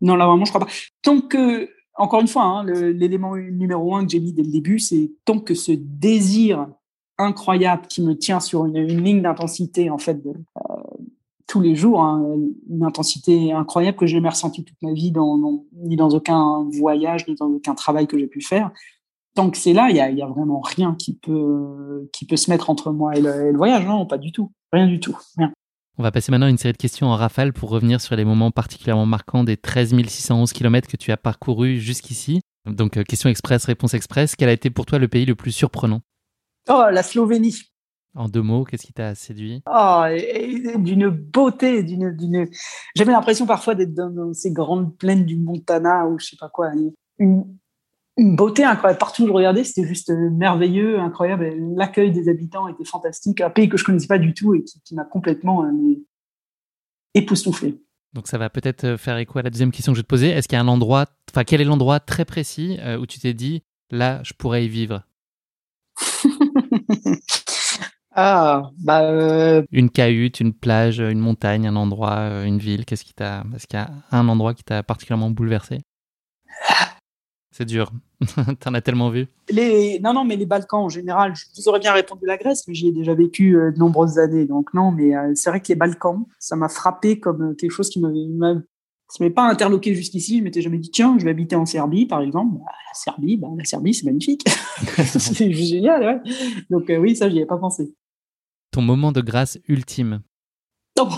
[0.00, 0.72] Non, là vraiment, je crois pas.
[1.02, 4.78] Tant que encore une fois, hein, l'élément numéro un que j'ai mis dès le début,
[4.78, 6.66] c'est tant que ce désir
[7.18, 10.74] incroyable qui me tient sur une, ligne d'intensité, en fait, de, euh,
[11.46, 12.36] tous les jours, hein,
[12.70, 17.26] une intensité incroyable que j'ai jamais ressentie toute ma vie, dans, ni dans aucun voyage,
[17.28, 18.70] ni dans aucun travail que j'ai pu faire.
[19.34, 22.36] Tant que c'est là, il y a, y a, vraiment rien qui peut, qui peut
[22.36, 23.84] se mettre entre moi et le, et le voyage.
[23.84, 24.52] Non, pas du tout.
[24.72, 25.18] Rien du tout.
[25.36, 25.52] Rien.
[25.96, 28.24] On va passer maintenant à une série de questions en rafale pour revenir sur les
[28.24, 32.40] moments particulièrement marquants des 13 611 km que tu as parcourus jusqu'ici.
[32.66, 34.34] Donc, euh, question express, réponse express.
[34.36, 36.00] Quel a été pour toi le pays le plus surprenant?
[36.68, 37.73] Oh, la Slovénie.
[38.14, 39.62] En deux mots, qu'est-ce qui t'a séduit?
[39.68, 40.04] Oh,
[40.78, 42.48] d'une beauté, d'une,
[42.94, 46.70] J'avais l'impression parfois d'être dans, ces grandes plaines du Montana ou je sais pas quoi.
[47.18, 47.44] Une,
[48.16, 48.98] une beauté incroyable.
[48.98, 51.52] Partout où je regardais, c'était juste euh, merveilleux, incroyable.
[51.76, 53.40] L'accueil des habitants était fantastique.
[53.40, 55.70] Un pays que je connaissais pas du tout et qui, m'a complètement euh,
[57.14, 57.80] époustouflé.
[58.12, 60.08] Donc ça va peut-être euh, faire écho à la deuxième question que je vais te
[60.08, 60.28] poser.
[60.28, 63.34] Est-ce qu'il y a un endroit, enfin quel est l'endroit très précis où tu t'es
[63.34, 65.02] dit là je pourrais y vivre?
[68.16, 72.84] Ah, bah une cahute, une plage, une montagne, un endroit, une ville.
[72.84, 75.80] Qu'est-ce qui t'a Est-ce qu'il y a un endroit qui t'a particulièrement bouleversé?
[77.56, 77.92] C'est dur.
[78.60, 79.28] T'en as tellement vu.
[79.48, 80.00] Les...
[80.00, 82.74] Non, non, mais les Balkans en général, je vous aurais bien répondu la Grèce, mais
[82.74, 84.44] j'y ai déjà vécu euh, de nombreuses années.
[84.44, 87.70] Donc non, mais euh, c'est vrai que les Balkans, ça m'a frappé comme euh, quelque
[87.70, 90.38] chose qui ne m'avait pas interloqué jusqu'ici.
[90.38, 92.58] Je m'étais jamais dit, tiens, je vais habiter en Serbie, par exemple.
[92.58, 94.44] Bah, la Serbie, bah, la Serbie, c'est magnifique.
[95.04, 96.32] c'est génial, ouais.
[96.70, 97.94] Donc oui, ça, j'y ai pas pensé.
[98.74, 100.20] Ton moment de grâce ultime
[100.98, 101.08] oh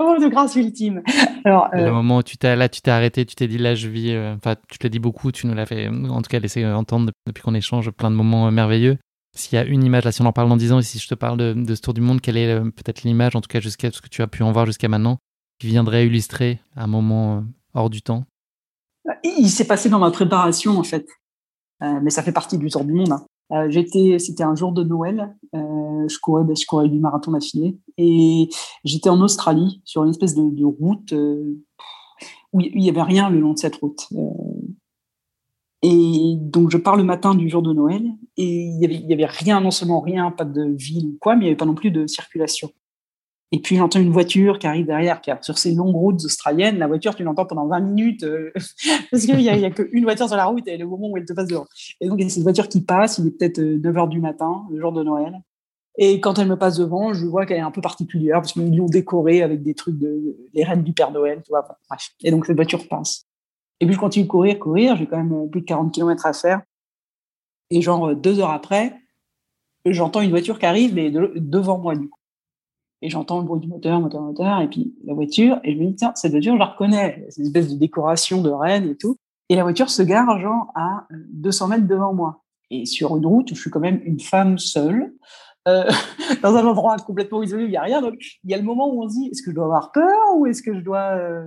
[0.00, 1.04] moment de grâce ultime.
[1.44, 3.76] Alors, Le euh, moment où tu t'es là, tu t'es arrêté, tu t'es dit là,
[3.76, 4.10] je vis.
[4.10, 6.66] Euh, enfin, tu te l'as dit beaucoup, tu nous l'as fait, en tout cas, laissé
[6.66, 8.98] entendre depuis qu'on échange plein de moments euh, merveilleux.
[9.36, 10.98] S'il y a une image, là, si on en parle dans 10 ans, et si
[10.98, 13.60] je te parle de, ce tour du monde, quelle est peut-être l'image, en tout cas,
[13.60, 15.18] jusqu'à ce que tu as pu en voir jusqu'à maintenant,
[15.60, 18.24] qui viendrait illustrer un moment hors du temps?
[19.22, 21.06] Il s'est passé dans ma préparation, en fait.
[21.80, 23.12] mais ça fait partie du tour du monde.
[23.12, 23.24] Hein.
[23.52, 25.36] Euh, j'étais, c'était un jour de Noël.
[25.54, 28.48] Euh, je courais, ben, du marathon d'affilée et
[28.84, 31.56] j'étais en Australie sur une espèce de, route euh,
[32.52, 34.08] où il y avait rien le long de cette route.
[35.82, 38.04] Et donc je pars le matin du jour de Noël
[38.36, 41.44] et il y avait, avait rien, non seulement rien, pas de ville ou quoi, mais
[41.44, 42.70] il y avait pas non plus de circulation.
[43.52, 46.78] Et puis j'entends une voiture qui arrive derrière, qui sur ces longues routes australiennes.
[46.78, 48.52] La voiture, tu l'entends pendant 20 minutes euh,
[49.10, 51.32] parce qu'il n'y a, qu'une voiture sur la route et le moment où elle te
[51.32, 51.66] passe devant.
[52.00, 54.20] Et donc il y a cette voiture qui passe, il est peut-être 9 euh, du
[54.20, 55.40] matin, le jour de Noël.
[55.98, 58.76] Et quand elle me passe devant, je vois qu'elle est un peu particulière parce qu'ils
[58.76, 61.62] l'ont décorée avec des trucs de les reines du Père Noël, tu vois.
[61.88, 62.10] bref.
[62.24, 63.26] Et donc cette voiture passe.
[63.78, 64.96] Et puis je continue de courir, courir.
[64.96, 66.62] J'ai quand même euh, plus de 40 km à faire.
[67.70, 68.92] Et genre deux heures après,
[69.86, 72.18] j'entends une voiture qui arrive, mais devant moi du coup
[73.02, 75.86] et j'entends le bruit du moteur, moteur, moteur, et puis la voiture, et je me
[75.86, 78.96] dis, tiens, cette voiture, je la reconnais, c'est une espèce de décoration de reine et
[78.96, 79.16] tout.
[79.48, 82.42] Et la voiture se gare, genre, à 200 mètres devant moi.
[82.70, 85.12] Et sur une route où je suis quand même une femme seule,
[85.68, 85.84] euh,
[86.42, 88.00] dans un endroit complètement isolé il n'y a rien.
[88.00, 88.14] Donc,
[88.44, 90.16] il y a le moment où on se dit, est-ce que je dois avoir peur
[90.36, 91.46] ou est-ce que je dois, euh,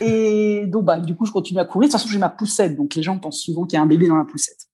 [0.00, 1.88] Et donc, bah, du coup, je continue à courir.
[1.88, 3.86] De toute façon, j'ai ma poussette, donc les gens pensent souvent qu'il y a un
[3.86, 4.68] bébé dans la poussette.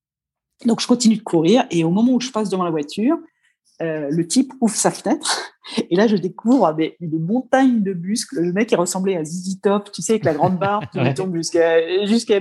[0.64, 3.16] Donc, je continue de courir et au moment où je passe devant la voiture,
[3.82, 5.52] euh, le type ouvre sa fenêtre
[5.90, 8.40] et là je découvre des, une montagne de muscles.
[8.40, 11.34] Le mec il ressemblait à Zizi Top, tu sais, avec la grande barbe qui tombe
[11.36, 12.38] jusqu'à jusqu'à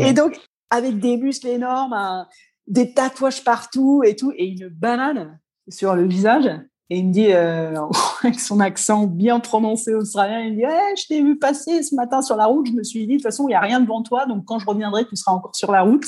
[0.00, 0.38] Et donc
[0.70, 2.26] avec des muscles énormes,
[2.66, 5.38] des tatouages partout et tout, et une banane
[5.68, 6.46] sur le visage.
[6.92, 7.80] Et il me dit, euh,
[8.24, 11.94] avec son accent bien prononcé australien, il me dit hey, Je t'ai vu passer ce
[11.94, 12.66] matin sur la route.
[12.66, 14.26] Je me suis dit, de toute façon, il n'y a rien devant toi.
[14.26, 16.04] Donc, quand je reviendrai, tu seras encore sur la route.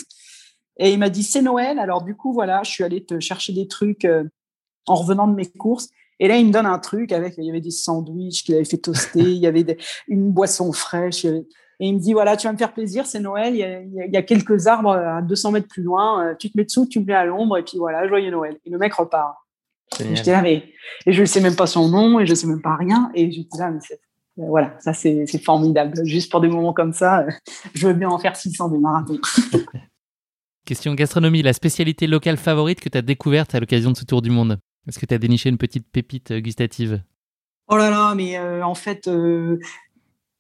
[0.78, 1.78] Et il m'a dit C'est Noël.
[1.78, 4.24] Alors, du coup, voilà, je suis allée te chercher des trucs euh,
[4.86, 5.88] en revenant de mes courses.
[6.18, 8.64] Et là, il me donne un truc avec, il y avait des sandwichs qu'il avait
[8.64, 9.76] fait toaster, il y avait
[10.08, 11.24] une boisson fraîche.
[11.24, 11.44] Et
[11.80, 14.68] il me dit, voilà, tu vas me faire plaisir, c'est Noël, il y, a, quelques
[14.68, 17.24] arbres à 200 mètres plus loin, euh, tu te mets dessous, tu me mets à
[17.24, 18.56] l'ombre, et puis voilà, joyeux Noël.
[18.64, 19.34] Et le mec repart.
[19.98, 20.64] Et j'étais là, mais,
[21.06, 23.10] et je ne sais même pas son nom, et je ne sais même pas rien,
[23.14, 23.80] et j'étais là, mais
[24.38, 26.06] euh, voilà, ça c'est formidable.
[26.06, 27.26] Juste pour des moments comme ça,
[27.74, 29.18] je veux bien en faire 600 des marathons.
[30.64, 34.22] Question gastronomie, la spécialité locale favorite que tu as découverte à l'occasion de ce tour
[34.22, 34.58] du monde?
[34.88, 37.02] Est-ce que tu as déniché une petite pépite euh, gustative?
[37.68, 39.58] Oh là là, mais euh, en fait, euh,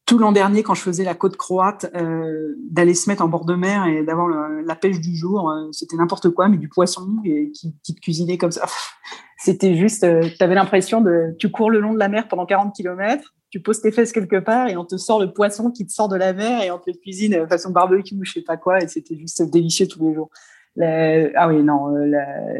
[0.06, 3.54] tout l'an dernier, quand je faisais la côte croate, d'aller se mettre en bord de
[3.54, 7.72] mer et d'avoir la pêche du jour, c'était n'importe quoi, mais du poisson et qui,
[7.94, 8.66] te cuisinait comme ça.
[9.38, 10.06] C'était juste,
[10.36, 13.60] tu avais l'impression de, tu cours le long de la mer pendant 40 km, tu
[13.60, 16.16] poses tes fesses quelque part et on te sort le poisson qui te sort de
[16.16, 18.88] la mer et on te le cuisine façon barbecue ou je sais pas quoi et
[18.88, 20.30] c'était juste délicieux tous les jours.
[20.80, 22.06] Ah oui, non, euh,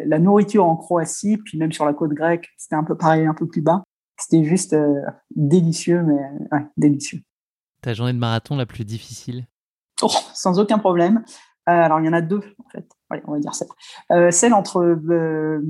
[0.06, 3.34] la, nourriture en Croatie, puis même sur la côte grecque, c'était un peu pareil, un
[3.34, 3.82] peu plus bas.
[4.18, 5.00] C'était juste euh,
[5.34, 6.20] délicieux, mais
[6.52, 7.20] ouais, délicieux.
[7.80, 9.46] Ta journée de marathon la plus difficile?
[10.02, 11.24] Oh, Sans aucun problème.
[11.66, 12.86] alors, il y en a deux, en fait
[13.26, 13.66] on va dire ça.
[14.10, 15.60] Euh, celle entre euh,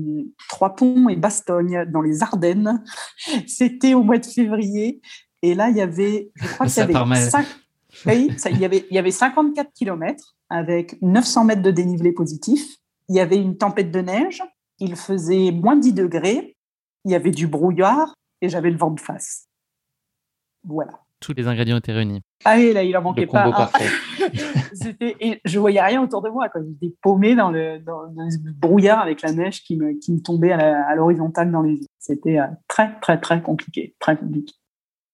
[0.49, 2.83] Trois Ponts et Bastogne, dans les Ardennes.
[3.47, 5.01] C'était au mois de février.
[5.41, 6.93] Et là, il y avait, je crois qu'il y avait,
[8.05, 12.77] il, y avait, il y avait 54 km avec 900 mètres de dénivelé positif.
[13.09, 14.41] Il y avait une tempête de neige.
[14.79, 16.55] Il faisait moins 10 degrés.
[17.05, 19.47] Il y avait du brouillard et j'avais le vent de face.
[20.63, 22.21] Voilà tous les ingrédients étaient réunis.
[22.43, 23.49] Ah oui, là, il en manquait pas.
[23.49, 23.87] Parfait.
[25.01, 26.47] et je voyais rien autour de moi.
[26.53, 28.11] J'étais paumé dans le, dans,
[28.57, 31.87] brouillard avec la neige qui me, qui me tombait à l'horizontale dans les yeux.
[31.97, 33.95] C'était euh, très, très, très compliqué.
[33.99, 34.53] Très compliqué.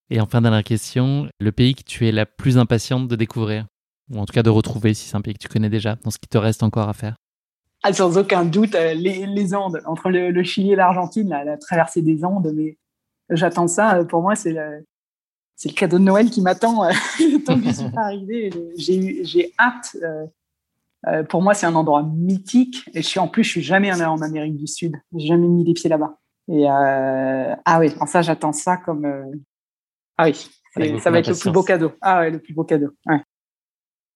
[0.09, 3.67] Et enfin, dernière question, le pays que tu es la plus impatiente de découvrir?
[4.11, 6.11] Ou en tout cas de retrouver, si c'est un pays que tu connais déjà, dans
[6.11, 7.15] ce qui te reste encore à faire
[7.83, 9.81] ah, Sans aucun doute, euh, les, les Andes.
[9.85, 12.77] Entre le, Chili et l'Argentine, la, la, traversée des Andes, mais
[13.29, 14.03] j'attends ça.
[14.05, 14.55] Pour moi, c'est
[15.59, 16.91] c'est le cadeau de Noël qui m'attend euh,
[17.45, 18.49] tant que je suis pas arrivée.
[18.77, 19.97] J'ai hâte.
[20.01, 20.25] Euh,
[21.07, 22.89] euh, pour moi, c'est un endroit mythique.
[22.93, 24.95] Et je suis en plus, je suis jamais allée en Amérique du Sud.
[25.17, 26.17] J'ai jamais mis les pieds là-bas.
[26.47, 29.05] Et ah oui, en ça, j'attends ça comme
[30.17, 30.49] ah oui,
[30.99, 31.91] ça va être le plus beau cadeau.
[32.01, 32.91] Ah ouais, le plus beau cadeau.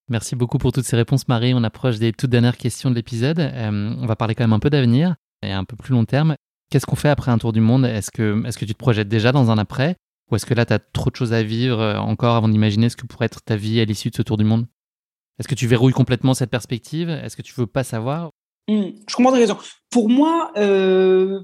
[0.09, 1.53] Merci beaucoup pour toutes ces réponses, Marie.
[1.53, 3.39] On approche des toutes dernières questions de l'épisode.
[3.39, 6.35] on va parler quand même un peu d'avenir et un peu plus long terme.
[6.69, 7.85] Qu'est-ce qu'on fait après un tour du monde?
[7.85, 9.95] Est-ce que, est que tu te projettes déjà dans un après?
[10.31, 12.89] Ou est-ce que là, tu as trop de choses à vivre euh, encore avant d'imaginer
[12.89, 14.65] ce que pourrait être ta vie à l'issue de ce tour du monde?
[15.39, 17.09] Est-ce que tu verrouilles complètement cette perspective?
[17.09, 18.31] Est-ce que tu veux pas savoir?
[18.69, 19.57] Mmh, Je comprends ta raison.
[19.89, 21.41] Pour moi, euh,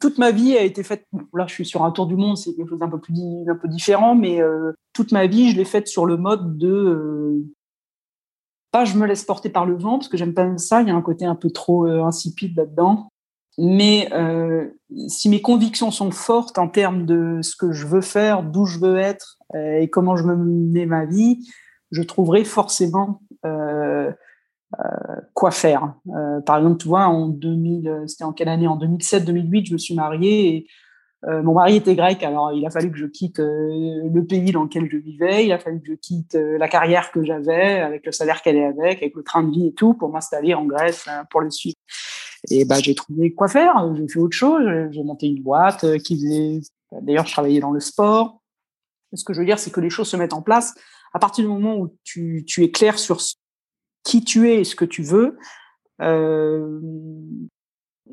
[0.00, 1.04] toute ma vie a été faite.
[1.34, 3.14] Là, je suis sur un tour du monde, c'est quelque chose d'un peu, plus,
[3.60, 7.44] peu différent, mais euh, toute ma vie, je l'ai faite sur le mode de.
[8.84, 10.94] Je me laisse porter par le vent, parce que j'aime pas ça, il y a
[10.94, 13.08] un côté un peu trop insipide là-dedans.
[13.58, 14.68] Mais euh,
[15.08, 18.78] si mes convictions sont fortes en termes de ce que je veux faire, d'où je
[18.78, 21.48] veux être euh, et comment je veux mener ma vie,
[21.90, 24.12] je trouverai forcément euh,
[24.80, 25.94] euh quoi faire.
[26.14, 28.66] Euh, par exemple, tu vois, en 2000, c'était en quelle année?
[28.66, 30.66] En 2007-2008, je me suis mariée et
[31.26, 34.88] mon mari était grec, alors il a fallu que je quitte le pays dans lequel
[34.88, 38.42] je vivais, il a fallu que je quitte la carrière que j'avais, avec le salaire
[38.42, 41.40] qu'elle est avec, avec le train de vie et tout, pour m'installer en Grèce pour
[41.40, 41.76] le suivre.
[42.50, 43.94] Et bah, j'ai trouvé quoi faire.
[43.96, 44.64] J'ai fait autre chose.
[44.90, 46.60] J'ai monté une boîte euh, qui faisait.
[47.02, 48.40] D'ailleurs, je travaillais dans le sport.
[49.12, 50.74] Ce que je veux dire, c'est que les choses se mettent en place
[51.12, 53.18] à partir du moment où tu, tu es clair sur
[54.04, 55.38] qui tu es et ce que tu veux.
[56.02, 56.80] Euh,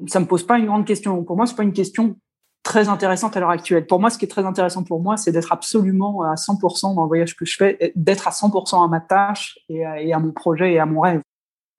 [0.08, 1.24] ça me pose pas une grande question.
[1.24, 2.18] Pour moi, c'est pas une question
[2.64, 3.86] très intéressante à l'heure actuelle.
[3.86, 7.04] Pour moi, ce qui est très intéressant pour moi, c'est d'être absolument à 100% dans
[7.04, 10.20] le voyage que je fais, d'être à 100% à ma tâche et à, et à,
[10.20, 11.22] mon projet et à mon rêve.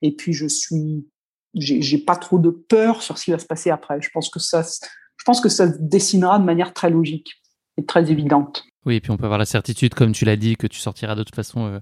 [0.02, 1.06] Et puis, je suis
[1.54, 4.00] j'ai pas trop de peur sur ce qui va se passer après.
[4.00, 7.34] Je pense que ça, je pense que ça se dessinera de manière très logique
[7.76, 8.64] et très évidente.
[8.86, 11.14] Oui, et puis on peut avoir la certitude, comme tu l'as dit, que tu sortiras
[11.14, 11.78] de toute façon euh,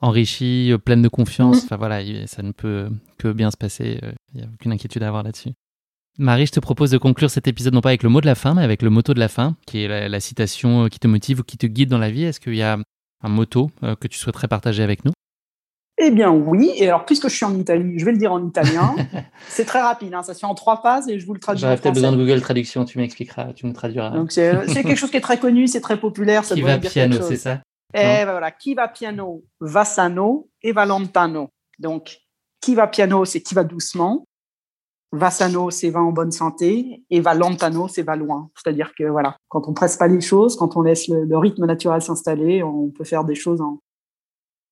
[0.00, 1.62] enrichi, euh, pleine de confiance.
[1.62, 1.64] Mm.
[1.64, 2.88] Enfin voilà, ça ne peut
[3.18, 3.98] que bien se passer.
[4.00, 5.50] Il euh, n'y a aucune inquiétude à avoir là-dessus.
[6.18, 8.34] Marie, je te propose de conclure cet épisode non pas avec le mot de la
[8.34, 11.06] fin, mais avec le motto de la fin, qui est la, la citation qui te
[11.06, 12.24] motive ou qui te guide dans la vie.
[12.24, 12.78] Est-ce qu'il y a
[13.22, 13.70] un motto
[14.00, 15.12] que tu souhaiterais partager avec nous?
[15.98, 18.46] Eh bien oui, et alors puisque je suis en Italie, je vais le dire en
[18.46, 18.94] italien.
[19.48, 21.62] c'est très rapide, hein, ça se fait en trois phases et je vous le traduis.
[21.62, 24.10] J'aurais peut-être besoin de Google Traduction, tu m'expliqueras, tu me traduiras.
[24.10, 26.44] Donc c'est quelque chose qui est très connu, c'est très populaire.
[26.44, 27.60] Ça qui va piano, c'est ça?
[27.94, 31.48] Eh ben voilà, qui va piano va sano et va lontano.
[31.78, 32.18] Donc,
[32.60, 34.24] qui va piano, c'est qui va doucement.
[35.12, 37.04] Vassano, c'est va en bonne santé.
[37.10, 38.50] Et va lentano, c'est va loin.
[38.54, 42.02] C'est-à-dire que voilà, quand on presse pas les choses, quand on laisse le, rythme naturel
[42.02, 43.80] s'installer, on peut faire des choses en,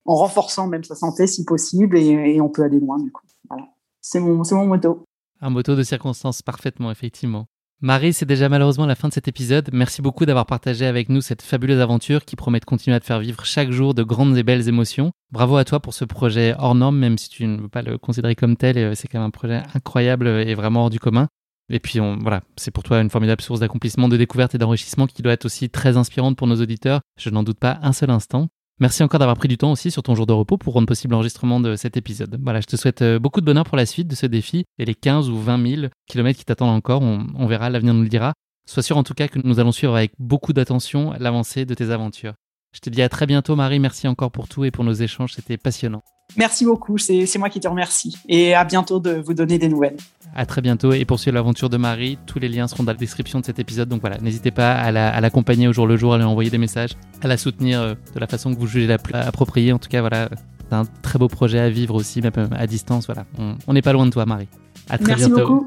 [0.05, 3.27] en, renforçant même sa santé si possible et, on peut aller loin du coup.
[3.49, 3.67] Voilà.
[4.01, 5.05] C'est mon, mon moto.
[5.41, 7.47] Un moto de circonstance parfaitement, effectivement.
[7.81, 9.69] Marie, c'est déjà malheureusement la fin de cet épisode.
[9.73, 13.05] Merci beaucoup d'avoir partagé avec nous cette fabuleuse aventure qui promet de continuer à te
[13.05, 15.13] faire vivre chaque jour de grandes et belles émotions.
[15.33, 17.99] Bravo à toi pour ce projet hors norme, même si tu ne veux pas le
[17.99, 18.79] considérer comme tel.
[18.79, 21.29] Euh, c'est quand même un projet incroyable et vraiment hors du commun.
[21.71, 25.23] Et puis voilà, c'est pour toi une formidable source d'accomplissement, de découverte et d'enrichissement qui
[25.23, 27.01] doit être aussi très inspirante pour nos auditeurs.
[27.19, 28.49] Je n'en doute pas un seul instant.
[28.81, 31.13] Merci encore d'avoir pris du temps aussi sur ton jour de repos pour rendre possible
[31.13, 32.41] l'enregistrement de cet épisode.
[32.43, 34.85] Voilà, je te souhaite euh, beaucoup de bonheur pour la suite de ce défi et
[34.85, 37.03] les 15 ou 20 000 kilomètres qui t'attendent encore.
[37.03, 38.33] On, verra, l'avenir nous le dira.
[38.67, 41.91] Sois sûr en tout cas que nous allons suivre avec beaucoup d'attention l'avancée de tes
[41.91, 42.35] aventures.
[42.73, 45.35] Je te dis à très bientôt Marie, merci encore pour tout et pour nos échanges,
[45.35, 46.03] c'était passionnant.
[46.37, 48.17] Merci beaucoup, c'est moi qui te remercie.
[48.29, 49.97] Et à bientôt de vous donner des nouvelles.
[50.37, 52.99] À très bientôt et pour suivre l'aventure de Marie, tous les liens seront dans la
[52.99, 53.89] description de cet épisode.
[53.89, 56.91] Donc voilà, n'hésitez pas à l'accompagner au jour le jour, à lui envoyer des messages,
[57.23, 59.73] à la soutenir euh, de la façon que vous jugez la plus appropriée.
[59.73, 60.29] En tout cas, voilà,
[60.69, 63.07] c'est un très beau projet à vivre aussi, même euh, à distance.
[63.07, 63.27] Voilà,
[63.67, 64.49] on n'est pas loin de toi, Marie.
[64.91, 65.47] À très Merci bientôt.
[65.47, 65.67] Beaucoup.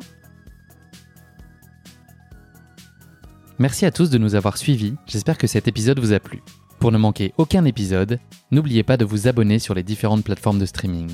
[3.59, 4.95] Merci à tous de nous avoir suivis.
[5.07, 6.43] J'espère que cet épisode vous a plu.
[6.87, 8.17] Pour ne manquer aucun épisode,
[8.49, 11.09] n'oubliez pas de vous abonner sur les différentes plateformes de streaming.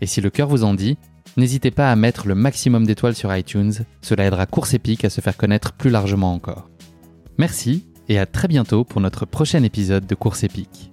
[0.00, 0.96] Et si le cœur vous en dit,
[1.36, 5.20] n'hésitez pas à mettre le maximum d'étoiles sur iTunes, cela aidera Course Épique à se
[5.20, 6.70] faire connaître plus largement encore.
[7.36, 10.90] Merci et à très bientôt pour notre prochain épisode de Course Épique.